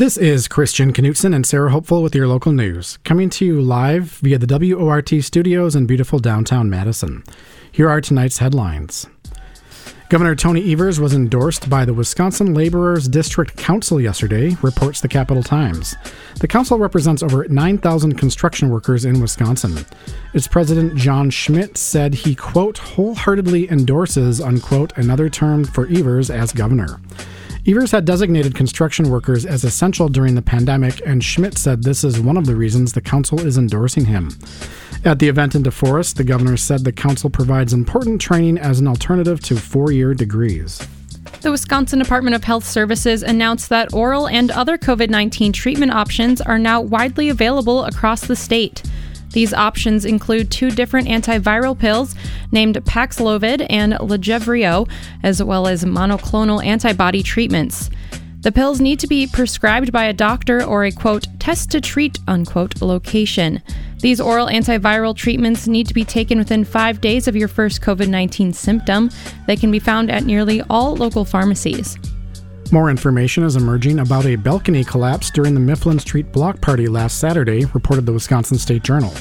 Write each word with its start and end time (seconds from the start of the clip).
This 0.00 0.16
is 0.16 0.48
Christian 0.48 0.94
Knutson 0.94 1.34
and 1.34 1.44
Sarah 1.44 1.70
Hopeful 1.70 2.02
with 2.02 2.14
your 2.14 2.26
local 2.26 2.52
news, 2.52 2.96
coming 3.04 3.28
to 3.28 3.44
you 3.44 3.60
live 3.60 4.04
via 4.22 4.38
the 4.38 4.46
WORT 4.46 5.22
studios 5.22 5.76
in 5.76 5.84
beautiful 5.84 6.18
downtown 6.18 6.70
Madison. 6.70 7.22
Here 7.70 7.86
are 7.86 8.00
tonight's 8.00 8.38
headlines. 8.38 9.06
Governor 10.08 10.34
Tony 10.34 10.72
Evers 10.72 10.98
was 10.98 11.12
endorsed 11.12 11.68
by 11.68 11.84
the 11.84 11.92
Wisconsin 11.92 12.54
Laborers 12.54 13.08
District 13.08 13.54
Council 13.58 14.00
yesterday, 14.00 14.56
reports 14.62 15.02
the 15.02 15.06
Capital 15.06 15.42
Times. 15.42 15.94
The 16.40 16.48
council 16.48 16.78
represents 16.78 17.22
over 17.22 17.46
9,000 17.46 18.16
construction 18.16 18.70
workers 18.70 19.04
in 19.04 19.20
Wisconsin. 19.20 19.84
Its 20.32 20.48
president, 20.48 20.96
John 20.96 21.28
Schmidt, 21.28 21.76
said 21.76 22.14
he, 22.14 22.34
quote, 22.34 22.78
wholeheartedly 22.78 23.70
endorses, 23.70 24.40
unquote, 24.40 24.96
another 24.96 25.28
term 25.28 25.62
for 25.62 25.86
Evers 25.88 26.30
as 26.30 26.54
governor. 26.54 26.98
Evers 27.66 27.90
had 27.90 28.06
designated 28.06 28.54
construction 28.54 29.10
workers 29.10 29.44
as 29.44 29.64
essential 29.64 30.08
during 30.08 30.34
the 30.34 30.42
pandemic, 30.42 31.02
and 31.06 31.22
Schmidt 31.22 31.58
said 31.58 31.82
this 31.82 32.02
is 32.04 32.18
one 32.18 32.38
of 32.38 32.46
the 32.46 32.56
reasons 32.56 32.92
the 32.92 33.02
council 33.02 33.38
is 33.40 33.58
endorsing 33.58 34.06
him. 34.06 34.30
At 35.04 35.18
the 35.18 35.28
event 35.28 35.54
in 35.54 35.62
DeForest, 35.62 36.14
the 36.14 36.24
governor 36.24 36.56
said 36.56 36.84
the 36.84 36.92
council 36.92 37.28
provides 37.28 37.72
important 37.72 38.20
training 38.20 38.58
as 38.58 38.80
an 38.80 38.88
alternative 38.88 39.40
to 39.40 39.56
four 39.56 39.92
year 39.92 40.14
degrees. 40.14 40.86
The 41.42 41.50
Wisconsin 41.50 41.98
Department 41.98 42.34
of 42.34 42.44
Health 42.44 42.64
Services 42.64 43.22
announced 43.22 43.68
that 43.68 43.92
oral 43.92 44.26
and 44.26 44.50
other 44.50 44.78
COVID 44.78 45.10
19 45.10 45.52
treatment 45.52 45.92
options 45.92 46.40
are 46.40 46.58
now 46.58 46.80
widely 46.80 47.28
available 47.28 47.84
across 47.84 48.22
the 48.22 48.36
state. 48.36 48.82
These 49.32 49.54
options 49.54 50.04
include 50.04 50.50
two 50.50 50.70
different 50.70 51.08
antiviral 51.08 51.78
pills 51.78 52.14
named 52.52 52.76
Paxlovid 52.84 53.66
and 53.70 53.94
Lagevrio, 53.94 54.90
as 55.22 55.42
well 55.42 55.66
as 55.66 55.84
monoclonal 55.84 56.64
antibody 56.64 57.22
treatments. 57.22 57.90
The 58.40 58.52
pills 58.52 58.80
need 58.80 58.98
to 59.00 59.06
be 59.06 59.26
prescribed 59.26 59.92
by 59.92 60.04
a 60.04 60.14
doctor 60.14 60.64
or 60.64 60.84
a 60.84 60.92
quote, 60.92 61.26
test 61.38 61.70
to 61.72 61.80
treat 61.80 62.18
unquote 62.26 62.80
location. 62.80 63.60
These 63.98 64.18
oral 64.18 64.46
antiviral 64.46 65.14
treatments 65.14 65.68
need 65.68 65.86
to 65.88 65.94
be 65.94 66.04
taken 66.04 66.38
within 66.38 66.64
five 66.64 67.02
days 67.02 67.28
of 67.28 67.36
your 67.36 67.48
first 67.48 67.82
COVID 67.82 68.08
19 68.08 68.54
symptom. 68.54 69.10
They 69.46 69.56
can 69.56 69.70
be 69.70 69.78
found 69.78 70.10
at 70.10 70.24
nearly 70.24 70.62
all 70.70 70.96
local 70.96 71.26
pharmacies. 71.26 71.98
More 72.72 72.88
information 72.88 73.42
is 73.42 73.56
emerging 73.56 73.98
about 73.98 74.26
a 74.26 74.36
balcony 74.36 74.84
collapse 74.84 75.28
during 75.32 75.54
the 75.54 75.60
Mifflin 75.60 75.98
Street 75.98 76.30
block 76.30 76.60
party 76.60 76.86
last 76.86 77.18
Saturday, 77.18 77.64
reported 77.74 78.06
the 78.06 78.12
Wisconsin 78.12 78.58
State 78.58 78.84
Journal. 78.84 79.12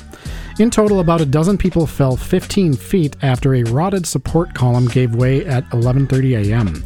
In 0.60 0.70
total, 0.70 1.00
about 1.00 1.22
a 1.22 1.26
dozen 1.26 1.58
people 1.58 1.88
fell 1.88 2.16
15 2.16 2.76
feet 2.76 3.16
after 3.24 3.56
a 3.56 3.64
rotted 3.64 4.06
support 4.06 4.54
column 4.54 4.88
gave 4.88 5.16
way 5.16 5.48
at 5.48 5.68
11:30 5.72 6.52
a.m. 6.52 6.84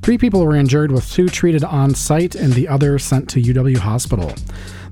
Three 0.00 0.16
people 0.16 0.42
were 0.42 0.56
injured, 0.56 0.90
with 0.90 1.10
two 1.10 1.28
treated 1.28 1.64
on 1.64 1.94
site 1.94 2.34
and 2.34 2.52
the 2.54 2.66
other 2.66 2.98
sent 2.98 3.28
to 3.30 3.42
UW 3.42 3.76
Hospital. 3.76 4.32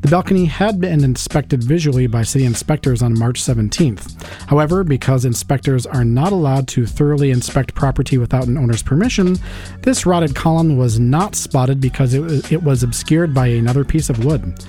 The 0.05 0.11
balcony 0.11 0.45
had 0.45 0.83
been 0.83 1.03
inspected 1.03 1.65
visually 1.65 2.07
by 2.07 2.25
city 2.25 2.45
inspectors 2.45 3.01
on 3.01 3.19
March 3.19 3.41
17th. 3.41 4.23
However, 4.51 4.85
because 4.85 5.25
inspectors 5.25 5.87
are 5.87 6.05
not 6.05 6.31
allowed 6.31 6.69
to 6.69 6.85
thoroughly 6.85 7.31
inspect 7.31 7.75
property 7.75 8.19
without 8.19 8.47
an 8.47 8.59
owner's 8.59 8.83
permission, 8.83 9.39
this 9.81 10.05
rotted 10.05 10.35
column 10.35 10.77
was 10.77 11.01
not 11.01 11.35
spotted 11.35 11.81
because 11.81 12.13
it, 12.13 12.53
it 12.53 12.63
was 12.63 12.83
obscured 12.83 13.33
by 13.33 13.47
another 13.47 13.83
piece 13.83 14.11
of 14.11 14.27
wood. 14.27 14.63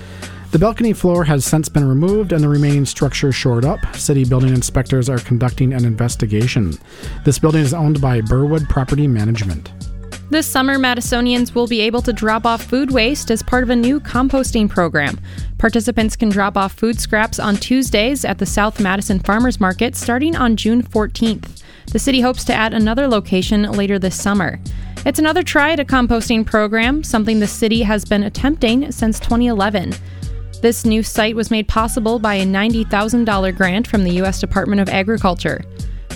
The 0.51 0.59
balcony 0.59 0.93
floor 0.93 1.25
has 1.25 1.43
since 1.43 1.67
been 1.67 1.85
removed 1.85 2.31
and 2.31 2.41
the 2.41 2.47
remaining 2.47 2.85
structure 2.85 3.33
shored 3.33 3.65
up. 3.65 3.93
City 3.93 4.23
building 4.23 4.53
inspectors 4.53 5.09
are 5.09 5.19
conducting 5.19 5.73
an 5.73 5.83
investigation. 5.83 6.75
This 7.25 7.39
building 7.39 7.61
is 7.61 7.73
owned 7.73 7.99
by 7.99 8.21
Burwood 8.21 8.69
Property 8.69 9.05
Management. 9.05 9.84
This 10.31 10.47
summer, 10.47 10.79
Madisonians 10.79 11.53
will 11.53 11.67
be 11.67 11.81
able 11.81 12.01
to 12.01 12.11
drop 12.11 12.47
off 12.47 12.63
food 12.63 12.89
waste 12.89 13.29
as 13.29 13.43
part 13.43 13.61
of 13.61 13.69
a 13.69 13.75
new 13.75 13.99
composting 13.99 14.67
program. 14.67 15.19
Participants 15.59 16.15
can 16.15 16.29
drop 16.29 16.57
off 16.57 16.73
food 16.73 16.99
scraps 16.99 17.37
on 17.39 17.57
Tuesdays 17.57 18.25
at 18.25 18.39
the 18.39 18.45
South 18.45 18.79
Madison 18.79 19.19
Farmers 19.19 19.59
Market 19.59 19.95
starting 19.95 20.35
on 20.35 20.55
June 20.55 20.81
14th. 20.81 21.61
The 21.91 21.99
city 21.99 22.21
hopes 22.21 22.43
to 22.45 22.53
add 22.53 22.73
another 22.73 23.07
location 23.07 23.71
later 23.71 23.99
this 23.99 24.19
summer. 24.19 24.59
It's 25.05 25.19
another 25.19 25.43
try 25.43 25.73
at 25.73 25.79
a 25.79 25.85
composting 25.85 26.43
program, 26.43 27.03
something 27.03 27.39
the 27.39 27.45
city 27.45 27.83
has 27.83 28.03
been 28.03 28.23
attempting 28.23 28.91
since 28.91 29.19
2011. 29.19 29.93
This 30.63 30.85
new 30.85 31.03
site 31.03 31.35
was 31.35 31.51
made 31.51 31.67
possible 31.67 32.17
by 32.17 32.33
a 32.35 32.45
$90,000 32.45 33.55
grant 33.55 33.87
from 33.87 34.03
the 34.03 34.13
U.S. 34.15 34.39
Department 34.39 34.81
of 34.81 34.89
Agriculture. 34.89 35.61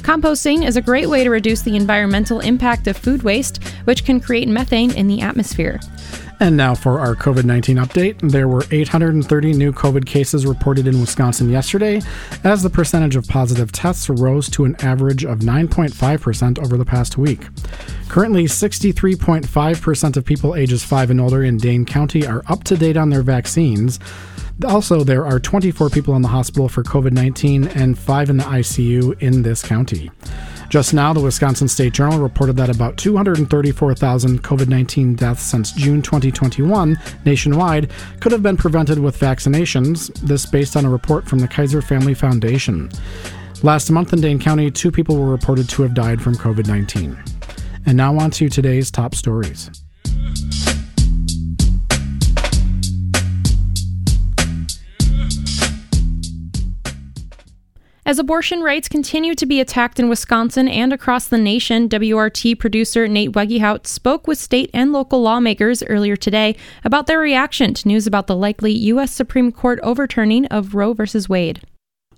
Composting 0.01 0.67
is 0.67 0.77
a 0.77 0.81
great 0.81 1.07
way 1.07 1.23
to 1.23 1.29
reduce 1.29 1.61
the 1.61 1.75
environmental 1.75 2.39
impact 2.39 2.87
of 2.87 2.97
food 2.97 3.23
waste, 3.23 3.63
which 3.83 4.05
can 4.05 4.19
create 4.19 4.47
methane 4.47 4.91
in 4.91 5.07
the 5.07 5.21
atmosphere. 5.21 5.79
And 6.41 6.55
now 6.55 6.73
for 6.73 7.01
our 7.01 7.15
COVID 7.15 7.43
19 7.43 7.77
update. 7.77 8.31
There 8.31 8.47
were 8.47 8.63
830 8.71 9.53
new 9.53 9.73
COVID 9.73 10.05
cases 10.05 10.45
reported 10.45 10.88
in 10.88 11.01
Wisconsin 11.01 11.49
yesterday, 11.49 12.01
as 12.45 12.63
the 12.63 12.69
percentage 12.69 13.17
of 13.17 13.27
positive 13.27 13.73
tests 13.73 14.09
rose 14.09 14.49
to 14.51 14.63
an 14.63 14.77
average 14.79 15.25
of 15.25 15.39
9.5% 15.39 16.59
over 16.59 16.77
the 16.77 16.85
past 16.85 17.17
week. 17.17 17.47
Currently, 18.07 18.45
63.5% 18.45 20.17
of 20.17 20.25
people 20.25 20.55
ages 20.55 20.83
5 20.83 21.11
and 21.11 21.19
older 21.19 21.43
in 21.43 21.57
Dane 21.57 21.85
County 21.85 22.25
are 22.25 22.43
up 22.47 22.63
to 22.65 22.77
date 22.77 22.97
on 22.97 23.09
their 23.09 23.21
vaccines. 23.21 23.99
Also, 24.65 25.03
there 25.05 25.25
are 25.25 25.39
24 25.39 25.89
people 25.89 26.15
in 26.15 26.21
the 26.21 26.27
hospital 26.27 26.67
for 26.67 26.83
COVID 26.83 27.13
19 27.13 27.67
and 27.69 27.97
5 27.97 28.29
in 28.29 28.37
the 28.37 28.43
ICU 28.43 29.21
in 29.21 29.41
this 29.41 29.63
county. 29.63 30.11
Just 30.69 30.93
now, 30.93 31.13
the 31.13 31.21
Wisconsin 31.21 31.67
State 31.67 31.93
Journal 31.93 32.19
reported 32.19 32.55
that 32.57 32.69
about 32.69 32.97
234,000 32.97 34.43
COVID 34.43 34.67
19 34.67 35.15
deaths 35.15 35.43
since 35.43 35.71
June 35.71 36.01
2021 36.01 36.99
nationwide 37.25 37.89
could 38.19 38.31
have 38.31 38.43
been 38.43 38.57
prevented 38.57 38.99
with 38.99 39.17
vaccinations, 39.17 40.13
this 40.21 40.45
based 40.45 40.75
on 40.75 40.85
a 40.85 40.89
report 40.89 41.27
from 41.27 41.39
the 41.39 41.47
Kaiser 41.47 41.81
Family 41.81 42.13
Foundation. 42.13 42.89
Last 43.63 43.89
month 43.91 44.13
in 44.13 44.21
Dane 44.21 44.39
County, 44.39 44.69
two 44.69 44.91
people 44.91 45.17
were 45.17 45.31
reported 45.31 45.69
to 45.69 45.83
have 45.83 45.93
died 45.93 46.21
from 46.21 46.35
COVID 46.35 46.67
19. 46.67 47.17
And 47.85 47.97
now 47.97 48.17
on 48.19 48.29
to 48.31 48.49
today's 48.49 48.91
top 48.91 49.15
stories. 49.15 49.71
As 58.09 58.17
abortion 58.17 58.61
rights 58.61 58.89
continue 58.89 59.35
to 59.35 59.45
be 59.45 59.61
attacked 59.61 59.99
in 59.99 60.09
Wisconsin 60.09 60.67
and 60.67 60.91
across 60.91 61.27
the 61.27 61.37
nation, 61.37 61.87
WRT 61.87 62.57
producer 62.57 63.07
Nate 63.07 63.33
Wegehout 63.33 63.85
spoke 63.85 64.25
with 64.25 64.39
state 64.39 64.71
and 64.73 64.91
local 64.91 65.21
lawmakers 65.21 65.83
earlier 65.83 66.15
today 66.15 66.55
about 66.83 67.05
their 67.05 67.19
reaction 67.19 67.75
to 67.75 67.87
news 67.87 68.07
about 68.07 68.25
the 68.25 68.35
likely 68.35 68.71
U.S. 68.71 69.11
Supreme 69.11 69.51
Court 69.51 69.79
overturning 69.83 70.47
of 70.47 70.73
Roe 70.73 70.93
v. 70.93 71.03
Wade. 71.29 71.61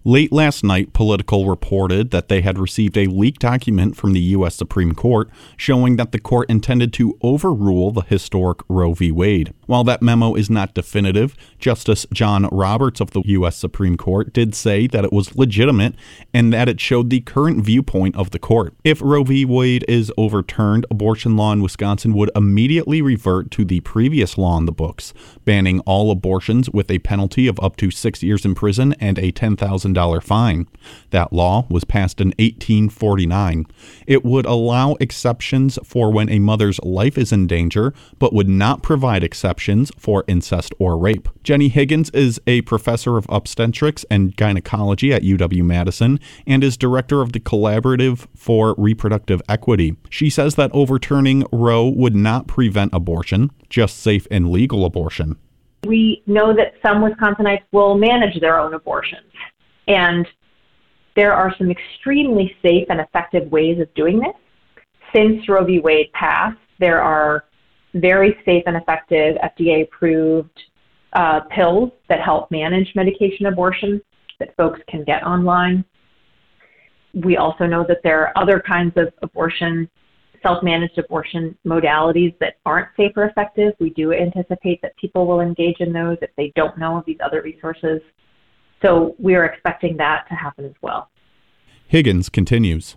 Late 0.04 0.32
last 0.32 0.64
night, 0.64 0.94
Politico 0.94 1.46
reported 1.46 2.10
that 2.10 2.28
they 2.28 2.42
had 2.42 2.58
received 2.58 2.98
a 2.98 3.06
leaked 3.06 3.40
document 3.40 3.96
from 3.96 4.14
the 4.14 4.20
U.S. 4.20 4.56
Supreme 4.56 4.96
Court 4.96 5.30
showing 5.56 5.96
that 5.98 6.12
the 6.12 6.18
court 6.18 6.50
intended 6.50 6.92
to 6.94 7.20
overrule 7.22 7.92
the 7.92 8.02
historic 8.02 8.62
Roe 8.68 8.96
v. 8.96 9.12
Wade. 9.12 9.54
While 9.68 9.84
that 9.84 10.02
memo 10.02 10.34
is 10.34 10.50
not 10.50 10.74
definitive, 10.74 11.36
Justice 11.60 12.08
John 12.12 12.50
Roberts 12.52 13.00
of 13.00 13.12
the 13.12 13.22
U.S. 13.26 13.56
Supreme 13.56 13.96
Court 13.96 14.34
did 14.34 14.56
say 14.56 14.88
that 14.88 15.06
it 15.06 15.14
was 15.14 15.36
legitimate 15.36 15.94
and 16.34 16.52
that 16.52 16.68
it 16.68 16.82
showed 16.82 17.12
the 17.12 17.22
current 17.22 17.64
viewpoint 17.64 18.16
of 18.16 18.32
the 18.32 18.40
court. 18.40 18.74
If 18.84 19.04
Roe 19.04 19.24
v. 19.24 19.46
Wade 19.46 19.86
is 19.88 20.12
overturned, 20.18 20.88
abortion 20.90 21.38
law 21.38 21.54
in 21.54 21.62
Wisconsin 21.62 22.14
would 22.14 22.32
immediately 22.36 23.04
revert 23.04 23.52
to 23.52 23.66
the 23.66 23.82
previous 23.82 24.36
law 24.36 24.58
in 24.58 24.66
the 24.66 24.72
books, 24.72 25.14
banning 25.46 25.80
all 25.82 26.10
abortions 26.10 26.72
with 26.72 26.90
a 26.90 26.98
penalty 27.00 27.46
of 27.46 27.60
up 27.60 27.76
to 27.76 27.92
six 27.92 28.24
years 28.24 28.46
in 28.46 28.56
prison 28.56 28.96
and 29.00 29.20
a 29.20 29.32
$10,000 29.32 29.91
fine. 30.22 30.68
That 31.12 31.34
law 31.34 31.66
was 31.70 31.84
passed 31.84 32.20
in 32.20 32.30
1849. 32.40 33.66
It 34.08 34.26
would 34.26 34.46
allow 34.46 34.96
exceptions 35.00 35.78
for 35.84 36.12
when 36.12 36.30
a 36.30 36.40
mother's 36.40 36.80
life 36.82 37.18
is 37.18 37.32
in 37.32 37.48
danger, 37.48 37.94
but 38.20 38.34
would 38.34 38.50
not 38.50 38.82
provide 38.82 39.24
exceptions 39.24 39.42
exceptions 39.42 39.92
for 39.98 40.24
incest 40.28 40.74
or 40.80 40.98
rape. 40.98 41.28
Jenny 41.44 41.68
Higgins 41.68 42.10
is 42.12 42.40
a 42.48 42.62
professor 42.62 43.18
of 43.18 43.26
obstetrics 43.30 44.06
and 44.10 44.36
gynecology 44.36 45.14
at 45.14 45.24
UW 45.24 45.64
Madison 45.64 46.20
and 46.46 46.64
is 46.64 46.78
director 46.78 47.22
of 47.22 47.34
the 47.34 47.40
Collaborative 47.40 48.28
for 48.36 48.76
Reproductive 48.78 49.42
Equity. 49.50 49.96
She 50.10 50.30
says 50.30 50.56
that 50.56 50.72
overturning 50.74 51.46
Roe 51.52 51.88
would 51.88 52.16
not 52.16 52.48
prevent 52.48 52.94
abortion, 52.94 53.52
just 53.70 54.00
safe 54.00 54.28
and 54.30 54.52
legal 54.52 54.86
abortion. 54.86 55.38
We 55.86 56.22
know 56.28 56.54
that 56.54 56.74
some 56.82 57.02
Wisconsinites 57.02 57.64
will 57.72 57.98
manage 57.98 58.40
their 58.40 58.60
own 58.60 58.74
abortions. 58.74 59.32
And 59.92 60.26
there 61.18 61.34
are 61.34 61.54
some 61.58 61.70
extremely 61.70 62.56
safe 62.62 62.88
and 62.90 63.02
effective 63.02 63.52
ways 63.52 63.80
of 63.82 63.94
doing 63.94 64.20
this. 64.20 64.36
Since 65.14 65.48
Roe 65.50 65.66
v. 65.66 65.80
Wade 65.80 66.12
passed, 66.14 66.58
there 66.80 67.02
are 67.02 67.44
very 67.94 68.38
safe 68.46 68.64
and 68.68 68.78
effective 68.78 69.36
FDA 69.44 69.84
approved 69.84 70.58
uh, 71.14 71.42
pills 71.54 71.92
that 72.08 72.22
help 72.22 72.50
manage 72.52 72.90
medication 72.96 73.48
abortion 73.48 74.02
that 74.40 74.56
folks 74.56 74.80
can 74.88 75.04
get 75.04 75.24
online. 75.24 75.84
We 77.14 77.36
also 77.36 77.66
know 77.66 77.84
that 77.90 77.98
there 78.02 78.22
are 78.22 78.42
other 78.42 78.64
kinds 78.66 78.94
of 78.96 79.14
abortion 79.22 79.90
self 80.42 80.64
managed 80.64 80.98
abortion 80.98 81.56
modalities 81.68 82.34
that 82.40 82.56
aren't 82.66 82.88
safe 82.96 83.12
or 83.18 83.26
effective. 83.26 83.74
We 83.80 83.90
do 83.92 84.14
anticipate 84.14 84.82
that 84.82 84.96
people 84.96 85.28
will 85.28 85.42
engage 85.42 85.82
in 85.82 85.92
those 85.92 86.18
if 86.22 86.30
they 86.38 86.54
don't 86.56 86.78
know 86.78 86.98
of 86.98 87.06
these 87.06 87.20
other 87.24 87.42
resources. 87.42 88.02
So 88.82 89.16
we 89.20 89.36
are 89.36 89.46
expecting 89.46 89.98
that 89.98 90.26
to 90.30 90.36
happen 90.36 90.66
as 90.66 90.74
well. 90.82 91.10
Higgins 91.88 92.30
continues. 92.30 92.96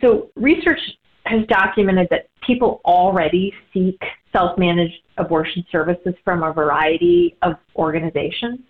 So 0.00 0.30
research 0.34 0.80
has 1.26 1.46
documented 1.48 2.08
that 2.10 2.28
people 2.46 2.80
already 2.84 3.52
seek 3.72 4.00
self 4.32 4.58
managed 4.58 4.94
abortion 5.18 5.64
services 5.70 6.14
from 6.24 6.42
a 6.42 6.52
variety 6.52 7.36
of 7.42 7.54
organizations. 7.76 8.60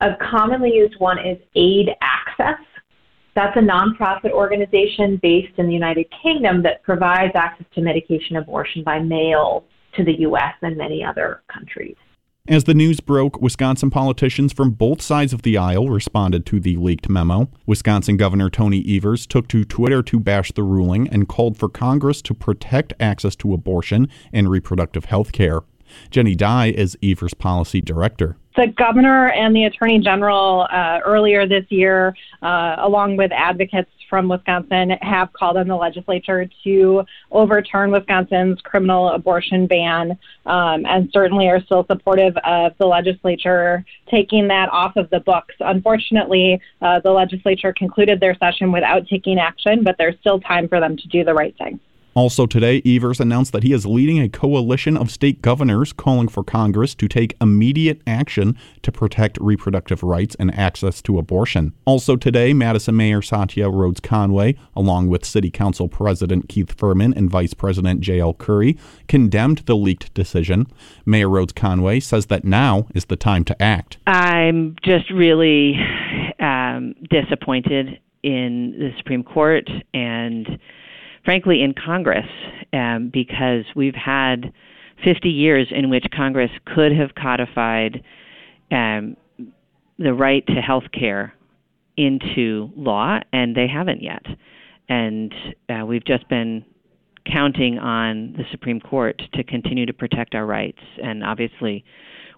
A 0.00 0.10
commonly 0.30 0.72
used 0.74 0.94
one 0.98 1.18
is 1.18 1.38
Aid 1.54 1.90
Access. 2.00 2.64
That's 3.34 3.56
a 3.56 3.60
nonprofit 3.60 4.32
organization 4.32 5.18
based 5.22 5.58
in 5.58 5.66
the 5.66 5.72
United 5.72 6.06
Kingdom 6.22 6.62
that 6.62 6.82
provides 6.82 7.32
access 7.34 7.66
to 7.74 7.80
medication 7.80 8.36
abortion 8.36 8.82
by 8.82 8.98
mail 8.98 9.64
to 9.96 10.04
the 10.04 10.20
U.S. 10.20 10.54
and 10.62 10.76
many 10.76 11.04
other 11.04 11.42
countries. 11.52 11.96
As 12.48 12.64
the 12.64 12.74
news 12.74 13.00
broke, 13.00 13.40
Wisconsin 13.40 13.90
politicians 13.90 14.52
from 14.52 14.70
both 14.70 15.02
sides 15.02 15.34
of 15.34 15.42
the 15.42 15.58
aisle 15.58 15.90
responded 15.90 16.46
to 16.46 16.58
the 16.58 16.76
leaked 16.76 17.08
memo. 17.08 17.50
Wisconsin 17.66 18.16
Governor 18.16 18.48
Tony 18.48 18.82
Evers 18.88 19.26
took 19.26 19.46
to 19.48 19.62
Twitter 19.62 20.02
to 20.04 20.18
bash 20.18 20.50
the 20.52 20.62
ruling 20.62 21.06
and 21.08 21.28
called 21.28 21.58
for 21.58 21.68
Congress 21.68 22.22
to 22.22 22.34
protect 22.34 22.94
access 22.98 23.36
to 23.36 23.52
abortion 23.52 24.08
and 24.32 24.50
reproductive 24.50 25.04
health 25.04 25.32
care. 25.32 25.60
Jenni 26.10 26.36
Dye 26.36 26.68
is 26.70 26.96
Evers' 27.02 27.34
policy 27.34 27.82
director. 27.82 28.36
The 28.56 28.68
governor 28.68 29.28
and 29.28 29.54
the 29.54 29.64
attorney 29.64 29.98
general 30.00 30.66
uh, 30.72 31.00
earlier 31.04 31.46
this 31.46 31.64
year, 31.68 32.16
uh, 32.42 32.76
along 32.78 33.16
with 33.16 33.32
advocates 33.32 33.90
from 34.10 34.28
Wisconsin, 34.28 34.90
have 35.00 35.32
called 35.32 35.56
on 35.56 35.68
the 35.68 35.76
legislature 35.76 36.50
to 36.64 37.04
overturn 37.30 37.92
Wisconsin's 37.92 38.60
criminal 38.60 39.10
abortion 39.10 39.66
ban, 39.66 40.18
um, 40.44 40.84
and 40.84 41.08
certainly 41.12 41.48
are 41.48 41.62
still 41.62 41.86
supportive 41.86 42.36
of 42.44 42.72
the 42.78 42.86
legislature 42.86 43.84
taking 44.10 44.48
that 44.48 44.68
off 44.70 44.96
of 44.96 45.08
the 45.10 45.20
books. 45.20 45.54
Unfortunately, 45.60 46.60
uh, 46.82 46.98
the 47.00 47.10
legislature 47.10 47.72
concluded 47.72 48.18
their 48.20 48.34
session 48.34 48.72
without 48.72 49.06
taking 49.06 49.38
action, 49.38 49.84
but 49.84 49.96
there's 49.96 50.18
still 50.20 50.40
time 50.40 50.68
for 50.68 50.80
them 50.80 50.96
to 50.96 51.08
do 51.08 51.24
the 51.24 51.32
right 51.32 51.56
thing. 51.56 51.78
Also 52.14 52.46
today, 52.46 52.82
Evers 52.84 53.20
announced 53.20 53.52
that 53.52 53.62
he 53.62 53.72
is 53.72 53.86
leading 53.86 54.20
a 54.20 54.28
coalition 54.28 54.96
of 54.96 55.10
state 55.10 55.42
governors 55.42 55.92
calling 55.92 56.28
for 56.28 56.42
Congress 56.42 56.94
to 56.96 57.06
take 57.06 57.36
immediate 57.40 58.00
action 58.06 58.58
to 58.82 58.90
protect 58.90 59.38
reproductive 59.40 60.02
rights 60.02 60.34
and 60.38 60.52
access 60.54 61.00
to 61.02 61.18
abortion. 61.18 61.72
Also 61.84 62.16
today, 62.16 62.52
Madison 62.52 62.96
Mayor 62.96 63.22
Satya 63.22 63.68
Rhodes 63.68 64.00
Conway, 64.00 64.56
along 64.74 65.08
with 65.08 65.24
City 65.24 65.50
Council 65.50 65.88
President 65.88 66.48
Keith 66.48 66.72
Furman 66.76 67.14
and 67.14 67.30
Vice 67.30 67.54
President 67.54 68.06
Jael 68.06 68.34
Currie, 68.34 68.76
condemned 69.06 69.58
the 69.66 69.76
leaked 69.76 70.12
decision. 70.14 70.66
Mayor 71.06 71.28
Rhodes 71.28 71.52
Conway 71.52 72.00
says 72.00 72.26
that 72.26 72.44
now 72.44 72.88
is 72.94 73.04
the 73.04 73.16
time 73.16 73.44
to 73.44 73.62
act. 73.62 73.98
I'm 74.06 74.76
just 74.82 75.10
really 75.10 75.76
um, 76.40 76.94
disappointed 77.08 78.00
in 78.22 78.72
the 78.78 78.90
Supreme 78.98 79.22
Court 79.22 79.68
and 79.94 80.58
frankly, 81.24 81.62
in 81.62 81.74
Congress, 81.74 82.26
um, 82.72 83.10
because 83.12 83.64
we've 83.74 83.94
had 83.94 84.52
50 85.04 85.28
years 85.28 85.68
in 85.70 85.90
which 85.90 86.04
Congress 86.14 86.50
could 86.66 86.92
have 86.92 87.14
codified 87.14 88.02
um, 88.70 89.16
the 89.98 90.14
right 90.14 90.46
to 90.46 90.54
health 90.54 90.84
care 90.92 91.34
into 91.96 92.70
law, 92.76 93.18
and 93.32 93.54
they 93.54 93.66
haven't 93.66 94.02
yet. 94.02 94.24
And 94.88 95.32
uh, 95.68 95.84
we've 95.84 96.04
just 96.04 96.28
been 96.28 96.64
counting 97.30 97.78
on 97.78 98.32
the 98.36 98.44
Supreme 98.50 98.80
Court 98.80 99.20
to 99.34 99.44
continue 99.44 99.86
to 99.86 99.92
protect 99.92 100.34
our 100.34 100.46
rights. 100.46 100.78
And 101.02 101.22
obviously, 101.22 101.84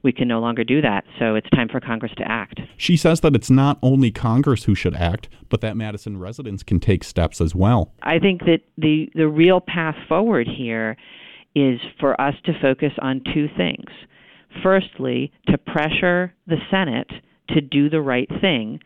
we 0.03 0.13
can 0.13 0.29
no 0.29 0.41
longer 0.41 0.65
do 0.65 0.81
that. 0.81 1.05
So 1.19 1.35
it's 1.35 1.49
time 1.51 1.69
for 1.69 1.81
Congress 1.81 2.13
to 2.19 2.25
act. 2.31 2.61
She 2.77 2.97
says 2.97 3.21
that 3.21 3.35
it's 3.35 3.51
not 3.51 3.79
only 3.83 4.11
Congress 4.11 4.65
who 4.65 4.75
should 4.75 4.95
act, 4.95 5.29
but 5.49 5.61
that 5.61 5.77
Madison 5.77 6.19
residents 6.19 6.63
can 6.63 6.81
take 6.81 7.05
steps 7.05 7.41
as 7.41 7.55
well. 7.55 7.93
I 8.03 8.19
think 8.19 8.41
that 8.41 8.61
the, 8.77 9.11
the 9.15 9.29
real 9.29 9.61
path 9.61 9.97
forward 10.09 10.49
here 10.49 10.97
is 11.55 11.79
for 12.01 12.21
us 12.21 12.35
to 12.45 12.53
focus 12.61 12.93
on 13.01 13.23
two 13.33 13.49
things. 13.57 13.91
Firstly, 14.63 15.33
to 15.49 15.59
pressure 15.59 16.35
the 16.47 16.57
Senate 16.71 17.11
to 17.51 17.61
do 17.61 17.89
the 17.89 18.01
right 18.01 18.29
thing 18.41 18.81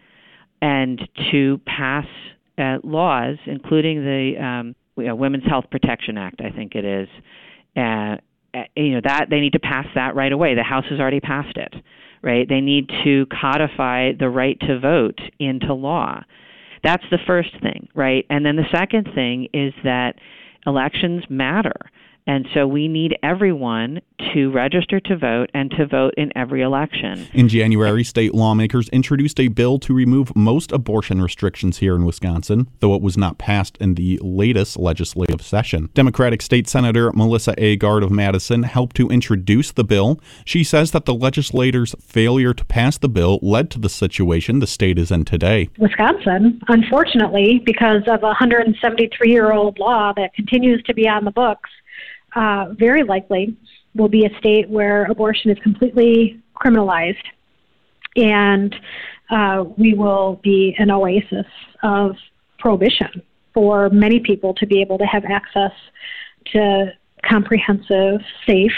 and 0.61 1.01
to 1.31 1.61
pass 1.67 2.07
uh, 2.59 2.79
laws, 2.83 3.37
including 3.47 4.03
the 4.03 4.35
um, 4.43 4.75
Women's 4.97 5.45
Health 5.45 5.67
Protection 5.71 6.17
Act, 6.17 6.41
I 6.41 6.51
think 6.51 6.75
it 6.75 6.85
is, 6.85 7.09
uh, 7.77 8.17
you 8.75 8.95
know 8.95 9.01
that 9.05 9.27
they 9.31 9.41
need 9.41 9.53
to 9.53 9.59
pass 9.59 9.87
that 9.95 10.15
right 10.15 10.33
away. 10.33 10.55
The 10.55 10.63
House 10.63 10.85
has 10.91 11.01
already 11.01 11.21
passed 11.21 11.57
it, 11.57 11.75
right? 12.23 12.49
They 12.49 12.61
need 12.61 12.91
to 13.05 13.27
codify 13.41 14.13
the 14.19 14.29
right 14.29 14.59
to 14.61 14.79
vote 14.79 15.19
into 15.39 15.75
law. 15.75 16.23
That's 16.83 17.05
the 17.11 17.19
first 17.27 17.51
thing, 17.63 17.89
right? 17.95 18.25
And 18.31 18.45
then 18.45 18.57
the 18.57 18.69
second 18.73 19.09
thing 19.15 19.49
is 19.53 19.73
that 19.85 20.15
elections 20.67 21.25
matter. 21.29 21.91
And 22.27 22.49
so 22.55 22.67
we 22.67 22.89
need 22.89 23.17
everyone 23.23 24.01
to 24.35 24.51
register 24.51 24.99
to 25.01 25.17
vote 25.17 25.51
and 25.55 25.71
to 25.73 25.87
vote 25.87 26.15
in 26.17 26.37
every 26.37 26.63
election. 26.63 27.29
In 27.33 27.49
January, 27.49 28.03
state 28.03 28.35
lawmakers 28.35 28.89
introduced 28.89 29.39
a 29.39 29.49
bill 29.49 29.79
to 29.81 29.95
remove 29.95 30.35
most 30.35 30.73
abortion 30.73 31.23
restrictions 31.23 31.79
here 31.79 31.95
in 31.95 32.05
Wisconsin, 32.05 32.69
though 32.81 32.95
it 32.95 33.03
was 33.03 33.17
not 33.17 33.39
passed 33.39 33.77
in 33.79 33.95
the 33.95 34.19
latest 34.23 34.77
legislative 34.77 35.41
session. 35.41 35.89
Democratic 35.95 36.43
State 36.43 36.69
Senator 36.69 37.13
Melissa 37.13 37.55
A. 37.59 37.77
Agard 37.77 38.03
of 38.03 38.11
Madison 38.11 38.65
helped 38.65 38.97
to 38.97 39.09
introduce 39.09 39.71
the 39.71 39.85
bill. 39.85 40.21
She 40.45 40.65
says 40.65 40.91
that 40.91 41.05
the 41.05 41.15
legislators' 41.15 41.95
failure 42.01 42.55
to 42.55 42.65
pass 42.65 42.99
the 42.99 43.09
bill 43.09 43.39
led 43.43 43.71
to 43.71 43.79
the 43.79 43.89
situation 43.89 44.59
the 44.59 44.67
state 44.67 44.99
is 44.99 45.11
in 45.11 45.25
today. 45.25 45.69
Wisconsin, 45.79 46.61
unfortunately, 46.69 47.63
because 47.65 48.03
of 48.09 48.23
a 48.23 48.27
173 48.27 49.31
year 49.31 49.53
old 49.53 49.79
law 49.79 50.13
that 50.17 50.35
continues 50.35 50.83
to 50.85 50.95
be 50.95 51.09
on 51.09 51.25
the 51.25 51.31
books, 51.31 51.71
uh, 52.37 52.67
very 52.79 53.03
likely 53.03 53.57
will 53.95 54.09
be 54.09 54.27
a 54.27 54.39
state 54.39 54.69
where 54.69 55.07
abortion 55.07 55.51
is 55.51 55.59
completely 55.61 56.39
criminalized, 56.55 57.25
and 58.15 58.77
uh, 59.31 59.65
we 59.77 59.95
will 59.95 60.39
be 60.43 60.77
an 60.79 60.91
oasis 60.91 61.47
of 61.83 62.15
prohibition 62.59 63.23
for 63.55 63.89
many 63.89 64.21
people 64.21 64.53
to 64.55 64.67
be 64.67 64.83
able 64.83 64.99
to 64.99 65.07
have 65.07 65.25
access 65.25 65.73
to 66.53 66.93
comprehensive, 67.25 68.21
safe, 68.47 68.73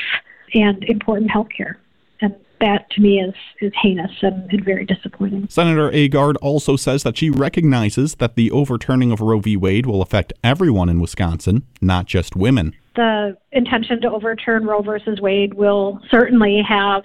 and 0.54 0.84
important 0.84 1.30
health 1.30 1.48
care. 1.54 1.78
And 2.20 2.34
that 2.60 2.88
to 2.90 3.00
me 3.00 3.20
is, 3.20 3.34
is 3.60 3.72
heinous 3.82 4.10
and, 4.22 4.50
and 4.52 4.64
very 4.64 4.84
disappointing. 4.84 5.48
Senator 5.48 5.90
Agard 5.90 6.36
also 6.40 6.76
says 6.76 7.02
that 7.02 7.18
she 7.18 7.28
recognizes 7.28 8.16
that 8.16 8.36
the 8.36 8.50
overturning 8.52 9.10
of 9.10 9.20
Roe 9.20 9.40
v. 9.40 9.56
Wade 9.56 9.86
will 9.86 10.00
affect 10.00 10.32
everyone 10.44 10.88
in 10.88 11.00
Wisconsin, 11.00 11.64
not 11.80 12.06
just 12.06 12.36
women 12.36 12.74
the 12.98 13.36
intention 13.52 14.00
to 14.00 14.10
overturn 14.10 14.66
Roe 14.66 14.82
versus 14.82 15.20
Wade 15.20 15.54
will 15.54 16.00
certainly 16.10 16.60
have 16.68 17.04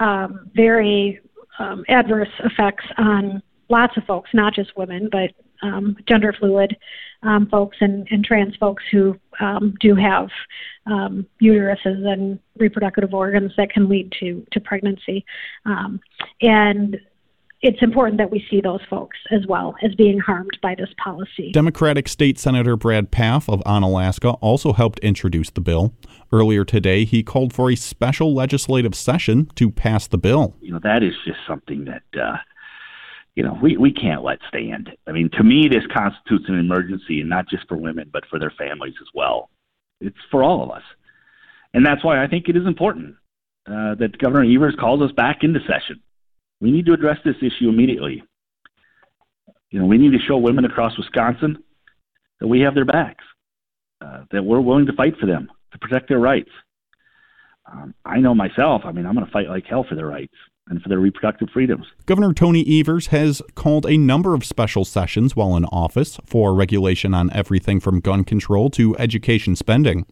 um, 0.00 0.50
very 0.52 1.20
um, 1.60 1.84
adverse 1.88 2.28
effects 2.40 2.84
on 2.96 3.40
lots 3.68 3.96
of 3.96 4.02
folks, 4.02 4.30
not 4.34 4.52
just 4.52 4.76
women, 4.76 5.08
but 5.12 5.30
um, 5.62 5.96
gender 6.08 6.32
fluid 6.32 6.76
um, 7.22 7.46
folks 7.46 7.76
and, 7.80 8.08
and, 8.10 8.24
trans 8.24 8.56
folks 8.56 8.82
who 8.90 9.16
um, 9.38 9.74
do 9.80 9.94
have 9.94 10.28
um, 10.86 11.24
uteruses 11.40 12.04
and 12.12 12.40
reproductive 12.56 13.14
organs 13.14 13.52
that 13.56 13.70
can 13.70 13.88
lead 13.88 14.12
to, 14.18 14.44
to 14.50 14.60
pregnancy. 14.60 15.24
Um, 15.66 16.00
and 16.42 16.96
it's 17.60 17.82
important 17.82 18.18
that 18.18 18.30
we 18.30 18.44
see 18.48 18.60
those 18.60 18.80
folks 18.88 19.16
as 19.32 19.46
well 19.48 19.74
as 19.82 19.94
being 19.96 20.20
harmed 20.20 20.56
by 20.62 20.74
this 20.76 20.90
policy. 21.02 21.50
Democratic 21.52 22.06
State 22.06 22.38
Senator 22.38 22.76
Brad 22.76 23.10
Pfaff 23.10 23.52
of 23.52 23.60
Onalaska 23.64 24.38
also 24.40 24.72
helped 24.72 25.00
introduce 25.00 25.50
the 25.50 25.60
bill. 25.60 25.92
Earlier 26.30 26.64
today, 26.64 27.04
he 27.04 27.22
called 27.22 27.52
for 27.52 27.70
a 27.70 27.74
special 27.74 28.32
legislative 28.32 28.94
session 28.94 29.50
to 29.56 29.70
pass 29.70 30.06
the 30.06 30.18
bill. 30.18 30.54
You 30.60 30.72
know, 30.72 30.80
that 30.84 31.02
is 31.02 31.14
just 31.24 31.38
something 31.48 31.86
that, 31.86 32.20
uh, 32.20 32.36
you 33.34 33.42
know, 33.42 33.58
we, 33.60 33.76
we 33.76 33.92
can't 33.92 34.22
let 34.22 34.38
stand. 34.46 34.90
I 35.08 35.12
mean, 35.12 35.28
to 35.32 35.42
me, 35.42 35.66
this 35.68 35.84
constitutes 35.92 36.44
an 36.48 36.58
emergency, 36.58 37.20
and 37.20 37.28
not 37.28 37.48
just 37.48 37.66
for 37.66 37.76
women, 37.76 38.08
but 38.12 38.24
for 38.30 38.38
their 38.38 38.52
families 38.56 38.94
as 39.00 39.08
well. 39.14 39.50
It's 40.00 40.16
for 40.30 40.44
all 40.44 40.62
of 40.62 40.70
us. 40.70 40.82
And 41.74 41.84
that's 41.84 42.04
why 42.04 42.22
I 42.22 42.28
think 42.28 42.48
it 42.48 42.56
is 42.56 42.66
important 42.66 43.16
uh, 43.66 43.96
that 43.96 44.16
Governor 44.18 44.44
Evers 44.44 44.76
calls 44.78 45.02
us 45.02 45.10
back 45.12 45.38
into 45.42 45.58
session 45.60 46.00
we 46.60 46.70
need 46.70 46.86
to 46.86 46.92
address 46.92 47.18
this 47.24 47.36
issue 47.40 47.68
immediately. 47.68 48.22
You 49.70 49.80
know, 49.80 49.86
we 49.86 49.98
need 49.98 50.12
to 50.12 50.18
show 50.26 50.38
women 50.38 50.64
across 50.64 50.96
Wisconsin 50.96 51.62
that 52.40 52.46
we 52.46 52.60
have 52.60 52.74
their 52.74 52.84
backs, 52.84 53.24
uh, 54.00 54.24
that 54.32 54.44
we're 54.44 54.60
willing 54.60 54.86
to 54.86 54.92
fight 54.92 55.14
for 55.20 55.26
them, 55.26 55.50
to 55.72 55.78
protect 55.78 56.08
their 56.08 56.18
rights. 56.18 56.50
Um, 57.70 57.94
I 58.04 58.18
know 58.18 58.34
myself, 58.34 58.82
I 58.84 58.92
mean, 58.92 59.04
I'm 59.04 59.14
going 59.14 59.26
to 59.26 59.32
fight 59.32 59.48
like 59.48 59.66
hell 59.66 59.84
for 59.86 59.94
their 59.94 60.06
rights. 60.06 60.34
And 60.70 60.82
for 60.82 60.88
their 60.88 60.98
reproductive 60.98 61.48
freedoms. 61.50 61.86
Governor 62.06 62.32
Tony 62.32 62.64
Evers 62.80 63.08
has 63.08 63.42
called 63.54 63.86
a 63.86 63.96
number 63.96 64.34
of 64.34 64.44
special 64.44 64.84
sessions 64.84 65.34
while 65.34 65.56
in 65.56 65.64
office 65.66 66.18
for 66.24 66.54
regulation 66.54 67.14
on 67.14 67.32
everything 67.32 67.80
from 67.80 68.00
gun 68.00 68.24
control 68.24 68.70
to 68.70 68.96
education 68.98 69.56
spending. 69.56 70.06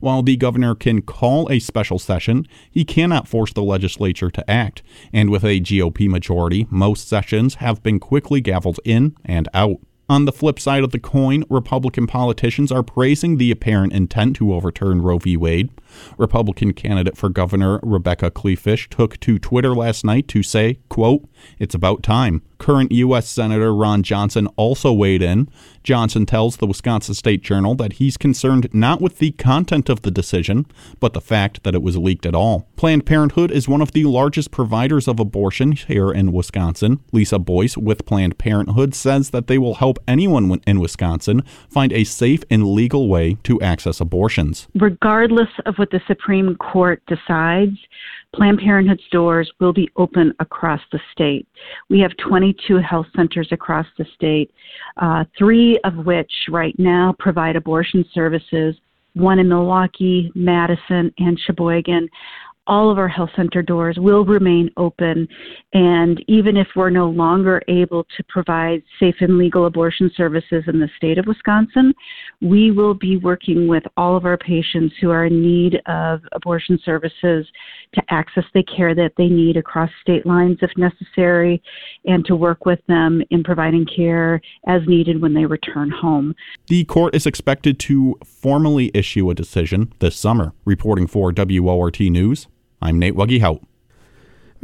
While 0.00 0.22
the 0.22 0.36
governor 0.36 0.74
can 0.74 1.02
call 1.02 1.50
a 1.50 1.58
special 1.58 1.98
session, 1.98 2.46
he 2.70 2.84
cannot 2.84 3.28
force 3.28 3.52
the 3.52 3.62
legislature 3.62 4.30
to 4.30 4.50
act, 4.50 4.82
and 5.12 5.30
with 5.30 5.44
a 5.44 5.60
GOP 5.60 6.08
majority, 6.08 6.66
most 6.70 7.08
sessions 7.08 7.56
have 7.56 7.82
been 7.82 7.98
quickly 7.98 8.42
gavelled 8.42 8.78
in 8.84 9.16
and 9.24 9.48
out. 9.54 9.78
On 10.08 10.24
the 10.24 10.32
flip 10.32 10.58
side 10.58 10.82
of 10.82 10.90
the 10.90 10.98
coin, 10.98 11.44
Republican 11.48 12.06
politicians 12.06 12.72
are 12.72 12.82
praising 12.82 13.38
the 13.38 13.50
apparent 13.50 13.92
intent 13.92 14.36
to 14.36 14.52
overturn 14.52 15.00
Roe 15.00 15.18
v. 15.18 15.36
Wade. 15.36 15.70
Republican 16.18 16.72
candidate 16.72 17.16
for 17.16 17.28
governor 17.28 17.78
Rebecca 17.82 18.30
Kleefisch 18.30 18.88
took 18.88 19.18
to 19.20 19.38
Twitter 19.38 19.74
last 19.74 20.04
night 20.04 20.28
to 20.28 20.42
say, 20.42 20.78
quote, 20.88 21.28
it's 21.58 21.74
about 21.74 22.02
time. 22.02 22.42
Current 22.58 22.92
U.S. 22.92 23.28
Senator 23.28 23.74
Ron 23.74 24.02
Johnson 24.02 24.48
also 24.56 24.92
weighed 24.92 25.22
in. 25.22 25.48
Johnson 25.82 26.26
tells 26.26 26.56
the 26.56 26.66
Wisconsin 26.66 27.14
State 27.14 27.42
Journal 27.42 27.74
that 27.76 27.94
he's 27.94 28.16
concerned 28.16 28.68
not 28.72 29.00
with 29.00 29.18
the 29.18 29.32
content 29.32 29.88
of 29.88 30.02
the 30.02 30.10
decision, 30.10 30.66
but 31.00 31.12
the 31.12 31.20
fact 31.20 31.62
that 31.64 31.74
it 31.74 31.82
was 31.82 31.96
leaked 31.96 32.26
at 32.26 32.34
all. 32.34 32.68
Planned 32.76 33.06
Parenthood 33.06 33.50
is 33.50 33.68
one 33.68 33.82
of 33.82 33.92
the 33.92 34.04
largest 34.04 34.50
providers 34.50 35.08
of 35.08 35.18
abortion 35.18 35.72
here 35.72 36.12
in 36.12 36.32
Wisconsin. 36.32 37.00
Lisa 37.12 37.38
Boyce 37.38 37.76
with 37.76 38.06
Planned 38.06 38.38
Parenthood 38.38 38.94
says 38.94 39.30
that 39.30 39.46
they 39.46 39.58
will 39.58 39.74
help 39.74 39.98
anyone 40.06 40.60
in 40.66 40.80
Wisconsin 40.80 41.42
find 41.68 41.92
a 41.92 42.04
safe 42.04 42.44
and 42.50 42.72
legal 42.72 43.08
way 43.08 43.34
to 43.44 43.60
access 43.60 44.00
abortions. 44.00 44.68
Regardless 44.74 45.48
of 45.66 45.76
what 45.76 45.90
the 45.90 46.00
Supreme 46.06 46.56
Court 46.56 47.02
decides, 47.06 47.78
Planned 48.34 48.60
Parenthood's 48.60 49.06
doors 49.10 49.52
will 49.60 49.74
be 49.74 49.90
open 49.96 50.32
across 50.40 50.80
the 50.90 51.00
state. 51.12 51.46
We 51.90 52.00
have 52.00 52.16
22 52.16 52.78
health 52.78 53.06
centers 53.14 53.48
across 53.52 53.86
the 53.98 54.06
state, 54.14 54.50
uh, 54.96 55.24
three 55.36 55.71
of 55.84 56.04
which 56.06 56.32
right 56.48 56.74
now 56.78 57.14
provide 57.18 57.56
abortion 57.56 58.04
services, 58.12 58.76
one 59.14 59.38
in 59.38 59.48
Milwaukee, 59.48 60.30
Madison, 60.34 61.12
and 61.18 61.38
Sheboygan 61.46 62.08
all 62.66 62.90
of 62.90 62.98
our 62.98 63.08
health 63.08 63.30
center 63.34 63.62
doors 63.62 63.96
will 63.98 64.24
remain 64.24 64.70
open. 64.76 65.26
And 65.72 66.24
even 66.28 66.56
if 66.56 66.68
we're 66.76 66.90
no 66.90 67.08
longer 67.08 67.60
able 67.68 68.04
to 68.16 68.24
provide 68.28 68.82
safe 69.00 69.16
and 69.20 69.38
legal 69.38 69.66
abortion 69.66 70.10
services 70.16 70.64
in 70.66 70.78
the 70.78 70.88
state 70.96 71.18
of 71.18 71.26
Wisconsin, 71.26 71.92
we 72.42 72.72
will 72.72 72.94
be 72.94 73.16
working 73.16 73.68
with 73.68 73.84
all 73.96 74.16
of 74.16 74.24
our 74.24 74.36
patients 74.36 74.94
who 75.00 75.10
are 75.10 75.26
in 75.26 75.40
need 75.40 75.80
of 75.86 76.20
abortion 76.32 76.78
services 76.84 77.46
to 77.94 78.02
access 78.08 78.44
the 78.52 78.64
care 78.64 78.94
that 78.96 79.12
they 79.16 79.28
need 79.28 79.56
across 79.56 79.90
state 80.00 80.26
lines 80.26 80.58
if 80.60 80.70
necessary, 80.76 81.62
and 82.04 82.24
to 82.24 82.34
work 82.34 82.66
with 82.66 82.80
them 82.88 83.22
in 83.30 83.44
providing 83.44 83.86
care 83.86 84.40
as 84.66 84.82
needed 84.86 85.22
when 85.22 85.34
they 85.34 85.46
return 85.46 85.88
home. 85.90 86.34
The 86.66 86.84
court 86.84 87.14
is 87.14 87.26
expected 87.26 87.78
to 87.80 88.18
formally 88.24 88.90
issue 88.92 89.30
a 89.30 89.34
decision 89.34 89.92
this 90.00 90.16
summer. 90.16 90.52
Reporting 90.64 91.06
for 91.06 91.32
WORT 91.32 92.00
News, 92.00 92.48
I'm 92.80 92.98
Nate 92.98 93.14
Wuggy 93.14 93.40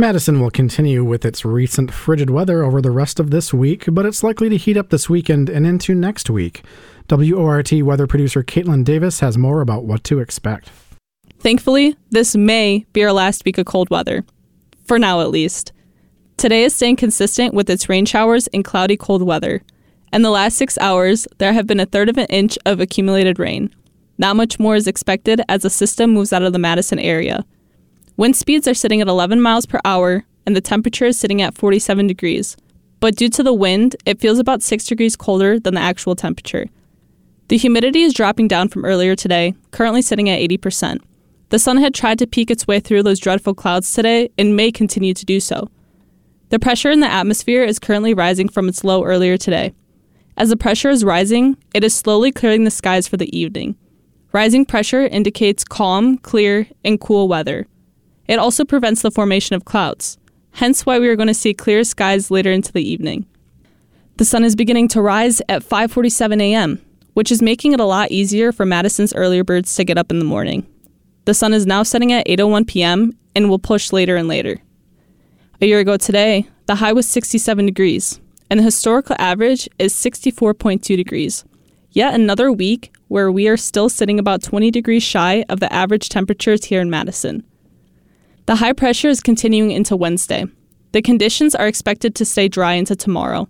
Madison 0.01 0.41
will 0.41 0.51
continue 0.51 1.03
with 1.03 1.25
its 1.25 1.45
recent 1.45 1.93
frigid 1.93 2.31
weather 2.31 2.63
over 2.63 2.81
the 2.81 2.93
rest 2.93 3.19
of 3.19 3.33
this 3.33 3.53
week, 3.53 3.85
but 3.91 4.07
it's 4.07 4.23
likely 4.23 4.49
to 4.49 4.57
heat 4.57 4.77
up 4.77 4.91
this 4.91 5.11
weekend 5.11 5.51
and 5.51 5.67
into 5.67 5.93
next 5.93 6.31
week. 6.31 6.63
WORT 7.11 7.73
weather 7.83 8.07
producer 8.07 8.43
Caitlin 8.43 8.85
Davis 8.85 9.21
has 9.21 9.39
more 9.39 9.63
about 9.63 9.85
what 9.85 10.05
to 10.05 10.19
expect. 10.19 10.71
Thankfully, 11.41 11.97
this 12.11 12.37
may 12.37 12.85
be 12.93 13.03
our 13.03 13.13
last 13.13 13.45
week 13.45 13.57
of 13.57 13.65
cold 13.65 13.89
weather. 13.89 14.25
For 14.85 14.99
now, 14.99 15.21
at 15.21 15.31
least. 15.31 15.73
Today 16.37 16.65
is 16.65 16.75
staying 16.75 16.97
consistent 16.97 17.55
with 17.55 17.71
its 17.71 17.89
rain 17.89 18.05
showers 18.05 18.47
and 18.49 18.65
cloudy 18.65 18.97
cold 18.97 19.23
weather. 19.23 19.63
In 20.13 20.23
the 20.23 20.31
last 20.31 20.57
six 20.57 20.77
hours, 20.79 21.27
there 21.39 21.53
have 21.53 21.67
been 21.67 21.81
a 21.81 21.87
third 21.87 22.09
of 22.09 22.19
an 22.19 22.27
inch 22.27 22.59
of 22.67 22.81
accumulated 22.81 23.39
rain. 23.39 23.75
Not 24.19 24.37
much 24.37 24.59
more 24.59 24.77
is 24.77 24.87
expected 24.87 25.41
as 25.49 25.63
the 25.63 25.71
system 25.71 26.13
moves 26.13 26.33
out 26.33 26.43
of 26.43 26.53
the 26.53 26.59
Madison 26.59 26.99
area. 26.99 27.45
Wind 28.17 28.37
speeds 28.37 28.69
are 28.69 28.75
sitting 28.75 29.01
at 29.01 29.09
11 29.09 29.41
miles 29.41 29.65
per 29.65 29.81
hour, 29.85 30.25
and 30.45 30.55
the 30.55 30.61
temperature 30.61 31.07
is 31.07 31.19
sitting 31.19 31.41
at 31.41 31.57
47 31.57 32.07
degrees. 32.07 32.57
But 33.01 33.17
due 33.17 33.29
to 33.31 33.43
the 33.43 33.55
wind, 33.55 33.97
it 34.05 34.21
feels 34.21 34.39
about 34.39 34.63
6 34.63 34.85
degrees 34.85 35.17
colder 35.17 35.59
than 35.59 35.75
the 35.75 35.81
actual 35.81 36.17
temperature. 36.17 36.67
The 37.49 37.57
humidity 37.57 38.03
is 38.03 38.13
dropping 38.13 38.49
down 38.49 38.69
from 38.69 38.85
earlier 38.85 39.17
today, 39.17 39.55
currently 39.71 40.03
sitting 40.03 40.29
at 40.29 40.39
80%. 40.39 41.01
The 41.49 41.59
sun 41.59 41.79
had 41.79 41.95
tried 41.95 42.19
to 42.19 42.27
peek 42.27 42.51
its 42.51 42.67
way 42.67 42.79
through 42.79 43.03
those 43.03 43.19
dreadful 43.19 43.55
clouds 43.55 43.91
today 43.91 44.31
and 44.37 44.55
may 44.55 44.71
continue 44.71 45.15
to 45.15 45.25
do 45.25 45.41
so. 45.41 45.71
The 46.51 46.59
pressure 46.59 46.91
in 46.91 47.01
the 47.01 47.11
atmosphere 47.11 47.63
is 47.63 47.79
currently 47.79 48.13
rising 48.13 48.51
from 48.51 48.69
its 48.69 48.85
low 48.85 49.03
earlier 49.03 49.39
today. 49.39 49.73
As 50.37 50.51
the 50.51 50.59
pressure 50.59 50.91
is 50.91 51.05
rising, 51.05 51.57
it 51.73 51.83
is 51.83 51.95
slowly 51.95 52.33
clearing 52.33 52.65
the 52.65 52.71
skies 52.71 53.09
for 53.09 53.17
the 53.17 53.35
evening. 53.37 53.77
Rising 54.33 54.67
pressure 54.67 55.07
indicates 55.07 55.65
calm, 55.65 56.19
clear, 56.19 56.69
and 56.85 57.01
cool 57.01 57.29
weather. 57.29 57.67
It 58.27 58.39
also 58.39 58.67
prevents 58.67 59.01
the 59.01 59.11
formation 59.11 59.57
of 59.57 59.65
clouds, 59.65 60.19
hence 60.53 60.85
why 60.85 60.99
we 60.99 61.09
are 61.09 61.17
going 61.17 61.29
to 61.29 61.35
see 61.35 61.55
clear 61.55 61.83
skies 61.83 62.31
later 62.31 62.53
into 62.53 62.73
the 62.73 62.87
evening. 62.87 63.27
The 64.19 64.27
sun 64.27 64.45
is 64.45 64.55
beginning 64.55 64.89
to 64.89 65.01
rise 65.01 65.41
at 65.49 65.63
5:47 65.63 66.43
a.m., 66.43 66.81
which 67.19 67.33
is 67.33 67.43
making 67.43 67.73
it 67.73 67.81
a 67.81 67.85
lot 67.85 68.13
easier 68.13 68.53
for 68.53 68.65
Madison's 68.65 69.13
earlier 69.13 69.43
birds 69.43 69.75
to 69.75 69.83
get 69.83 69.99
up 69.99 70.13
in 70.13 70.21
the 70.21 70.25
morning. 70.25 70.65
The 71.25 71.35
sun 71.35 71.53
is 71.53 71.67
now 71.67 71.83
setting 71.83 72.13
at 72.13 72.25
8:01 72.29 72.69
p.m. 72.69 73.13
and 73.35 73.51
will 73.51 73.59
push 73.59 73.93
later 73.93 74.15
and 74.15 74.29
later. 74.29 74.63
A 75.61 75.67
year 75.67 75.81
ago 75.81 75.97
today, 75.97 76.47
the 76.67 76.77
high 76.77 76.93
was 76.93 77.09
67 77.09 77.67
degrees, 77.67 78.21
and 78.49 78.61
the 78.61 78.65
historical 78.65 79.17
average 79.19 79.69
is 79.81 79.93
64.2 79.95 80.97
degrees. 80.97 81.45
Yet 81.91 82.15
another 82.15 82.53
week 82.53 82.93
where 83.09 83.33
we 83.33 83.49
are 83.49 83.57
still 83.57 83.89
sitting 83.89 84.21
about 84.21 84.45
20 84.45 84.71
degrees 84.71 85.03
shy 85.03 85.45
of 85.49 85.59
the 85.59 85.73
average 85.73 86.09
temperatures 86.11 86.67
here 86.67 86.81
in 86.81 86.89
Madison. 86.89 87.43
The 88.47 88.55
high 88.63 88.75
pressure 88.75 89.09
is 89.09 89.21
continuing 89.21 89.73
into 89.73 89.97
Wednesday. 89.97 90.45
The 90.93 91.03
conditions 91.03 91.57
are 91.57 91.67
expected 91.67 92.15
to 92.15 92.25
stay 92.25 92.47
dry 92.47 92.75
into 92.75 92.95
tomorrow. 92.95 93.49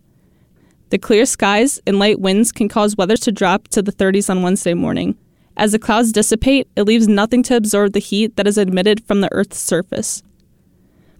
The 0.91 0.99
clear 0.99 1.27
skies 1.27 1.81
and 1.87 1.99
light 1.99 2.19
winds 2.19 2.51
can 2.51 2.69
cause 2.69 2.97
weather 2.97 3.17
to 3.19 3.33
drop 3.33 3.69
to 3.69 3.83
the 3.83 3.93
30s 3.93 4.31
on 4.31 4.43
Wednesday 4.43 4.73
morning. 4.73 5.19
As 5.57 5.73
the 5.73 5.79
clouds 5.79 6.13
dissipate, 6.13 6.69
it 6.77 6.85
leaves 6.85 7.07
nothing 7.07 7.43
to 7.45 7.57
absorb 7.57 7.93
the 7.93 7.99
heat 7.99 8.37
that 8.37 8.47
is 8.47 8.57
emitted 8.57 9.05
from 9.05 9.21
the 9.21 9.29
Earth's 9.33 9.59
surface. 9.59 10.23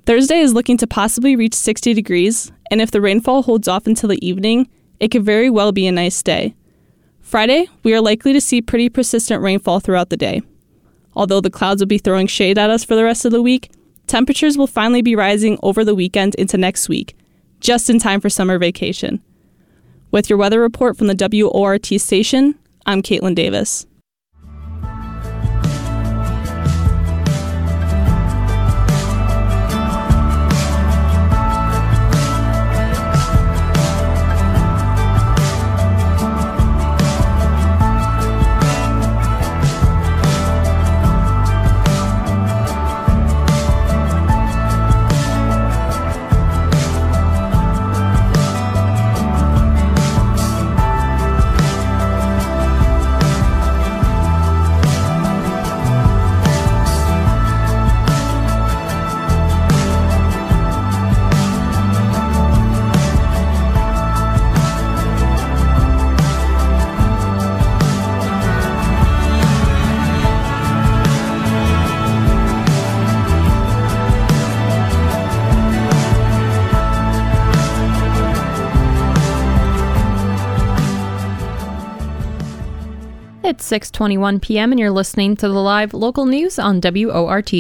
Thursday 0.07 0.39
is 0.39 0.55
looking 0.55 0.79
to 0.79 0.87
possibly 0.87 1.37
reach 1.37 1.55
60 1.55 1.93
degrees, 1.93 2.51
and 2.71 2.81
if 2.81 2.91
the 2.91 3.01
rainfall 3.01 3.43
holds 3.43 3.69
off 3.69 3.87
until 3.87 4.09
the 4.09 4.27
evening, 4.27 4.69
it 5.01 5.09
could 5.09 5.25
very 5.25 5.51
well 5.51 5.71
be 5.71 5.87
a 5.87 5.93
nice 5.93 6.23
day. 6.23 6.55
Friday, 7.21 7.69
we 7.83 7.93
are 7.93 8.01
likely 8.01 8.33
to 8.33 8.41
see 8.41 8.63
pretty 8.63 8.89
persistent 8.89 9.43
rainfall 9.43 9.81
throughout 9.81 10.09
the 10.09 10.17
day. 10.17 10.41
Although 11.15 11.43
the 11.43 11.51
clouds 11.51 11.83
will 11.83 11.89
be 11.89 11.99
throwing 11.99 12.27
shade 12.27 12.57
at 12.57 12.71
us 12.71 12.85
for 12.85 12.95
the 12.95 13.05
rest 13.05 13.27
of 13.27 13.33
the 13.33 13.43
week, 13.43 13.71
temperatures 14.07 14.57
will 14.57 14.67
finally 14.67 15.03
be 15.03 15.15
rising 15.15 15.59
over 15.63 15.85
the 15.85 15.95
weekend 15.95 16.35
into 16.37 16.57
next 16.57 16.89
week, 16.89 17.15
just 17.61 17.91
in 17.91 17.99
time 17.99 18.21
for 18.21 18.31
summer 18.31 18.59
vacation. 18.59 19.23
With 20.11 20.31
your 20.31 20.39
weather 20.39 20.59
report 20.61 20.97
from 20.97 21.09
the 21.09 21.51
WORT 21.53 21.85
station, 22.01 22.59
I'm 22.87 23.03
Caitlin 23.03 23.35
Davis. 23.35 23.87
6:21 83.69 84.41
p.m. 84.41 84.73
and 84.73 84.81
you're 84.81 84.91
listening 84.91 85.37
to 85.37 85.49
the 85.49 85.55
live 85.55 85.93
local 85.93 86.25
news 86.25 86.59
on 86.59 86.81
WORT. 86.81 87.53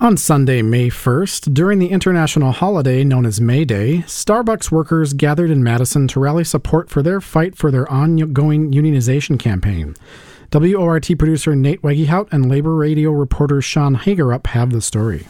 On 0.00 0.16
Sunday, 0.16 0.62
May 0.62 0.88
1st, 0.88 1.54
during 1.54 1.78
the 1.78 1.90
international 1.90 2.50
holiday 2.50 3.04
known 3.04 3.24
as 3.24 3.40
May 3.40 3.64
Day, 3.64 3.98
Starbucks 3.98 4.72
workers 4.72 5.12
gathered 5.12 5.48
in 5.48 5.62
Madison 5.62 6.08
to 6.08 6.18
rally 6.18 6.42
support 6.42 6.90
for 6.90 7.02
their 7.02 7.20
fight 7.20 7.56
for 7.56 7.70
their 7.70 7.88
ongoing 7.88 8.72
unionization 8.72 9.38
campaign. 9.38 9.94
WORT 10.52 11.08
producer 11.16 11.54
Nate 11.54 11.82
Wegehout 11.82 12.26
and 12.32 12.50
labor 12.50 12.74
radio 12.74 13.12
reporter 13.12 13.62
Sean 13.62 13.94
Hagerup 13.94 14.48
have 14.48 14.70
the 14.70 14.82
story. 14.82 15.28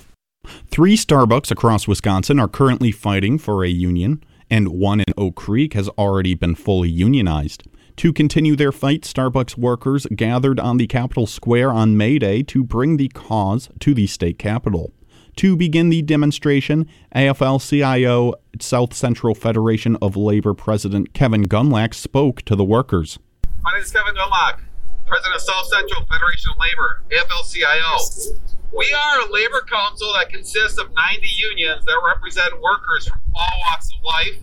Three 0.70 0.96
Starbucks 0.96 1.50
across 1.50 1.86
Wisconsin 1.86 2.40
are 2.40 2.48
currently 2.48 2.92
fighting 2.92 3.36
for 3.36 3.62
a 3.62 3.68
union, 3.68 4.24
and 4.48 4.68
one 4.68 5.00
in 5.00 5.12
Oak 5.18 5.34
Creek 5.34 5.74
has 5.74 5.90
already 5.90 6.34
been 6.34 6.54
fully 6.54 6.88
unionized. 6.88 7.64
To 7.96 8.12
continue 8.12 8.56
their 8.56 8.72
fight, 8.72 9.02
Starbucks 9.02 9.56
workers 9.56 10.06
gathered 10.14 10.58
on 10.58 10.78
the 10.78 10.86
Capitol 10.86 11.26
Square 11.26 11.72
on 11.72 11.96
May 11.96 12.18
Day 12.18 12.42
to 12.44 12.64
bring 12.64 12.96
the 12.96 13.08
cause 13.08 13.68
to 13.80 13.94
the 13.94 14.06
state 14.06 14.38
capitol. 14.38 14.92
To 15.36 15.56
begin 15.56 15.88
the 15.88 16.02
demonstration, 16.02 16.88
AFL 17.14 17.66
CIO 17.66 18.34
South 18.60 18.94
Central 18.94 19.34
Federation 19.34 19.96
of 20.02 20.16
Labor 20.16 20.54
President 20.54 21.12
Kevin 21.12 21.46
Gundlach 21.46 21.94
spoke 21.94 22.42
to 22.42 22.56
the 22.56 22.64
workers. 22.64 23.18
My 23.62 23.72
name 23.72 23.82
is 23.82 23.92
Kevin 23.92 24.14
Gundlach, 24.14 24.60
President 25.06 25.36
of 25.36 25.42
South 25.42 25.66
Central 25.66 26.04
Federation 26.06 26.50
of 26.50 26.58
Labor, 26.58 27.02
AFL 27.12 27.52
CIO. 27.52 28.36
We 28.76 28.92
are 28.92 29.20
a 29.28 29.32
labor 29.32 29.62
council 29.70 30.12
that 30.14 30.30
consists 30.30 30.78
of 30.78 30.88
90 30.94 31.28
unions 31.38 31.84
that 31.84 32.00
represent 32.06 32.60
workers 32.60 33.06
from 33.06 33.20
all 33.36 33.60
walks 33.68 33.90
of 33.94 34.02
life. 34.02 34.40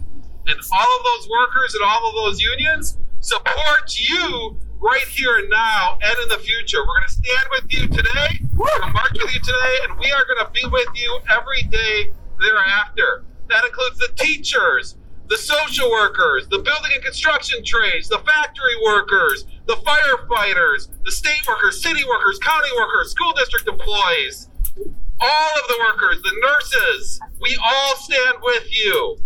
And 0.48 0.58
all 0.72 0.98
of 0.98 1.04
those 1.04 1.30
workers 1.30 1.76
and 1.76 1.84
all 1.84 2.10
of 2.10 2.16
those 2.16 2.42
unions 2.42 2.98
support 3.22 3.98
you 3.98 4.58
right 4.80 5.08
here 5.10 5.38
and 5.40 5.50
now 5.50 5.98
and 6.02 6.16
in 6.24 6.30
the 6.30 6.44
future. 6.44 6.80
We're 6.80 7.00
going 7.00 7.08
to 7.08 7.14
stand 7.14 7.48
with 7.52 7.74
you 7.74 7.88
today. 7.88 8.40
We're 8.56 8.68
going 8.68 8.82
to 8.82 8.94
march 8.94 9.12
with 9.14 9.34
you 9.34 9.40
today, 9.40 9.76
and 9.84 10.00
we 10.00 10.12
are 10.12 10.24
going 10.26 10.46
to 10.46 10.52
be 10.54 10.66
with 10.72 10.88
you 10.96 11.20
every 11.30 11.64
day 11.64 12.12
thereafter. 12.40 13.26
That 13.50 13.66
includes 13.66 13.98
the 13.98 14.10
teachers, 14.16 14.96
the 15.28 15.38
social 15.38 15.90
workers, 15.92 16.48
the 16.48 16.60
building 16.60 16.92
and 16.94 17.04
construction 17.04 17.64
trades, 17.64 18.08
the 18.08 18.20
factory 18.20 18.76
workers, 18.84 19.46
the 19.66 19.76
firefighters, 19.76 20.90
the 21.04 21.12
state 21.12 21.46
workers, 21.48 21.82
city 21.82 22.04
workers, 22.08 22.40
county 22.40 22.70
workers, 22.78 23.12
school 23.12 23.34
district 23.34 23.68
employees, 23.68 24.50
all 25.20 25.52
of 25.62 25.68
the 25.68 25.78
workers, 25.88 26.22
the 26.22 26.32
nurses. 26.42 27.20
We 27.42 27.58
all 27.62 27.96
stand 27.98 28.38
with 28.42 28.68
you. 28.72 29.18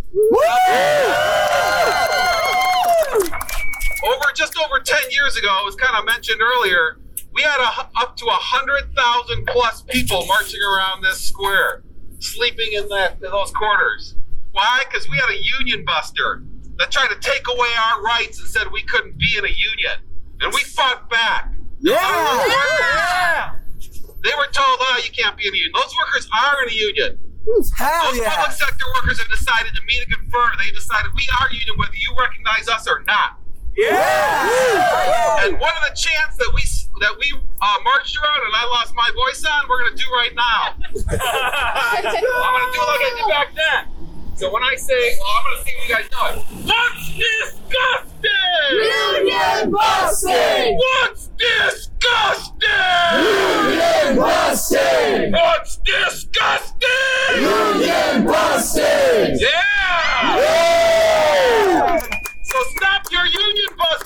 Over 4.03 4.25
just 4.35 4.57
over 4.57 4.79
10 4.79 5.11
years 5.11 5.37
ago, 5.37 5.59
it 5.61 5.65
was 5.65 5.75
kind 5.75 5.95
of 5.97 6.05
mentioned 6.05 6.41
earlier, 6.41 6.99
we 7.33 7.41
had 7.41 7.59
a, 7.59 7.89
up 8.01 8.15
to 8.17 8.25
100,000 8.25 9.47
plus 9.47 9.81
people 9.83 10.25
marching 10.27 10.59
around 10.61 11.03
this 11.03 11.21
square, 11.21 11.83
sleeping 12.19 12.73
in, 12.73 12.87
that, 12.89 13.15
in 13.23 13.31
those 13.31 13.51
quarters. 13.51 14.15
Why? 14.51 14.83
Because 14.85 15.09
we 15.09 15.17
had 15.17 15.29
a 15.29 15.41
union 15.59 15.85
buster 15.85 16.43
that 16.77 16.91
tried 16.91 17.09
to 17.09 17.19
take 17.19 17.47
away 17.47 17.69
our 17.79 18.01
rights 18.01 18.39
and 18.39 18.47
said 18.49 18.67
we 18.71 18.83
couldn't 18.83 19.17
be 19.17 19.35
in 19.37 19.45
a 19.45 19.49
union. 19.49 19.97
And 20.41 20.53
we 20.53 20.61
fought 20.61 21.09
back. 21.09 21.53
Yeah! 21.79 21.95
yeah. 21.95 23.51
They 24.23 24.31
were 24.37 24.47
told, 24.51 24.77
oh, 24.79 25.01
you 25.03 25.11
can't 25.11 25.37
be 25.37 25.47
in 25.47 25.53
a 25.53 25.57
union. 25.57 25.71
Those 25.73 25.93
workers 25.97 26.29
are 26.31 26.63
in 26.63 26.69
a 26.69 26.73
union. 26.73 27.19
Hell 27.75 28.11
Those 28.11 28.19
yeah. 28.19 28.35
public 28.35 28.55
sector 28.55 28.85
workers 28.95 29.19
have 29.19 29.29
decided 29.29 29.75
to 29.75 29.81
meet 29.85 29.99
and 30.05 30.13
confer. 30.15 30.47
They 30.63 30.71
decided 30.71 31.11
we 31.15 31.27
are 31.39 31.51
union 31.51 31.75
whether 31.77 31.95
you 31.95 32.15
recognize 32.17 32.69
us 32.69 32.87
or 32.87 33.03
not. 33.03 33.39
Yeah! 33.75 35.45
And 35.45 35.59
one 35.59 35.71
of 35.75 35.89
the 35.89 35.95
chants 35.95 36.37
that 36.37 36.51
we 36.53 36.61
that 37.01 37.15
we 37.19 37.33
uh, 37.61 37.77
marched 37.83 38.17
around 38.17 38.45
and 38.45 38.55
I 38.55 38.65
lost 38.67 38.93
my 38.95 39.09
voice 39.15 39.43
on, 39.43 39.67
we're 39.67 39.83
gonna 39.83 39.95
do 39.97 40.09
right 40.13 40.35
now. 40.35 40.75
I'm 40.85 42.03
gonna 42.03 42.19
do 42.21 42.79
it 42.79 42.87
like 42.87 43.01
I 43.01 43.13
did 43.17 43.27
back 43.29 43.53
then. 43.55 43.93
So 44.35 44.51
when 44.51 44.63
I 44.63 44.75
say, 44.75 45.15
well, 45.19 45.29
I'm 45.37 45.43
gonna 45.43 45.63
see 45.63 45.71
if 45.71 45.89
you 45.89 45.95
guys 45.95 46.11
know 46.11 46.25
it. 46.29 46.37
What's 46.65 47.05
disgusting? 47.17 48.29
Union 48.71 49.71
busting! 49.71 50.77
What's 50.77 51.29
disgusting? 51.37 52.69
Union 53.19 54.17
busting! 54.17 55.31
What's 55.31 55.77
disgusting? 55.77 56.89
Union 57.35 58.25
busting! 58.25 59.37
Yeah! 59.39 60.37
Yeah! 60.37 61.99
So 62.43 62.57
stop 62.75 63.11
your 63.11 63.25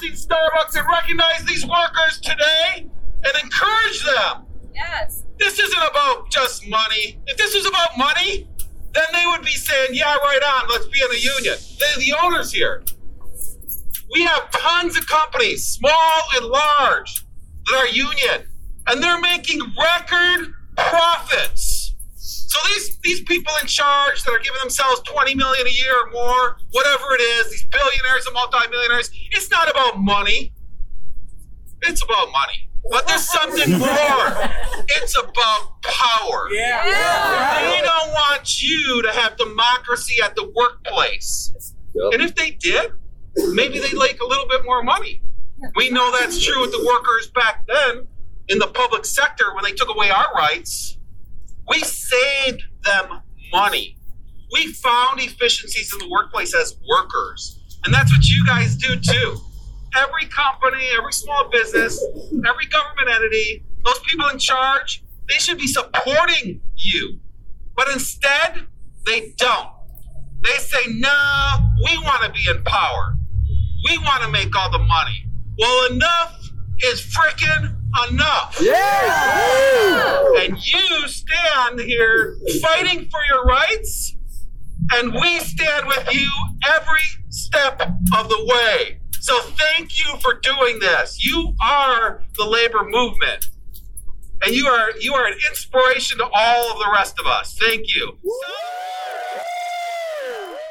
union 0.01 0.17
busting, 0.17 0.35
Starbucks, 0.35 0.79
and 0.79 0.87
recognize 0.87 1.45
these 1.45 1.65
workers 1.65 2.19
today 2.21 2.87
and 3.23 3.43
encourage 3.43 4.03
them. 4.03 4.45
Yes. 4.73 5.23
This 5.39 5.59
isn't 5.59 5.83
about 5.91 6.29
just 6.31 6.67
money. 6.67 7.19
If 7.27 7.37
this 7.37 7.55
was 7.55 7.65
about 7.65 7.97
money, 7.97 8.47
then 8.93 9.05
they 9.13 9.23
would 9.27 9.43
be 9.43 9.51
saying, 9.51 9.89
yeah, 9.93 10.15
right 10.15 10.41
on, 10.43 10.69
let's 10.69 10.87
be 10.87 10.99
in 10.99 11.11
a 11.11 11.19
union. 11.19 11.57
They're 11.79 11.97
the 11.97 12.13
owners 12.23 12.51
here. 12.51 12.83
We 14.13 14.23
have 14.23 14.49
tons 14.51 14.97
of 14.97 15.05
companies, 15.07 15.65
small 15.65 16.21
and 16.35 16.45
large, 16.45 17.25
that 17.65 17.75
are 17.75 17.87
union, 17.87 18.47
and 18.87 19.03
they're 19.03 19.19
making 19.19 19.59
record 19.77 20.53
profits. 20.77 21.86
So 22.47 22.57
these 22.69 22.97
these 22.99 23.21
people 23.23 23.53
in 23.61 23.67
charge 23.67 24.23
that 24.23 24.31
are 24.31 24.39
giving 24.39 24.59
themselves 24.61 25.01
20 25.01 25.35
million 25.35 25.67
a 25.67 25.69
year 25.69 25.93
or 26.05 26.11
more, 26.11 26.57
whatever 26.71 27.03
it 27.15 27.21
is, 27.21 27.51
these 27.51 27.65
billionaires 27.65 28.25
and 28.25 28.33
multimillionaires, 28.33 29.11
it's 29.31 29.51
not 29.51 29.69
about 29.69 29.99
money. 29.99 30.53
It's 31.81 32.01
about 32.03 32.31
money. 32.31 32.69
But 32.89 33.05
there's 33.05 33.27
something 33.29 33.71
more. 33.79 34.33
It's 34.87 35.17
about 35.17 35.81
power. 35.83 36.47
Yeah. 36.85 37.69
They 37.69 37.81
don't 37.81 38.11
want 38.11 38.63
you 38.63 39.01
to 39.03 39.11
have 39.11 39.35
democracy 39.37 40.21
at 40.23 40.35
the 40.35 40.49
workplace. 40.55 41.51
And 42.13 42.21
if 42.21 42.33
they 42.35 42.51
did, 42.51 42.91
maybe 43.53 43.79
they'd 43.79 43.93
like 43.93 44.19
a 44.21 44.25
little 44.25 44.47
bit 44.47 44.63
more 44.63 44.83
money. 44.83 45.21
We 45.75 45.89
know 45.89 46.11
that's 46.17 46.41
true 46.43 46.61
with 46.61 46.71
the 46.71 46.85
workers 46.85 47.29
back 47.31 47.65
then 47.67 48.07
in 48.47 48.59
the 48.59 48.67
public 48.67 49.03
sector 49.05 49.53
when 49.53 49.63
they 49.65 49.71
took 49.73 49.89
away 49.89 50.09
our 50.09 50.31
rights. 50.33 50.96
We 51.69 51.79
saved 51.79 52.63
them 52.83 53.21
money. 53.51 53.97
We 54.53 54.71
found 54.73 55.19
efficiencies 55.19 55.91
in 55.93 55.99
the 55.99 56.09
workplace 56.09 56.55
as 56.55 56.77
workers. 56.89 57.59
And 57.85 57.93
that's 57.93 58.11
what 58.11 58.27
you 58.27 58.45
guys 58.45 58.75
do 58.75 58.95
too. 58.95 59.37
Every 59.95 60.25
company, 60.27 60.87
every 60.97 61.13
small 61.13 61.49
business, 61.49 62.03
every 62.47 62.65
government 62.67 63.09
entity, 63.09 63.65
those 63.85 63.99
people 63.99 64.27
in 64.29 64.37
charge, 64.37 65.03
they 65.29 65.35
should 65.35 65.57
be 65.57 65.67
supporting 65.67 66.61
you. 66.75 67.19
But 67.75 67.89
instead, 67.89 68.67
they 69.05 69.33
don't. 69.37 69.69
They 70.43 70.57
say, 70.57 70.87
no, 70.87 71.57
we 71.83 71.97
want 71.99 72.23
to 72.23 72.31
be 72.31 72.49
in 72.49 72.63
power. 72.63 73.15
We 73.89 73.97
want 73.99 74.23
to 74.23 74.29
make 74.29 74.55
all 74.55 74.71
the 74.71 74.79
money. 74.79 75.25
Well, 75.59 75.91
enough 75.91 76.49
is 76.83 77.01
freaking 77.01 77.76
enough. 78.09 78.59
Yeah! 78.61 80.23
And 80.39 80.57
you 80.65 81.07
stand 81.07 81.79
here 81.79 82.37
fighting 82.61 83.09
for 83.09 83.19
your 83.29 83.43
rights, 83.43 84.15
and 84.93 85.13
we 85.13 85.39
stand 85.39 85.87
with 85.87 86.13
you 86.13 86.29
every 86.67 87.01
step 87.29 87.81
of 88.15 88.29
the 88.29 88.45
way. 88.45 88.99
So 89.19 89.39
thank 89.41 89.97
you 89.97 90.17
for 90.21 90.35
doing 90.35 90.79
this. 90.79 91.23
You 91.23 91.53
are 91.61 92.23
the 92.37 92.45
labor 92.45 92.85
movement. 92.85 93.49
And 94.45 94.55
you 94.55 94.67
are 94.67 94.91
you 94.99 95.13
are 95.15 95.25
an 95.25 95.37
inspiration 95.49 96.19
to 96.19 96.29
all 96.31 96.71
of 96.71 96.77
the 96.77 96.89
rest 96.93 97.19
of 97.19 97.25
us. 97.25 97.57
Thank 97.59 97.95
you. 97.95 98.17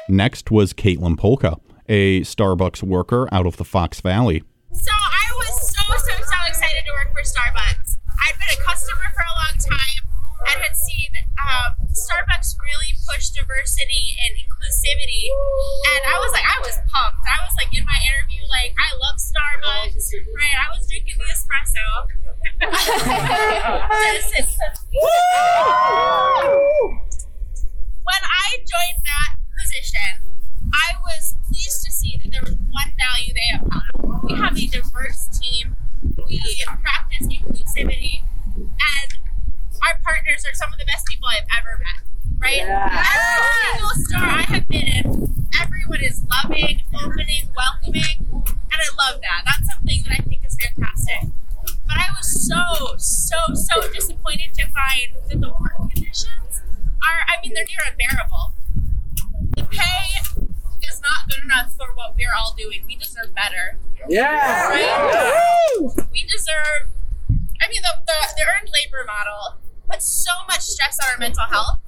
Next 0.09 0.49
was 0.51 0.71
Caitlin 0.71 1.17
Polka, 1.17 1.57
a 1.89 2.21
Starbucks 2.21 2.81
worker 2.81 3.27
out 3.31 3.45
of 3.45 3.57
the 3.57 3.65
Fox 3.65 3.99
Valley. 3.99 4.41
So 4.71 4.91
I 4.93 5.25
was 5.37 5.75
so, 5.75 5.83
so, 5.91 6.13
so 6.23 6.37
excited 6.47 6.83
to 6.85 6.91
work 6.93 7.11
for 7.13 7.23
Starbucks. 7.23 7.97
I'd 8.07 8.39
been 8.39 8.57
a 8.57 8.63
customer 8.63 9.03
for 9.13 9.21
a 9.21 9.35
long 9.35 9.57
time 9.59 10.03
and 10.47 10.63
had 10.63 10.77
seen 10.77 11.11
um, 11.47 11.87
Starbucks 11.95 12.59
really 12.59 12.91
pushed 13.07 13.33
diversity 13.35 14.15
and 14.19 14.35
inclusivity. 14.35 15.31
And 15.95 16.03
I 16.11 16.19
was 16.19 16.31
like, 16.35 16.43
I 16.43 16.59
was 16.59 16.75
pumped. 16.91 17.23
I 17.23 17.39
was 17.47 17.55
like 17.55 17.71
in 17.71 17.85
my 17.87 17.99
interview, 18.03 18.43
like, 18.51 18.75
I 18.75 18.91
love 18.99 19.15
Starbucks. 19.17 20.11
Right? 20.35 20.55
I 20.59 20.67
was 20.75 20.87
drinking 20.87 21.17
the 21.17 21.31
espresso. 21.31 21.81
When 28.07 28.23
I 28.23 28.57
joined 28.63 29.03
that 29.03 29.35
position, 29.59 30.23
I 30.71 30.95
was 31.03 31.35
pleased 31.47 31.83
to 31.83 31.91
see 31.91 32.17
that 32.23 32.31
there 32.31 32.41
was 32.41 32.55
one 32.55 32.93
value 32.95 33.33
they 33.33 33.51
upheld. 33.53 34.23
We 34.23 34.33
have 34.35 34.57
a 34.57 34.67
diverse 34.67 35.27
team. 35.39 35.75
We 36.25 36.39
practice 36.81 37.27
inclusivity, 37.27 38.23
and 38.55 39.16
our 39.87 39.99
partners 40.03 40.43
are 40.45 40.53
some 40.53 40.71
of 40.73 40.79
the 40.79 40.85
best 40.85 41.07
people 41.07 41.29
I've 41.31 41.47
ever 41.55 41.79
met. 41.79 42.03
Right? 42.39 42.59
Every 42.59 43.71
single 43.71 43.95
store 44.03 44.29
I 44.29 44.41
have 44.43 44.67
been 44.67 44.87
in, 44.87 45.45
everyone 45.59 46.01
is 46.03 46.21
loving, 46.27 46.83
opening, 46.93 47.49
welcoming, 47.55 48.27
and 48.27 48.77
I 48.77 48.89
love 48.99 49.21
that. 49.21 49.43
That's 49.45 49.73
something 49.73 50.03
that 50.03 50.19
I 50.19 50.21
think 50.27 50.45
is 50.45 50.57
fantastic. 50.59 51.31
But 51.87 51.97
I 51.97 52.11
was 52.15 52.27
so, 52.27 52.61
so, 52.97 53.37
so 53.55 53.91
disappointed 53.93 54.53
to 54.55 54.67
find 54.67 55.15
that 55.29 55.39
the 55.39 55.49
work 55.49 55.77
conditions 55.89 56.61
are, 57.01 57.23
I 57.25 57.41
mean, 57.41 57.53
they're 57.55 57.65
near 57.65 57.87
unbearable. 57.89 58.53
The 59.55 59.63
pay 59.63 60.19
is 60.87 61.01
not 61.01 61.31
good 61.31 61.43
enough 61.43 61.71
for 61.75 61.87
what 61.95 62.15
we're 62.15 62.35
all 62.37 62.53
doing. 62.57 62.83
We 62.85 62.97
deserve 62.97 63.33
better. 63.33 63.79
Yeah. 64.09 64.67
Right? 64.67 66.05
We 66.11 66.23
deserve, 66.27 66.91
I 67.61 67.69
mean, 67.69 67.81
the, 67.81 68.03
the, 68.05 68.13
the 68.35 68.43
earned 68.45 68.69
labor 68.71 69.03
model 69.07 69.57
puts 69.89 70.05
so 70.05 70.31
much 70.47 70.61
stress 70.61 70.97
on 71.03 71.11
our 71.13 71.17
mental 71.19 71.45
health, 71.45 71.79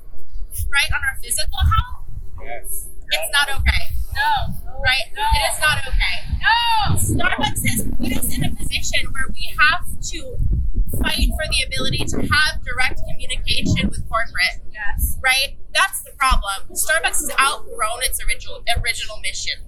right? 0.72 0.90
On 0.94 1.02
our 1.04 1.18
physical 1.22 1.60
health. 1.60 2.06
Yes. 2.44 2.90
It's 3.12 3.32
not 3.34 3.50
okay. 3.50 3.84
No. 4.16 4.54
Right? 4.84 5.08
It 5.12 5.44
is 5.54 5.60
not 5.60 5.78
okay. 5.88 6.16
No. 6.40 6.96
Starbucks 6.96 7.62
has 7.68 7.88
put 7.98 8.12
us 8.14 8.38
in 8.38 8.46
a 8.46 8.56
position 8.56 9.12
where 9.12 9.28
we 9.34 9.54
have 9.60 9.86
to 10.14 10.38
fight 11.02 11.30
for 11.36 11.46
the 11.50 11.64
ability 11.68 12.06
to 12.06 12.18
have 12.18 12.64
direct 12.64 13.02
communication 13.10 13.90
with 13.90 14.08
corporate. 14.10 14.64
Yes. 14.72 15.18
Right? 15.24 15.58
That's 15.74 16.02
the 16.04 16.12
problem. 16.18 16.70
Starbucks 16.72 17.28
has 17.28 17.32
outgrown 17.40 18.04
its 18.04 18.24
original 18.24 18.64
original 18.80 19.18
mission. 19.22 19.60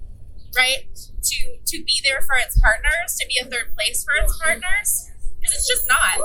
Right? 0.55 0.87
To 0.95 1.37
to 1.65 1.83
be 1.83 2.01
there 2.03 2.21
for 2.21 2.35
its 2.35 2.59
partners, 2.59 3.15
to 3.19 3.27
be 3.27 3.39
a 3.41 3.45
third 3.45 3.73
place 3.75 4.03
for 4.03 4.13
its 4.23 4.37
partners. 4.37 5.10
Because 5.41 5.57
it's 5.57 5.67
just 5.67 5.89
not. 5.89 6.21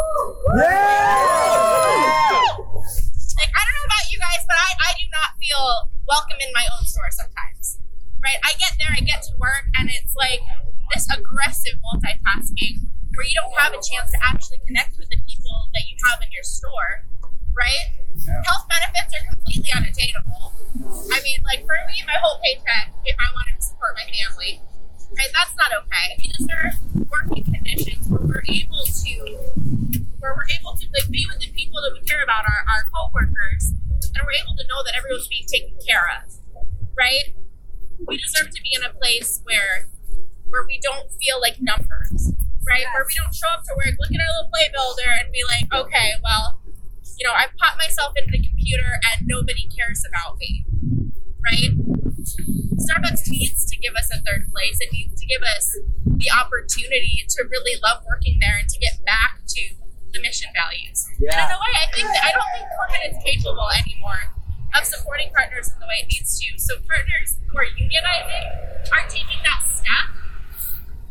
Like 3.36 3.52
I 3.52 3.60
don't 3.64 3.76
know 3.80 3.88
about 3.88 4.06
you 4.12 4.20
guys, 4.20 4.44
but 4.44 4.56
I, 4.60 4.70
I 4.76 4.90
do 5.00 5.08
not 5.08 5.36
feel 5.40 5.90
welcome 6.04 6.36
in 6.40 6.52
my 6.52 6.64
own 6.76 6.84
store 6.84 7.08
sometimes. 7.10 7.80
Right? 8.20 8.36
I 8.44 8.52
get 8.60 8.76
there, 8.76 8.92
I 8.92 9.00
get 9.00 9.24
to 9.28 9.32
work, 9.40 9.72
and 9.80 9.88
it's 9.88 10.12
like 10.16 10.40
this 10.92 11.08
aggressive 11.08 11.80
multitasking 11.80 12.92
where 13.16 13.24
you 13.24 13.36
don't 13.40 13.56
have 13.56 13.72
a 13.72 13.80
chance 13.80 14.12
to 14.12 14.18
actually 14.20 14.60
connect 14.68 15.00
with 15.00 15.08
the 15.08 15.16
people 15.24 15.68
that 15.72 15.84
you 15.88 15.96
have 16.12 16.20
in 16.20 16.28
your 16.32 16.44
store, 16.44 17.08
right? 17.56 17.96
Health 18.44 18.68
benefits 18.68 19.12
are 19.16 19.24
completely 19.32 19.72
unattainable. 19.72 20.52
I 21.12 21.20
mean, 21.24 21.40
like 21.44 21.64
for 21.64 21.76
me, 21.88 22.04
my 22.04 22.16
whole 22.20 22.36
paycheck, 22.44 22.92
if 23.04 23.16
I 23.16 23.28
wanted 23.32 23.56
to 23.56 23.64
support 23.64 23.96
my 23.96 24.04
family, 24.04 24.60
right? 25.12 25.32
That's 25.34 25.54
not 25.56 25.70
okay. 25.84 26.06
We 26.18 26.26
deserve 26.34 26.74
working 27.10 27.44
conditions 27.44 28.08
where 28.08 28.22
we're 28.22 28.46
able 28.48 28.84
to, 28.84 29.12
where 30.18 30.34
we're 30.34 30.50
able 30.58 30.74
to 30.76 30.86
like 30.94 31.10
be 31.10 31.26
with 31.30 31.40
the 31.40 31.50
people 31.52 31.80
that 31.82 31.92
we 31.92 32.00
care 32.06 32.22
about, 32.22 32.44
our, 32.44 32.60
our 32.66 32.82
coworkers, 32.90 33.74
and 34.02 34.20
we're 34.24 34.38
able 34.42 34.56
to 34.56 34.66
know 34.66 34.80
that 34.84 34.94
everyone's 34.96 35.28
being 35.28 35.46
taken 35.46 35.76
care 35.86 36.06
of, 36.20 36.32
right? 36.96 37.34
We 38.06 38.18
deserve 38.18 38.50
to 38.52 38.60
be 38.62 38.70
in 38.74 38.84
a 38.84 38.92
place 38.92 39.40
where 39.44 39.88
where 40.48 40.64
we 40.66 40.78
don't 40.82 41.10
feel 41.20 41.40
like 41.40 41.58
numbers, 41.60 42.32
right? 42.68 42.86
Where 42.94 43.04
we 43.04 43.14
don't 43.18 43.34
show 43.34 43.50
up 43.50 43.64
to 43.66 43.74
work, 43.74 43.98
look 43.98 44.12
at 44.14 44.20
our 44.20 44.30
little 44.38 44.50
play 44.54 44.70
builder, 44.70 45.10
and 45.10 45.32
be 45.32 45.42
like, 45.42 45.66
okay, 45.74 46.14
well, 46.22 46.60
you 47.18 47.26
know, 47.26 47.32
I've 47.34 47.50
popped 47.58 47.78
myself 47.78 48.12
into 48.16 48.30
the 48.30 48.42
computer 48.46 49.00
and 49.02 49.26
nobody 49.26 49.68
cares 49.74 50.04
about 50.06 50.38
me, 50.38 50.64
right? 51.42 51.72
Starbucks 52.76 53.28
needs 53.28 53.64
to 53.66 53.76
give 53.80 53.94
us 53.96 54.08
a 54.12 54.20
third 54.22 54.52
place. 54.52 54.76
It 54.80 54.92
needs 54.92 55.18
to 55.20 55.26
give 55.26 55.42
us 55.42 55.76
the 56.04 56.28
opportunity 56.30 57.24
to 57.24 57.38
really 57.50 57.80
love 57.82 58.04
working 58.04 58.38
there 58.40 58.56
and 58.60 58.68
to 58.68 58.78
get 58.78 59.00
back 59.04 59.40
to 59.48 59.62
the 60.12 60.20
mission 60.20 60.48
values. 60.52 61.04
And 61.20 61.32
in 61.32 61.50
a 61.52 61.58
way, 61.60 61.72
I 61.80 61.86
think 61.92 62.08
that 62.08 62.24
I 62.24 62.32
don't 62.36 62.50
think 62.52 62.68
corporate 62.76 63.04
is 63.12 63.18
capable 63.24 63.68
anymore 63.72 64.36
of 64.76 64.84
supporting 64.84 65.32
partners 65.32 65.72
in 65.72 65.80
the 65.80 65.88
way 65.88 66.04
it 66.04 66.08
needs 66.12 66.36
to. 66.36 66.48
So 66.60 66.76
partners 66.84 67.40
who 67.48 67.56
are 67.56 67.68
unionizing 67.80 68.46
are 68.92 69.04
taking 69.08 69.40
that 69.44 69.60
step 69.72 70.06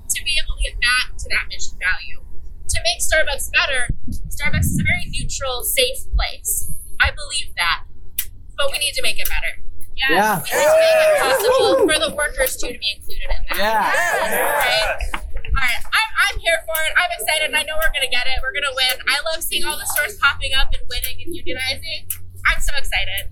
to 0.10 0.20
be 0.22 0.38
able 0.38 0.54
to 0.58 0.64
get 0.64 0.78
back 0.78 1.18
to 1.18 1.26
that 1.34 1.50
mission 1.50 1.78
value. 1.82 2.22
To 2.70 2.78
make 2.86 3.02
Starbucks 3.02 3.50
better, 3.54 3.90
Starbucks 4.30 4.70
is 4.70 4.78
a 4.78 4.86
very 4.86 5.10
neutral, 5.10 5.64
safe 5.64 6.06
place. 6.14 6.72
I 7.02 7.10
believe 7.10 7.54
that. 7.58 7.90
But 8.58 8.72
we 8.72 8.78
need 8.80 8.94
to 8.94 9.02
make 9.02 9.20
it 9.20 9.28
better. 9.28 9.65
Yeah. 9.98 10.44
We 10.44 10.60
need 10.60 10.66
to 10.66 10.76
make 10.76 11.08
it 11.08 11.22
possible 11.24 11.88
for 11.88 11.98
the 12.00 12.12
workers 12.16 12.58
too 12.58 12.68
to 12.68 12.80
be 12.80 12.90
included 12.96 13.30
in 13.32 13.42
that. 13.50 13.58
Yeah. 13.58 13.92
Right? 13.92 15.24
All 15.56 15.64
right, 15.64 15.82
I'm, 15.88 16.10
I'm 16.20 16.40
here 16.40 16.60
for 16.68 16.76
it. 16.84 16.92
I'm 16.98 17.10
excited. 17.18 17.46
and 17.48 17.56
I 17.56 17.64
know 17.64 17.76
we're 17.80 17.94
going 17.96 18.04
to 18.04 18.12
get 18.12 18.28
it. 18.28 18.40
We're 18.44 18.52
going 18.52 18.68
to 18.68 18.76
win. 18.76 19.00
I 19.08 19.18
love 19.32 19.42
seeing 19.44 19.64
all 19.64 19.78
the 19.78 19.86
stores 19.86 20.18
popping 20.20 20.52
up 20.58 20.68
and 20.74 20.84
winning 20.90 21.24
and 21.24 21.32
unionizing. 21.34 22.12
I'm 22.46 22.60
so 22.60 22.74
excited. 22.78 23.32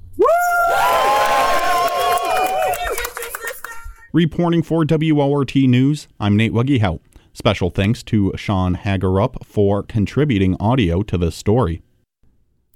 Reporting 4.13 4.61
for 4.63 4.85
WORT 4.87 5.55
News, 5.55 6.07
I'm 6.19 6.37
Nate 6.37 6.53
Wegehout. 6.53 6.99
Special 7.33 7.71
thanks 7.71 8.03
to 8.03 8.31
Sean 8.35 8.77
Hagerup 8.77 9.43
for 9.45 9.81
contributing 9.83 10.55
audio 10.59 11.01
to 11.01 11.17
this 11.17 11.35
story. 11.35 11.81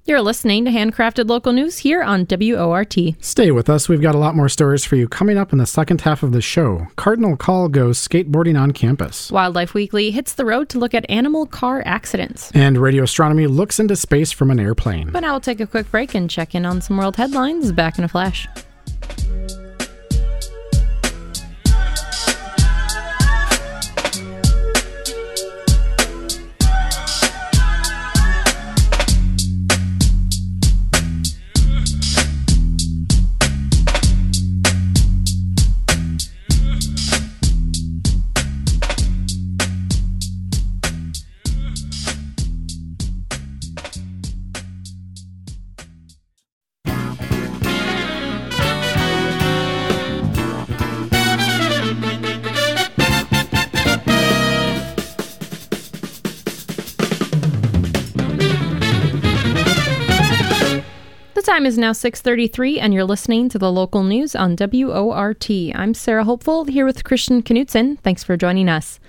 You're 0.07 0.21
listening 0.21 0.63
to 0.63 0.71
Handcrafted 0.71 1.27
Local 1.27 1.51
News 1.51 1.79
here 1.79 2.01
on 2.01 2.25
WORT. 2.29 2.95
Stay 3.19 3.51
with 3.51 3.69
us. 3.69 3.89
We've 3.89 4.01
got 4.01 4.15
a 4.15 4.17
lot 4.17 4.37
more 4.37 4.47
stories 4.47 4.85
for 4.85 4.95
you 4.95 5.05
coming 5.05 5.37
up 5.37 5.51
in 5.51 5.59
the 5.59 5.65
second 5.65 5.99
half 5.99 6.23
of 6.23 6.31
the 6.31 6.39
show. 6.39 6.87
Cardinal 6.95 7.35
Call 7.35 7.67
goes 7.67 7.99
skateboarding 7.99 8.57
on 8.57 8.71
campus. 8.71 9.29
Wildlife 9.29 9.73
Weekly 9.73 10.11
hits 10.11 10.33
the 10.33 10.45
road 10.45 10.69
to 10.69 10.79
look 10.79 10.93
at 10.93 11.05
animal 11.09 11.45
car 11.45 11.83
accidents. 11.85 12.53
And 12.53 12.77
Radio 12.77 13.03
Astronomy 13.03 13.47
looks 13.47 13.81
into 13.81 13.97
space 13.97 14.31
from 14.31 14.49
an 14.49 14.61
airplane. 14.61 15.09
But 15.11 15.19
now 15.19 15.33
we'll 15.33 15.41
take 15.41 15.59
a 15.59 15.67
quick 15.67 15.91
break 15.91 16.15
and 16.15 16.29
check 16.29 16.55
in 16.55 16.65
on 16.65 16.79
some 16.79 16.95
world 16.95 17.17
headlines. 17.17 17.73
Back 17.73 17.97
in 17.97 18.05
a 18.05 18.07
flash. 18.07 18.47
Time 61.57 61.65
is 61.65 61.75
now 61.75 61.91
6:33 61.91 62.79
and 62.79 62.93
you're 62.93 63.03
listening 63.03 63.49
to 63.49 63.57
the 63.57 63.71
local 63.71 64.03
news 64.03 64.35
on 64.35 64.55
WORT. 64.55 65.49
I'm 65.73 65.95
Sarah 65.95 66.23
Hopeful 66.23 66.65
here 66.65 66.85
with 66.85 67.03
Christian 67.03 67.41
Knutson. 67.41 67.97
Thanks 68.01 68.23
for 68.23 68.37
joining 68.37 68.69
us. 68.69 68.99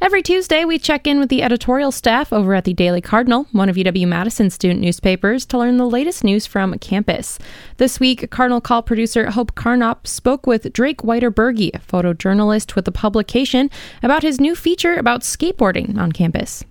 Every 0.00 0.20
Tuesday, 0.20 0.64
we 0.64 0.80
check 0.80 1.06
in 1.06 1.20
with 1.20 1.28
the 1.28 1.44
editorial 1.44 1.92
staff 1.92 2.32
over 2.32 2.56
at 2.56 2.64
the 2.64 2.74
Daily 2.74 3.00
Cardinal, 3.00 3.46
one 3.52 3.68
of 3.68 3.76
UW 3.76 4.08
Madison's 4.08 4.52
student 4.52 4.80
newspapers, 4.80 5.46
to 5.46 5.58
learn 5.58 5.76
the 5.76 5.86
latest 5.86 6.24
news 6.24 6.44
from 6.44 6.76
campus. 6.80 7.38
This 7.76 8.00
week, 8.00 8.32
Cardinal 8.32 8.60
Call 8.60 8.82
producer 8.82 9.30
Hope 9.30 9.54
Carnop 9.54 10.08
spoke 10.08 10.44
with 10.44 10.72
Drake 10.72 11.04
Whiter-Berge, 11.04 11.70
a 11.72 11.78
photojournalist 11.78 12.74
with 12.74 12.84
the 12.84 12.90
publication, 12.90 13.70
about 14.02 14.24
his 14.24 14.40
new 14.40 14.56
feature 14.56 14.96
about 14.96 15.20
skateboarding 15.20 15.96
on 15.96 16.10
campus. 16.10 16.64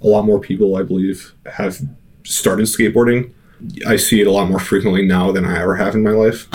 A 0.00 0.06
lot 0.06 0.24
more 0.24 0.40
people, 0.40 0.76
I 0.76 0.82
believe, 0.84 1.34
have 1.44 1.82
started 2.24 2.64
skateboarding. 2.64 3.34
I 3.86 3.96
see 3.96 4.22
it 4.22 4.26
a 4.26 4.30
lot 4.30 4.48
more 4.48 4.58
frequently 4.58 5.02
now 5.02 5.32
than 5.32 5.44
I 5.44 5.60
ever 5.60 5.76
have 5.76 5.94
in 5.94 6.02
my 6.02 6.12
life. 6.12 6.48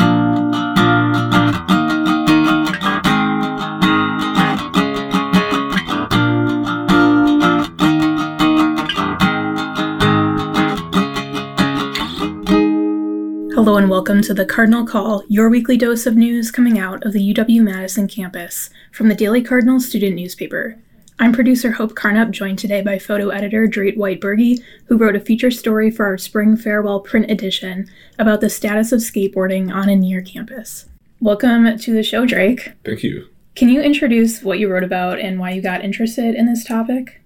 Hello 13.53 13.77
and 13.77 13.89
welcome 13.89 14.21
to 14.23 14.33
the 14.33 14.45
Cardinal 14.45 14.85
Call, 14.85 15.23
your 15.27 15.49
weekly 15.49 15.77
dose 15.77 16.07
of 16.07 16.15
news 16.15 16.49
coming 16.49 16.79
out 16.79 17.05
of 17.05 17.13
the 17.13 17.33
UW 17.33 17.61
Madison 17.61 18.07
campus 18.07 18.71
from 18.91 19.09
the 19.09 19.15
Daily 19.15 19.43
Cardinal 19.43 19.79
student 19.79 20.15
newspaper. 20.15 20.77
I'm 21.17 21.31
producer 21.31 21.71
Hope 21.71 21.95
Carnup, 21.95 22.31
joined 22.31 22.59
today 22.59 22.81
by 22.81 22.99
photo 22.99 23.29
editor 23.29 23.67
Drake 23.67 23.95
White-Berge, 23.95 24.59
who 24.87 24.97
wrote 24.97 25.15
a 25.15 25.21
feature 25.21 25.49
story 25.49 25.89
for 25.89 26.05
our 26.05 26.17
spring 26.17 26.57
farewell 26.57 26.99
print 26.99 27.31
edition 27.31 27.89
about 28.19 28.41
the 28.41 28.49
status 28.49 28.91
of 28.91 28.99
skateboarding 28.99 29.73
on 29.73 29.87
and 29.87 30.01
near 30.01 30.21
campus. 30.21 30.89
Welcome 31.21 31.77
to 31.79 31.93
the 31.93 32.03
show, 32.03 32.25
Drake. 32.25 32.73
Thank 32.83 33.01
you. 33.01 33.29
Can 33.55 33.69
you 33.69 33.81
introduce 33.81 34.43
what 34.43 34.59
you 34.59 34.69
wrote 34.69 34.83
about 34.83 35.21
and 35.21 35.39
why 35.39 35.51
you 35.51 35.61
got 35.61 35.85
interested 35.85 36.35
in 36.35 36.47
this 36.47 36.65
topic? 36.65 37.21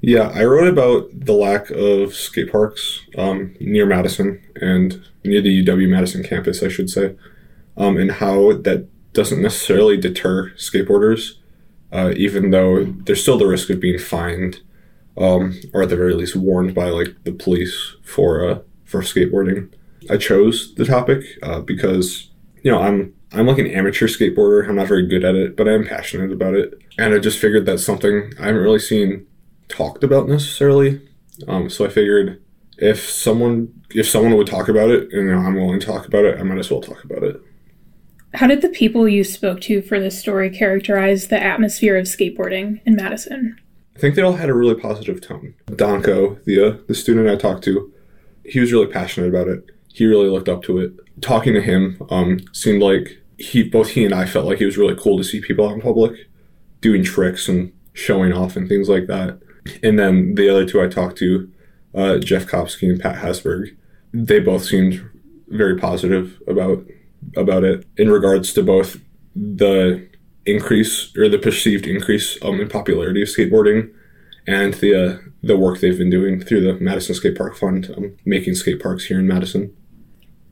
Yeah, 0.00 0.28
I 0.34 0.46
wrote 0.46 0.68
about 0.68 1.08
the 1.12 1.34
lack 1.34 1.68
of 1.68 2.14
skate 2.14 2.50
parks 2.50 3.02
um, 3.18 3.54
near 3.60 3.84
Madison 3.84 4.42
and 4.62 5.04
near 5.24 5.42
the 5.42 5.62
UW 5.62 5.90
Madison 5.90 6.22
campus, 6.22 6.62
I 6.62 6.68
should 6.68 6.88
say, 6.88 7.14
um, 7.76 7.98
and 7.98 8.12
how 8.12 8.54
that 8.54 8.88
doesn't 9.12 9.42
necessarily 9.42 9.98
deter 9.98 10.52
skateboarders, 10.56 11.34
uh, 11.92 12.12
even 12.16 12.50
though 12.50 12.84
there's 12.84 13.22
still 13.22 13.38
the 13.38 13.46
risk 13.46 13.70
of 13.70 13.80
being 13.80 13.98
fined, 13.98 14.60
um, 15.16 15.58
or 15.72 15.82
at 15.82 15.88
the 15.88 15.96
very 15.96 16.14
least 16.14 16.36
warned 16.36 16.74
by 16.74 16.88
like 16.90 17.14
the 17.24 17.32
police 17.32 17.96
for 18.02 18.48
uh, 18.48 18.58
for 18.84 19.00
skateboarding. 19.00 19.72
I 20.10 20.16
chose 20.16 20.74
the 20.74 20.84
topic 20.84 21.24
uh, 21.42 21.60
because 21.60 22.30
you 22.62 22.70
know 22.70 22.80
I'm 22.80 23.14
I'm 23.32 23.46
like 23.46 23.58
an 23.58 23.66
amateur 23.66 24.06
skateboarder. 24.06 24.68
I'm 24.68 24.76
not 24.76 24.88
very 24.88 25.06
good 25.06 25.24
at 25.24 25.34
it, 25.34 25.56
but 25.56 25.68
I 25.68 25.72
am 25.72 25.86
passionate 25.86 26.32
about 26.32 26.54
it, 26.54 26.78
and 26.98 27.14
I 27.14 27.18
just 27.18 27.38
figured 27.38 27.66
that's 27.66 27.84
something 27.84 28.32
I 28.38 28.46
haven't 28.46 28.62
really 28.62 28.78
seen 28.78 29.26
talked 29.68 30.04
about 30.04 30.28
necessarily. 30.28 31.00
Um, 31.48 31.68
so 31.68 31.84
I 31.84 31.88
figured 31.88 32.42
if 32.78 33.08
someone 33.08 33.72
if 33.90 34.08
someone 34.08 34.36
would 34.36 34.46
talk 34.46 34.68
about 34.68 34.90
it, 34.90 35.12
and 35.12 35.28
you 35.28 35.34
know, 35.34 35.38
I'm 35.38 35.54
willing 35.54 35.80
to 35.80 35.86
talk 35.86 36.06
about 36.06 36.24
it, 36.24 36.38
I 36.38 36.42
might 36.42 36.58
as 36.58 36.70
well 36.70 36.80
talk 36.80 37.04
about 37.04 37.22
it. 37.22 37.40
How 38.36 38.46
did 38.46 38.60
the 38.60 38.68
people 38.68 39.08
you 39.08 39.24
spoke 39.24 39.62
to 39.62 39.80
for 39.80 39.98
this 39.98 40.20
story 40.20 40.50
characterize 40.50 41.28
the 41.28 41.42
atmosphere 41.42 41.96
of 41.96 42.04
skateboarding 42.04 42.82
in 42.84 42.94
Madison? 42.94 43.58
I 43.96 43.98
think 43.98 44.14
they 44.14 44.20
all 44.20 44.34
had 44.34 44.50
a 44.50 44.54
really 44.54 44.74
positive 44.74 45.22
tone. 45.22 45.54
Donko, 45.68 46.44
the 46.44 46.62
uh, 46.62 46.76
the 46.86 46.94
student 46.94 47.30
I 47.30 47.36
talked 47.36 47.64
to, 47.64 47.90
he 48.44 48.60
was 48.60 48.72
really 48.72 48.88
passionate 48.88 49.28
about 49.28 49.48
it. 49.48 49.64
He 49.88 50.04
really 50.04 50.28
looked 50.28 50.50
up 50.50 50.62
to 50.64 50.78
it. 50.80 50.92
Talking 51.22 51.54
to 51.54 51.62
him 51.62 51.96
um, 52.10 52.40
seemed 52.52 52.82
like 52.82 53.22
he 53.38 53.62
both 53.62 53.88
he 53.90 54.04
and 54.04 54.14
I 54.14 54.26
felt 54.26 54.44
like 54.44 54.60
it 54.60 54.66
was 54.66 54.76
really 54.76 54.96
cool 54.96 55.16
to 55.16 55.24
see 55.24 55.40
people 55.40 55.66
out 55.66 55.74
in 55.74 55.80
public 55.80 56.28
doing 56.82 57.02
tricks 57.02 57.48
and 57.48 57.72
showing 57.94 58.34
off 58.34 58.54
and 58.54 58.68
things 58.68 58.90
like 58.90 59.06
that. 59.06 59.40
And 59.82 59.98
then 59.98 60.34
the 60.34 60.50
other 60.50 60.66
two 60.66 60.82
I 60.82 60.88
talked 60.88 61.16
to, 61.18 61.50
uh, 61.94 62.18
Jeff 62.18 62.46
Kopsky 62.46 62.90
and 62.90 63.00
Pat 63.00 63.24
Hasberg, 63.24 63.74
they 64.12 64.40
both 64.40 64.66
seemed 64.66 65.08
very 65.48 65.78
positive 65.78 66.38
about 66.46 66.84
about 67.36 67.64
it 67.64 67.86
in 67.96 68.10
regards 68.10 68.52
to 68.54 68.62
both 68.62 69.00
the 69.34 70.08
increase 70.44 71.16
or 71.16 71.28
the 71.28 71.38
perceived 71.38 71.86
increase 71.86 72.38
um, 72.42 72.60
in 72.60 72.68
popularity 72.68 73.22
of 73.22 73.28
skateboarding 73.28 73.92
and 74.46 74.74
the 74.74 74.94
uh, 74.94 75.18
the 75.42 75.56
work 75.56 75.80
they've 75.80 75.98
been 75.98 76.10
doing 76.10 76.40
through 76.40 76.60
the 76.60 76.74
Madison 76.74 77.14
Skate 77.14 77.36
Park 77.36 77.56
Fund, 77.56 77.92
um, 77.96 78.16
making 78.24 78.54
skate 78.54 78.80
parks 78.80 79.04
here 79.04 79.18
in 79.18 79.26
Madison. 79.26 79.74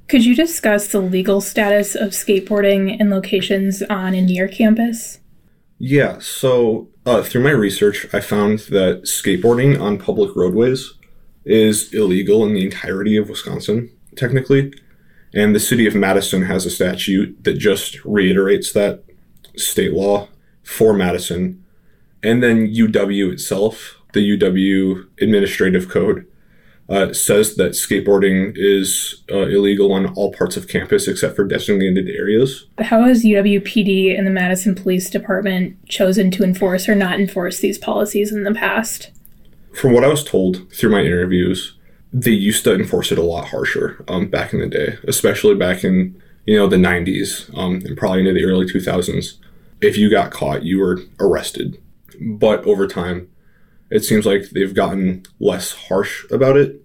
Could 0.08 0.24
you 0.24 0.36
discuss 0.36 0.88
the 0.88 1.00
legal 1.00 1.40
status 1.40 1.94
of 1.94 2.10
skateboarding 2.10 3.00
in 3.00 3.10
locations 3.10 3.82
on 3.82 4.14
and 4.14 4.26
near 4.26 4.46
campus? 4.48 5.20
Yeah, 5.78 6.18
so 6.20 6.88
uh, 7.06 7.22
through 7.22 7.42
my 7.42 7.50
research, 7.50 8.06
I 8.12 8.20
found 8.20 8.60
that 8.70 9.02
skateboarding 9.04 9.80
on 9.80 9.98
public 9.98 10.36
roadways 10.36 10.92
is 11.44 11.92
illegal 11.92 12.44
in 12.44 12.54
the 12.54 12.64
entirety 12.64 13.16
of 13.16 13.28
Wisconsin, 13.28 13.90
technically. 14.16 14.72
And 15.34 15.54
the 15.54 15.60
city 15.60 15.86
of 15.86 15.94
Madison 15.94 16.42
has 16.42 16.64
a 16.64 16.70
statute 16.70 17.42
that 17.42 17.58
just 17.58 18.02
reiterates 18.04 18.72
that 18.72 19.02
state 19.56 19.92
law 19.92 20.28
for 20.62 20.94
Madison. 20.94 21.64
And 22.22 22.42
then 22.42 22.72
UW 22.72 23.32
itself, 23.32 23.96
the 24.12 24.38
UW 24.38 25.06
Administrative 25.20 25.88
Code, 25.88 26.26
uh, 26.88 27.12
says 27.12 27.56
that 27.56 27.72
skateboarding 27.72 28.52
is 28.56 29.22
uh, 29.32 29.46
illegal 29.46 29.92
on 29.92 30.06
all 30.14 30.32
parts 30.32 30.56
of 30.56 30.68
campus 30.68 31.08
except 31.08 31.34
for 31.34 31.44
designated 31.44 32.08
areas. 32.08 32.66
How 32.78 33.02
has 33.02 33.24
UWPD 33.24 34.16
and 34.16 34.26
the 34.26 34.30
Madison 34.30 34.74
Police 34.74 35.10
Department 35.10 35.82
chosen 35.88 36.30
to 36.32 36.44
enforce 36.44 36.88
or 36.88 36.94
not 36.94 37.18
enforce 37.18 37.58
these 37.58 37.78
policies 37.78 38.32
in 38.32 38.44
the 38.44 38.54
past? 38.54 39.10
From 39.72 39.92
what 39.92 40.04
I 40.04 40.08
was 40.08 40.22
told 40.22 40.70
through 40.72 40.90
my 40.90 41.00
interviews, 41.00 41.73
they 42.14 42.30
used 42.30 42.62
to 42.62 42.72
enforce 42.72 43.10
it 43.10 43.18
a 43.18 43.22
lot 43.22 43.48
harsher 43.48 44.02
um, 44.06 44.28
back 44.28 44.52
in 44.52 44.60
the 44.60 44.68
day, 44.68 44.98
especially 45.06 45.56
back 45.56 45.82
in 45.82 46.20
you 46.46 46.56
know 46.56 46.68
the 46.68 46.76
90s 46.76 47.52
um, 47.58 47.82
and 47.84 47.96
probably 47.96 48.20
into 48.20 48.32
the 48.32 48.44
early 48.44 48.66
2000s. 48.66 49.34
If 49.80 49.98
you 49.98 50.08
got 50.08 50.30
caught, 50.30 50.62
you 50.62 50.78
were 50.78 51.00
arrested. 51.18 51.82
But 52.20 52.64
over 52.64 52.86
time, 52.86 53.28
it 53.90 54.04
seems 54.04 54.24
like 54.24 54.50
they've 54.50 54.74
gotten 54.74 55.24
less 55.40 55.72
harsh 55.72 56.24
about 56.30 56.56
it, 56.56 56.80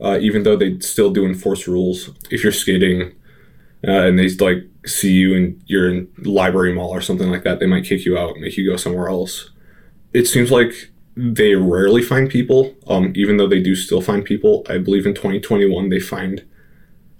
uh, 0.00 0.18
even 0.20 0.42
though 0.42 0.56
they 0.56 0.78
still 0.80 1.10
do 1.10 1.26
enforce 1.26 1.68
rules. 1.68 2.10
If 2.30 2.42
you're 2.42 2.52
skating 2.52 3.12
uh, 3.86 4.06
and 4.06 4.18
they 4.18 4.30
like 4.30 4.64
see 4.86 5.12
you 5.12 5.36
and 5.36 5.62
you're 5.66 5.90
in 5.90 6.08
library 6.18 6.72
mall 6.72 6.90
or 6.90 7.02
something 7.02 7.30
like 7.30 7.44
that, 7.44 7.60
they 7.60 7.66
might 7.66 7.84
kick 7.84 8.06
you 8.06 8.16
out, 8.16 8.38
make 8.38 8.56
you 8.56 8.70
go 8.70 8.76
somewhere 8.76 9.08
else. 9.08 9.50
It 10.14 10.26
seems 10.26 10.50
like 10.50 10.91
they 11.16 11.54
rarely 11.54 12.02
find 12.02 12.30
people, 12.30 12.74
um, 12.86 13.12
even 13.14 13.36
though 13.36 13.48
they 13.48 13.60
do 13.60 13.74
still 13.74 14.00
find 14.00 14.24
people. 14.24 14.64
I 14.68 14.78
believe 14.78 15.06
in 15.06 15.14
2021 15.14 15.88
they 15.88 16.00
find 16.00 16.44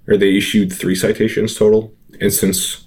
or 0.07 0.17
they 0.17 0.35
issued 0.35 0.73
three 0.73 0.95
citations 0.95 1.55
total, 1.55 1.93
and 2.19 2.33
since 2.33 2.85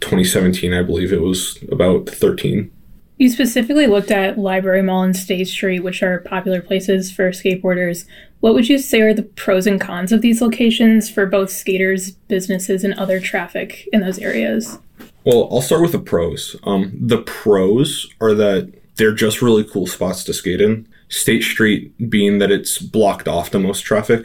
2017, 0.00 0.74
I 0.74 0.82
believe 0.82 1.12
it 1.12 1.22
was 1.22 1.58
about 1.70 2.08
13. 2.08 2.70
You 3.18 3.30
specifically 3.30 3.86
looked 3.86 4.10
at 4.10 4.38
Library 4.38 4.82
Mall 4.82 5.02
and 5.02 5.16
State 5.16 5.48
Street, 5.48 5.80
which 5.80 6.02
are 6.02 6.20
popular 6.20 6.60
places 6.60 7.10
for 7.10 7.30
skateboarders. 7.30 8.04
What 8.40 8.52
would 8.52 8.68
you 8.68 8.78
say 8.78 9.00
are 9.00 9.14
the 9.14 9.22
pros 9.22 9.66
and 9.66 9.80
cons 9.80 10.12
of 10.12 10.20
these 10.20 10.42
locations 10.42 11.08
for 11.08 11.24
both 11.24 11.50
skaters, 11.50 12.10
businesses, 12.10 12.84
and 12.84 12.92
other 12.94 13.18
traffic 13.18 13.88
in 13.92 14.00
those 14.00 14.18
areas? 14.18 14.78
Well, 15.24 15.48
I'll 15.50 15.62
start 15.62 15.82
with 15.82 15.92
the 15.92 15.98
pros. 15.98 16.56
Um, 16.64 16.92
the 16.94 17.22
pros 17.22 18.06
are 18.20 18.34
that 18.34 18.72
they're 18.96 19.14
just 19.14 19.42
really 19.42 19.64
cool 19.64 19.86
spots 19.86 20.24
to 20.24 20.34
skate 20.34 20.60
in. 20.60 20.88
State 21.08 21.42
Street, 21.42 22.10
being 22.10 22.38
that 22.38 22.50
it's 22.50 22.78
blocked 22.78 23.28
off 23.28 23.50
to 23.50 23.58
most 23.58 23.82
traffic, 23.82 24.24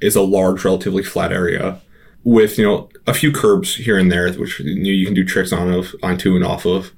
is 0.00 0.16
a 0.16 0.22
large, 0.22 0.64
relatively 0.64 1.02
flat 1.02 1.32
area 1.32 1.80
with 2.24 2.58
you 2.58 2.64
know 2.64 2.88
a 3.06 3.14
few 3.14 3.32
curbs 3.32 3.76
here 3.76 3.98
and 3.98 4.10
there, 4.10 4.32
which 4.32 4.60
you, 4.60 5.04
can 5.04 5.14
do 5.14 5.24
tricks 5.24 5.52
on 5.52 5.72
of 5.72 5.94
onto 6.02 6.36
and 6.36 6.44
off 6.44 6.64
of. 6.64 6.92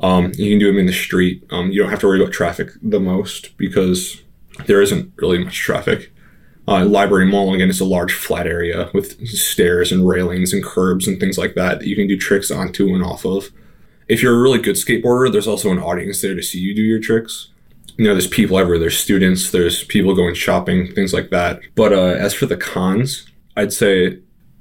Um, 0.00 0.32
you 0.36 0.50
can 0.50 0.58
do 0.58 0.66
them 0.66 0.78
in 0.78 0.86
the 0.86 0.92
street. 0.92 1.44
Um, 1.50 1.70
you 1.70 1.80
don't 1.80 1.90
have 1.90 2.00
to 2.00 2.06
worry 2.06 2.20
about 2.20 2.32
traffic 2.32 2.70
the 2.82 3.00
most 3.00 3.56
because 3.56 4.22
there 4.66 4.82
isn't 4.82 5.12
really 5.16 5.42
much 5.42 5.58
traffic. 5.58 6.12
Uh, 6.68 6.84
Library 6.84 7.26
Mall 7.26 7.54
again 7.54 7.70
is 7.70 7.80
a 7.80 7.84
large 7.84 8.12
flat 8.12 8.46
area 8.46 8.90
with 8.92 9.26
stairs 9.26 9.92
and 9.92 10.06
railings 10.06 10.52
and 10.52 10.64
curbs 10.64 11.06
and 11.06 11.20
things 11.20 11.38
like 11.38 11.54
that 11.54 11.78
that 11.78 11.86
you 11.86 11.94
can 11.94 12.08
do 12.08 12.18
tricks 12.18 12.50
onto 12.50 12.92
and 12.94 13.04
off 13.04 13.24
of. 13.24 13.50
If 14.08 14.22
you're 14.22 14.36
a 14.36 14.42
really 14.42 14.60
good 14.60 14.76
skateboarder, 14.76 15.32
there's 15.32 15.48
also 15.48 15.70
an 15.70 15.78
audience 15.78 16.20
there 16.20 16.34
to 16.34 16.42
see 16.42 16.58
you 16.58 16.74
do 16.74 16.82
your 16.82 17.00
tricks. 17.00 17.50
You 17.96 18.04
know, 18.04 18.12
there's 18.12 18.26
people 18.26 18.58
everywhere. 18.58 18.78
There's 18.78 18.98
students. 18.98 19.50
There's 19.50 19.84
people 19.84 20.14
going 20.14 20.34
shopping, 20.34 20.92
things 20.92 21.12
like 21.12 21.30
that. 21.30 21.60
But 21.74 21.92
uh, 21.92 22.14
as 22.18 22.34
for 22.34 22.46
the 22.46 22.56
cons, 22.56 23.26
I'd 23.56 23.72
say 23.72 24.18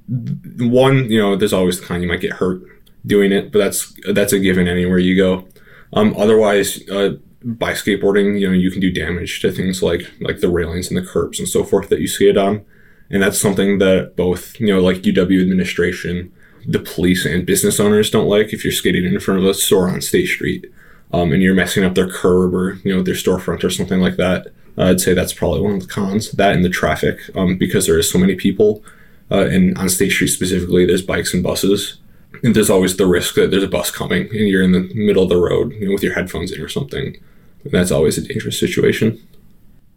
one, 0.08 1.10
you 1.10 1.19
know, 1.19 1.36
there's 1.36 1.53
always 1.53 1.79
the 1.79 1.86
con 1.86 2.01
you 2.01 2.08
might 2.08 2.21
get 2.21 2.34
hurt 2.34 2.62
doing 3.05 3.31
it, 3.31 3.51
but 3.51 3.60
that's 3.60 3.93
that's 4.13 4.34
a 4.34 4.39
given 4.39 4.67
anywhere 4.67 4.99
you 4.99 5.15
go. 5.15 5.47
Um, 5.93 6.15
otherwise, 6.17 6.88
uh, 6.89 7.15
by 7.43 7.73
skateboarding, 7.73 8.39
you 8.39 8.47
know, 8.47 8.53
you 8.53 8.71
can 8.71 8.81
do 8.81 8.91
damage 8.91 9.41
to 9.41 9.51
things 9.51 9.84
like 9.84 10.01
like 10.21 10.39
the 10.39 10.49
railings 10.49 10.89
and 10.89 10.97
the 10.97 11.08
curbs 11.08 11.39
and 11.39 11.47
so 11.47 11.63
forth 11.63 11.89
that 11.89 12.01
you 12.01 12.08
skate 12.08 12.38
on, 12.38 12.65
and 13.10 13.21
that's 13.21 13.39
something 13.39 13.79
that 13.79 14.15
both 14.15 14.60
you 14.60 14.67
know, 14.67 14.81
like 14.81 14.97
UW 14.97 15.41
administration, 15.41 16.31
the 16.67 16.80
police, 16.80 17.25
and 17.25 17.45
business 17.45 17.80
owners 17.80 18.10
don't 18.10 18.28
like 18.28 18.54
if 18.54 18.63
you're 18.63 18.73
skating 18.73 19.06
in 19.06 19.19
front 19.19 19.39
of 19.39 19.45
a 19.45 19.54
store 19.54 19.89
on 19.89 20.01
State 20.01 20.28
Street, 20.28 20.71
um, 21.13 21.32
and 21.32 21.41
you're 21.41 21.56
messing 21.56 21.84
up 21.84 21.95
their 21.95 22.10
curb 22.10 22.54
or 22.54 22.75
you 22.84 22.95
know 22.95 23.01
their 23.01 23.15
storefront 23.15 23.63
or 23.63 23.69
something 23.69 23.99
like 23.99 24.17
that. 24.17 24.47
I'd 24.78 24.99
say 24.99 25.13
that's 25.13 25.34
probably 25.34 25.62
one 25.62 25.75
of 25.75 25.82
the 25.82 25.88
cons. 25.88 26.32
That 26.32 26.54
and 26.54 26.65
the 26.65 26.69
traffic, 26.69 27.19
um, 27.36 27.58
because 27.58 27.86
there 27.88 27.97
is 27.97 28.12
so 28.12 28.19
many 28.19 28.36
people, 28.36 28.84
uh, 29.32 29.47
and 29.47 29.78
on 29.78 29.89
State 29.89 30.12
Street 30.12 30.28
specifically, 30.28 30.86
there's 30.86 31.01
bikes 31.01 31.34
and 31.34 31.43
buses 31.43 31.97
and 32.43 32.56
there's 32.56 32.69
always 32.69 32.97
the 32.97 33.08
risk 33.08 33.36
that 33.36 33.51
there's 33.51 33.63
a 33.63 33.67
bus 33.67 33.91
coming 33.91 34.28
and 34.28 34.47
you're 34.47 34.63
in 34.63 34.71
the 34.71 34.91
middle 34.93 35.23
of 35.23 35.30
the 35.30 35.38
road 35.38 35.73
you 35.73 35.88
know, 35.88 35.93
with 35.93 36.04
your 36.04 36.13
headphones 36.13 36.51
in 36.51 36.62
or 36.62 36.69
something. 36.69 37.17
And 37.63 37.73
that's 37.73 37.91
always 37.91 38.17
a 38.17 38.21
dangerous 38.21 38.60
situation. 38.60 39.25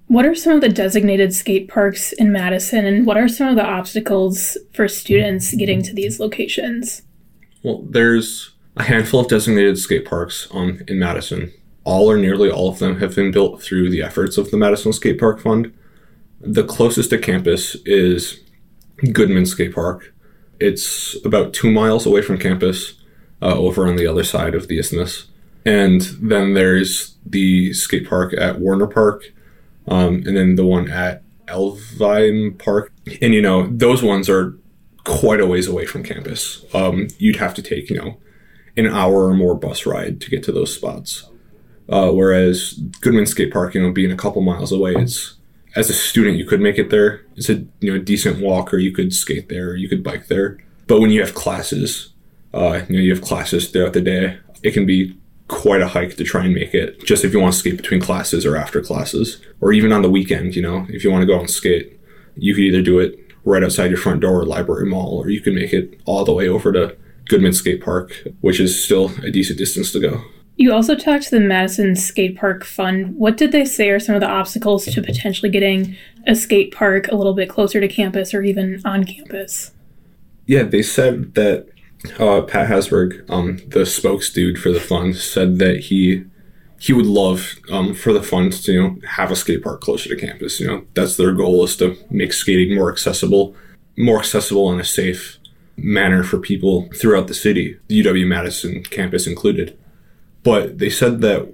What 0.09 0.27
are 0.27 0.35
some 0.35 0.55
of 0.55 0.61
the 0.61 0.69
designated 0.69 1.35
skate 1.35 1.69
parks 1.69 2.13
in 2.13 2.33
Madison, 2.33 2.85
and 2.85 3.07
what 3.07 3.17
are 3.17 3.29
some 3.29 3.49
of 3.49 3.57
the 3.57 3.65
obstacles 3.65 4.57
for 4.73 4.89
students 4.89 5.55
getting 5.55 5.83
to 5.83 5.95
these 5.95 6.19
locations? 6.19 7.03
Well, 7.63 7.85
there's 7.89 8.53
a 8.77 8.85
handful 8.85 9.21
of 9.21 9.29
designated 9.29 9.79
skate 9.79 10.05
parks 10.05 10.49
um, 10.53 10.81
in 10.89 10.99
Madison. 10.99 11.53
All 11.85 12.11
or 12.11 12.17
nearly 12.17 12.51
all 12.51 12.69
of 12.69 12.79
them 12.79 13.01
have 13.01 13.15
been 13.15 13.31
built 13.31 13.63
through 13.63 13.91
the 13.91 14.03
efforts 14.03 14.39
of 14.39 14.51
the 14.51 14.57
Madison 14.57 14.93
Skate 14.93 15.19
Park 15.19 15.41
Fund. 15.41 15.73
The 16.41 16.65
closest 16.65 17.11
to 17.11 17.19
campus 17.19 17.77
is 17.85 18.41
Goodman 19.13 19.47
Skate 19.47 19.75
Park, 19.75 20.13
it's 20.61 21.17
about 21.25 21.53
two 21.53 21.71
miles 21.71 22.07
away 22.07 22.23
from 22.23 22.39
campus, 22.39 22.95
uh, 23.41 23.55
over 23.55 23.87
on 23.87 23.97
the 23.97 24.07
other 24.07 24.25
side 24.25 24.55
of 24.55 24.69
the 24.69 24.79
isthmus. 24.79 25.27
And 25.65 26.03
then 26.21 26.55
there's 26.55 27.17
the 27.25 27.73
skate 27.73 28.09
park 28.09 28.35
at 28.37 28.59
Warner 28.59 28.87
Park, 28.87 29.33
um, 29.89 30.23
and 30.27 30.37
then 30.37 30.55
the 30.57 30.65
one 30.65 30.91
at 30.91 31.23
Elver 31.47 32.59
Park. 32.59 32.93
And, 33.23 33.35
you 33.35 33.43
know, 33.43 33.67
those 33.69 34.03
ones 34.03 34.29
are 34.29 34.59
quite 35.05 35.41
a 35.41 35.47
ways 35.47 35.67
away 35.67 35.87
from 35.87 36.03
campus. 36.03 36.65
Um, 36.75 37.09
you'd 37.19 37.37
have 37.37 37.55
to 37.55 37.63
take, 37.63 37.91
you 37.91 37.97
know, 37.97 38.19
an 38.77 38.87
hour 38.87 39.27
or 39.27 39.35
more 39.35 39.55
bus 39.55 39.87
ride 39.87 40.21
to 40.21 40.31
get 40.31 40.43
to 40.45 40.53
those 40.53 40.75
spots. 40.75 41.29
Uh, 41.89 42.11
whereas 42.11 42.75
Goodman 43.01 43.27
Skate 43.27 43.53
Park, 43.53 43.75
you 43.75 43.83
know, 43.83 43.93
being 43.93 44.13
a 44.13 44.17
couple 44.17 44.43
miles 44.43 44.73
away, 44.73 44.95
it's 44.95 45.39
as 45.75 45.89
a 45.89 45.95
student 45.95 46.37
you 46.37 46.45
could 46.45 46.61
make 46.61 46.79
it 46.79 46.91
there. 46.91 47.23
It's 47.37 47.49
a 47.49 47.65
you 47.81 47.93
know 47.93 47.99
decent 47.99 48.41
walk, 48.41 48.75
or 48.75 48.79
you 48.79 48.93
could 48.93 49.15
skate 49.15 49.49
there, 49.49 49.71
or 49.71 49.77
you 49.77 49.89
could 49.89 50.03
bike 50.03 50.27
there. 50.27 50.59
But 50.87 51.01
when 51.01 51.11
you 51.11 51.21
have 51.21 51.35
classes, 51.35 52.13
uh, 52.53 52.83
you 52.89 52.97
know 52.97 53.03
you 53.03 53.15
have 53.15 53.23
classes 53.23 53.71
throughout 53.71 53.93
the 53.95 54.01
day, 54.01 54.39
it 54.63 54.73
can 54.73 54.87
be 54.87 55.17
quite 55.49 55.81
a 55.81 55.89
hike 55.89 56.17
to 56.17 56.25
try 56.25 56.45
and 56.45 56.55
make 56.55 56.75
it. 56.75 57.05
Just 57.05 57.25
if 57.25 57.33
you 57.33 57.41
want 57.41 57.55
to 57.55 57.59
skate 57.59 57.77
between 57.77 58.01
classes 58.01 58.47
or 58.47 58.57
after 58.57 58.81
classes, 58.81 59.41
or 59.61 59.73
even 59.73 59.93
on 59.93 60.03
the 60.03 60.11
weekend, 60.11 60.55
you 60.55 60.63
know, 60.63 60.87
if 60.89 61.03
you 61.03 61.11
want 61.11 61.23
to 61.23 61.27
go 61.27 61.39
and 61.39 61.51
skate, 61.51 61.99
you 62.37 62.55
could 62.55 62.65
either 62.65 62.83
do 62.83 62.99
it 62.99 63.19
right 63.45 63.65
outside 63.65 63.91
your 63.91 63.99
front 63.99 64.21
door 64.21 64.43
at 64.43 64.49
Library 64.49 64.87
Mall, 64.87 65.19
or 65.19 65.31
you 65.31 65.41
can 65.41 65.55
make 65.55 65.73
it 65.73 65.99
all 66.05 66.25
the 66.25 66.33
way 66.33 66.49
over 66.49 66.73
to 66.73 66.97
Goodman 67.29 67.53
Skate 67.53 67.83
Park, 67.83 68.13
which 68.41 68.61
is 68.61 68.83
still 68.83 69.11
a 69.23 69.31
decent 69.31 69.59
distance 69.59 69.91
to 69.93 70.01
go. 70.01 70.23
You 70.57 70.73
also 70.73 70.97
talked 70.97 71.25
to 71.25 71.31
the 71.31 71.41
Madison 71.41 71.95
Skate 71.95 72.37
Park 72.37 72.65
Fund. 72.65 73.17
What 73.17 73.37
did 73.37 73.53
they 73.53 73.65
say 73.65 73.91
are 73.91 74.01
some 74.01 74.17
of 74.17 74.21
the 74.21 74.29
obstacles 74.29 74.87
to 74.87 75.03
potentially 75.03 75.51
getting 75.51 75.97
a 76.27 76.35
skate 76.35 76.75
park 76.75 77.07
a 77.09 77.15
little 77.15 77.35
bit 77.35 77.49
closer 77.49 77.81
to 77.81 77.87
campus 77.87 78.35
or 78.35 78.43
even 78.43 78.83
on 78.85 79.05
campus? 79.05 79.73
Yeah, 80.47 80.65
they 80.65 80.83
said 80.83 81.35
that 81.35 81.69
uh, 82.19 82.43
Pat 82.43 82.69
Hasberg, 82.69 83.29
um, 83.29 83.59
the 83.69 83.85
spokes 83.85 84.33
dude 84.33 84.59
for 84.59 84.71
the 84.71 84.81
fund, 84.81 85.17
said 85.17 85.59
that 85.59 85.81
he 85.81 86.25
he 86.81 86.93
would 86.93 87.07
love 87.07 87.57
um, 87.73 87.93
for 87.93 88.13
the 88.13 88.23
fund 88.23 88.53
to 88.53 88.73
you 88.73 88.83
know 88.83 88.97
have 89.09 89.31
a 89.31 89.37
skate 89.37 89.63
park 89.63 89.81
closer 89.81 90.09
to 90.09 90.17
campus. 90.17 90.61
You 90.61 90.67
know 90.67 90.85
that's 90.95 91.17
their 91.17 91.33
goal 91.33 91.65
is 91.65 91.77
to 91.79 91.97
make 92.11 92.33
skating 92.33 92.77
more 92.77 92.91
accessible, 92.91 93.55
more 93.97 94.19
accessible 94.19 94.73
in 94.73 94.81
a 94.81 94.85
safe 94.85 95.39
manner 95.77 96.23
for 96.23 96.39
people 96.39 96.89
throughout 96.95 97.29
the 97.29 97.35
city, 97.35 97.79
the 97.87 98.03
UW 98.03 98.27
Madison 98.27 98.83
campus 98.83 99.27
included. 99.27 99.79
But 100.43 100.79
they 100.79 100.91
said 100.91 101.21
that 101.21 101.53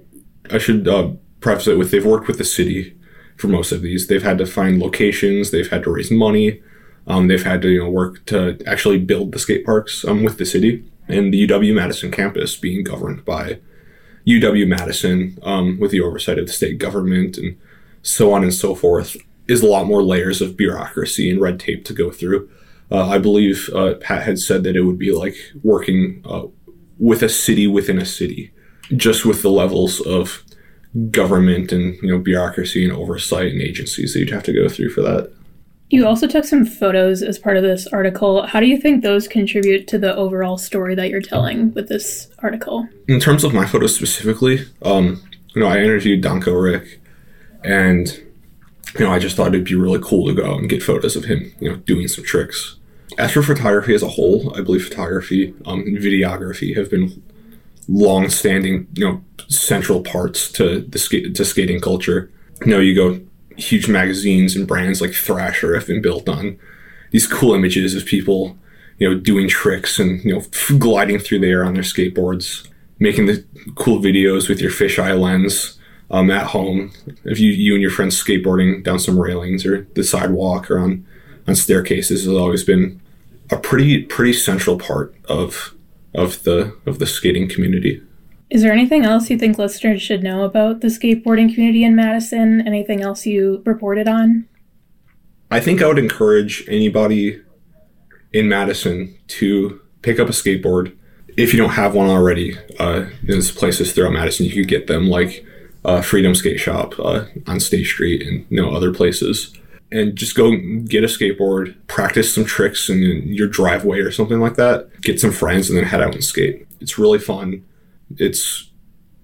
I 0.51 0.57
should 0.57 0.87
uh, 0.87 1.11
preface 1.39 1.67
it 1.67 1.77
with 1.77 1.91
they've 1.91 2.05
worked 2.05 2.27
with 2.27 2.37
the 2.37 2.43
city 2.43 2.97
for 3.37 3.47
most 3.47 3.71
of 3.71 3.81
these. 3.81 4.07
They've 4.07 4.23
had 4.23 4.37
to 4.39 4.45
find 4.45 4.79
locations, 4.79 5.51
they've 5.51 5.69
had 5.69 5.83
to 5.83 5.91
raise 5.91 6.11
money, 6.11 6.61
um, 7.07 7.27
they've 7.27 7.43
had 7.43 7.61
to 7.61 7.69
you 7.69 7.83
know 7.83 7.89
work 7.89 8.25
to 8.25 8.59
actually 8.65 8.97
build 8.97 9.31
the 9.31 9.39
skate 9.39 9.65
parks 9.65 10.05
um, 10.05 10.23
with 10.23 10.37
the 10.37 10.45
city 10.45 10.83
and 11.07 11.33
the 11.33 11.47
UW 11.47 11.75
Madison 11.75 12.11
campus 12.11 12.55
being 12.55 12.83
governed 12.83 13.23
by 13.25 13.59
UW 14.27 14.67
Madison 14.67 15.37
um, 15.43 15.79
with 15.79 15.91
the 15.91 16.01
oversight 16.01 16.39
of 16.39 16.47
the 16.47 16.53
state 16.53 16.79
government 16.79 17.37
and 17.37 17.57
so 18.01 18.33
on 18.33 18.43
and 18.43 18.53
so 18.53 18.75
forth 18.75 19.15
is 19.47 19.61
a 19.61 19.67
lot 19.67 19.85
more 19.85 20.01
layers 20.01 20.41
of 20.41 20.57
bureaucracy 20.57 21.29
and 21.29 21.39
red 21.39 21.59
tape 21.59 21.85
to 21.85 21.93
go 21.93 22.11
through. 22.11 22.49
Uh, 22.91 23.07
I 23.07 23.17
believe 23.17 23.69
uh, 23.73 23.95
Pat 23.95 24.23
had 24.23 24.39
said 24.39 24.63
that 24.63 24.75
it 24.75 24.81
would 24.81 24.99
be 24.99 25.11
like 25.11 25.35
working 25.63 26.23
uh, 26.25 26.47
with 26.97 27.21
a 27.21 27.29
city 27.29 27.67
within 27.67 27.99
a 27.99 28.05
city 28.05 28.51
just 28.95 29.25
with 29.25 29.41
the 29.41 29.49
levels 29.49 30.01
of 30.01 30.43
government 31.11 31.71
and 31.71 31.95
you 32.01 32.09
know 32.09 32.19
bureaucracy 32.19 32.83
and 32.83 32.93
oversight 32.93 33.51
and 33.51 33.61
agencies 33.61 34.13
that 34.13 34.19
you'd 34.19 34.29
have 34.29 34.43
to 34.43 34.53
go 34.53 34.69
through 34.69 34.89
for 34.89 35.01
that. 35.01 35.31
You 35.89 36.07
also 36.07 36.27
took 36.27 36.45
some 36.45 36.65
photos 36.65 37.21
as 37.21 37.37
part 37.37 37.57
of 37.57 37.63
this 37.63 37.85
article. 37.87 38.45
How 38.47 38.59
do 38.59 38.65
you 38.65 38.77
think 38.77 39.03
those 39.03 39.27
contribute 39.27 39.87
to 39.89 39.99
the 39.99 40.15
overall 40.15 40.57
story 40.57 40.95
that 40.95 41.09
you're 41.09 41.21
telling 41.21 41.73
with 41.73 41.89
this 41.89 42.27
article? 42.39 42.87
In 43.07 43.19
terms 43.19 43.43
of 43.43 43.53
my 43.53 43.65
photos 43.65 43.95
specifically, 43.95 44.65
um, 44.81 45.21
you 45.53 45.61
know, 45.61 45.67
I 45.67 45.77
interviewed 45.77 46.21
Danko 46.21 46.53
Rick, 46.53 46.99
and 47.63 48.07
you 48.97 49.05
know, 49.05 49.11
I 49.11 49.19
just 49.19 49.35
thought 49.35 49.49
it'd 49.49 49.65
be 49.65 49.75
really 49.75 49.99
cool 50.01 50.27
to 50.27 50.33
go 50.33 50.57
and 50.57 50.69
get 50.69 50.81
photos 50.81 51.15
of 51.15 51.25
him, 51.25 51.53
you 51.59 51.69
know, 51.69 51.75
doing 51.77 52.07
some 52.07 52.23
tricks. 52.23 52.77
As 53.17 53.31
for 53.31 53.43
photography 53.43 53.93
as 53.93 54.01
a 54.01 54.09
whole, 54.09 54.55
I 54.57 54.61
believe 54.61 54.85
photography 54.85 55.53
um, 55.65 55.81
and 55.81 55.97
videography 55.97 56.75
have 56.75 56.89
been 56.89 57.21
long-standing, 57.87 58.87
you 58.93 59.05
know, 59.05 59.23
central 59.47 60.01
parts 60.01 60.51
to 60.53 60.81
the 60.81 60.97
skate 60.97 61.35
to 61.35 61.45
skating 61.45 61.79
culture. 61.79 62.31
You 62.61 62.71
know, 62.71 62.79
you 62.79 62.95
go 62.95 63.21
huge 63.57 63.87
magazines 63.87 64.55
and 64.55 64.67
brands 64.67 65.01
like 65.01 65.13
Thrasher 65.13 65.75
have 65.75 65.87
been 65.87 66.01
built 66.01 66.27
on 66.29 66.59
these 67.11 67.27
cool 67.27 67.53
images 67.53 67.95
of 67.95 68.05
people, 68.05 68.57
you 68.97 69.09
know, 69.09 69.17
doing 69.17 69.47
tricks 69.47 69.99
and 69.99 70.23
you 70.23 70.33
know 70.33 70.77
gliding 70.79 71.19
through 71.19 71.39
the 71.39 71.47
air 71.47 71.63
on 71.63 71.73
their 71.73 71.83
skateboards, 71.83 72.67
making 72.99 73.25
the 73.25 73.45
cool 73.75 73.99
videos 73.99 74.49
with 74.49 74.59
your 74.59 74.71
fisheye 74.71 75.19
lens 75.19 75.79
um, 76.11 76.29
at 76.31 76.47
home. 76.47 76.91
If 77.23 77.39
you 77.39 77.51
you 77.51 77.73
and 77.73 77.81
your 77.81 77.91
friends 77.91 78.21
skateboarding 78.21 78.83
down 78.83 78.99
some 78.99 79.19
railings 79.19 79.65
or 79.65 79.87
the 79.95 80.03
sidewalk 80.03 80.69
or 80.69 80.79
on 80.79 81.05
on 81.47 81.55
staircases 81.55 82.25
has 82.25 82.33
always 82.33 82.63
been 82.63 82.99
a 83.51 83.57
pretty 83.57 84.03
pretty 84.03 84.33
central 84.33 84.77
part 84.77 85.15
of 85.25 85.73
of 86.13 86.43
the 86.43 86.75
of 86.85 86.99
the 86.99 87.05
skating 87.05 87.47
community. 87.47 88.01
Is 88.55 88.61
there 88.61 88.71
anything 88.71 89.03
else 89.03 89.29
you 89.29 89.37
think 89.37 89.57
listeners 89.57 90.01
should 90.01 90.23
know 90.23 90.43
about 90.43 90.79
the 90.79 90.87
skateboarding 90.87 91.53
community 91.53 91.83
in 91.83 91.93
Madison? 91.93 92.65
Anything 92.65 93.01
else 93.01 93.25
you 93.25 93.61
reported 93.65 94.07
on? 94.07 94.47
I 95.51 95.59
think 95.59 95.81
I 95.81 95.87
would 95.87 95.99
encourage 95.99 96.63
anybody 96.69 97.41
in 98.31 98.47
Madison 98.47 99.13
to 99.27 99.81
pick 100.03 100.21
up 100.21 100.29
a 100.29 100.31
skateboard. 100.31 100.95
If 101.35 101.53
you 101.53 101.59
don't 101.59 101.71
have 101.71 101.95
one 101.95 102.07
already, 102.07 102.57
uh, 102.79 103.07
there's 103.23 103.51
places 103.51 103.91
throughout 103.91 104.13
Madison 104.13 104.45
you 104.45 104.53
could 104.53 104.69
get 104.69 104.87
them, 104.87 105.09
like 105.09 105.45
uh, 105.83 106.01
Freedom 106.01 106.33
Skate 106.33 106.61
Shop 106.61 106.97
uh, 106.97 107.25
on 107.47 107.59
State 107.59 107.87
Street 107.87 108.25
and 108.25 108.45
you 108.49 108.61
know 108.61 108.71
other 108.71 108.93
places 108.93 109.53
and 109.91 110.15
just 110.15 110.33
go 110.33 110.55
get 110.85 111.03
a 111.03 111.07
skateboard, 111.07 111.75
practice 111.87 112.33
some 112.33 112.45
tricks 112.45 112.89
in 112.89 113.33
your 113.33 113.49
driveway 113.49 113.99
or 113.99 114.11
something 114.11 114.39
like 114.39 114.55
that. 114.55 114.89
Get 115.01 115.19
some 115.19 115.33
friends 115.33 115.69
and 115.69 115.77
then 115.77 115.83
head 115.83 116.01
out 116.01 116.13
and 116.13 116.23
skate. 116.23 116.65
It's 116.79 116.97
really 116.97 117.19
fun. 117.19 117.65
It's 118.17 118.71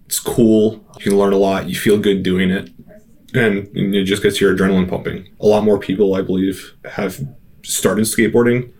it's 0.06 0.20
cool. 0.20 0.86
You 0.98 1.04
can 1.04 1.18
learn 1.18 1.34
a 1.34 1.38
lot. 1.38 1.70
You 1.70 1.76
feel 1.76 1.98
good 1.98 2.22
doing 2.22 2.50
it, 2.50 2.70
and, 3.34 3.68
and 3.68 3.96
it 3.96 4.04
just 4.04 4.22
gets 4.22 4.42
your 4.42 4.56
adrenaline 4.56 4.90
pumping. 4.90 5.30
A 5.40 5.46
lot 5.46 5.64
more 5.64 5.80
people, 5.80 6.16
I 6.16 6.22
believe, 6.22 6.74
have 6.84 7.26
started 7.64 8.04
skateboarding. 8.04 8.72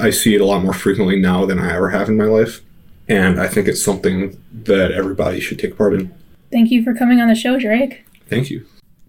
I 0.00 0.10
see 0.10 0.34
it 0.34 0.40
a 0.40 0.44
lot 0.44 0.62
more 0.62 0.72
frequently 0.72 1.20
now 1.20 1.44
than 1.44 1.58
I 1.58 1.74
ever 1.74 1.90
have 1.90 2.08
in 2.08 2.16
my 2.16 2.24
life, 2.24 2.60
and 3.08 3.40
I 3.40 3.48
think 3.48 3.66
it's 3.66 3.84
something 3.84 4.40
that 4.52 4.92
everybody 4.92 5.40
should 5.40 5.58
take 5.58 5.76
part 5.76 5.94
in. 5.94 6.14
Thank 6.52 6.70
you 6.70 6.84
for 6.84 6.94
coming 6.94 7.20
on 7.20 7.28
the 7.28 7.34
show, 7.34 7.58
Drake. 7.58 8.04
Thank 8.28 8.48
you. 8.48 8.64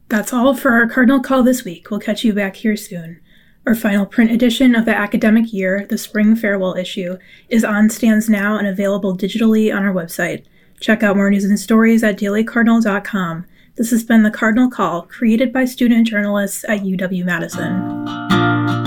That's 0.09 0.33
all 0.33 0.55
for 0.55 0.71
our 0.71 0.87
Cardinal 0.87 1.19
Call 1.19 1.43
this 1.43 1.63
week. 1.63 1.91
We'll 1.91 1.99
catch 1.99 2.23
you 2.23 2.33
back 2.33 2.55
here 2.55 2.75
soon. 2.75 3.19
Our 3.67 3.75
final 3.75 4.05
print 4.05 4.31
edition 4.31 4.75
of 4.75 4.85
the 4.85 4.95
academic 4.95 5.51
year, 5.51 5.85
the 5.89 5.97
spring 5.97 6.37
farewell 6.37 6.77
issue, 6.77 7.17
is 7.49 7.65
on 7.65 7.89
stands 7.89 8.29
now 8.29 8.57
and 8.57 8.65
available 8.65 9.17
digitally 9.17 9.75
on 9.75 9.83
our 9.83 9.93
website. 9.93 10.45
Check 10.79 11.03
out 11.03 11.17
more 11.17 11.29
news 11.29 11.43
and 11.43 11.59
stories 11.59 12.01
at 12.01 12.17
dailycardinal.com. 12.17 13.45
This 13.75 13.91
has 13.91 14.05
been 14.05 14.23
the 14.23 14.31
Cardinal 14.31 14.69
Call, 14.69 15.01
created 15.01 15.51
by 15.51 15.65
student 15.65 16.07
journalists 16.07 16.63
at 16.69 16.79
UW 16.79 17.25
Madison. 17.25 18.86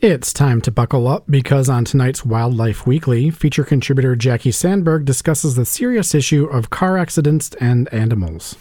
It's 0.00 0.32
time 0.32 0.60
to 0.60 0.70
buckle 0.70 1.08
up 1.08 1.24
because 1.28 1.68
on 1.68 1.84
tonight's 1.84 2.24
Wildlife 2.24 2.86
Weekly, 2.86 3.30
feature 3.30 3.64
contributor 3.64 4.14
Jackie 4.14 4.52
Sandberg 4.52 5.04
discusses 5.04 5.56
the 5.56 5.64
serious 5.64 6.14
issue 6.14 6.44
of 6.44 6.70
car 6.70 6.96
accidents 6.96 7.50
and 7.60 7.92
animals. 7.92 8.54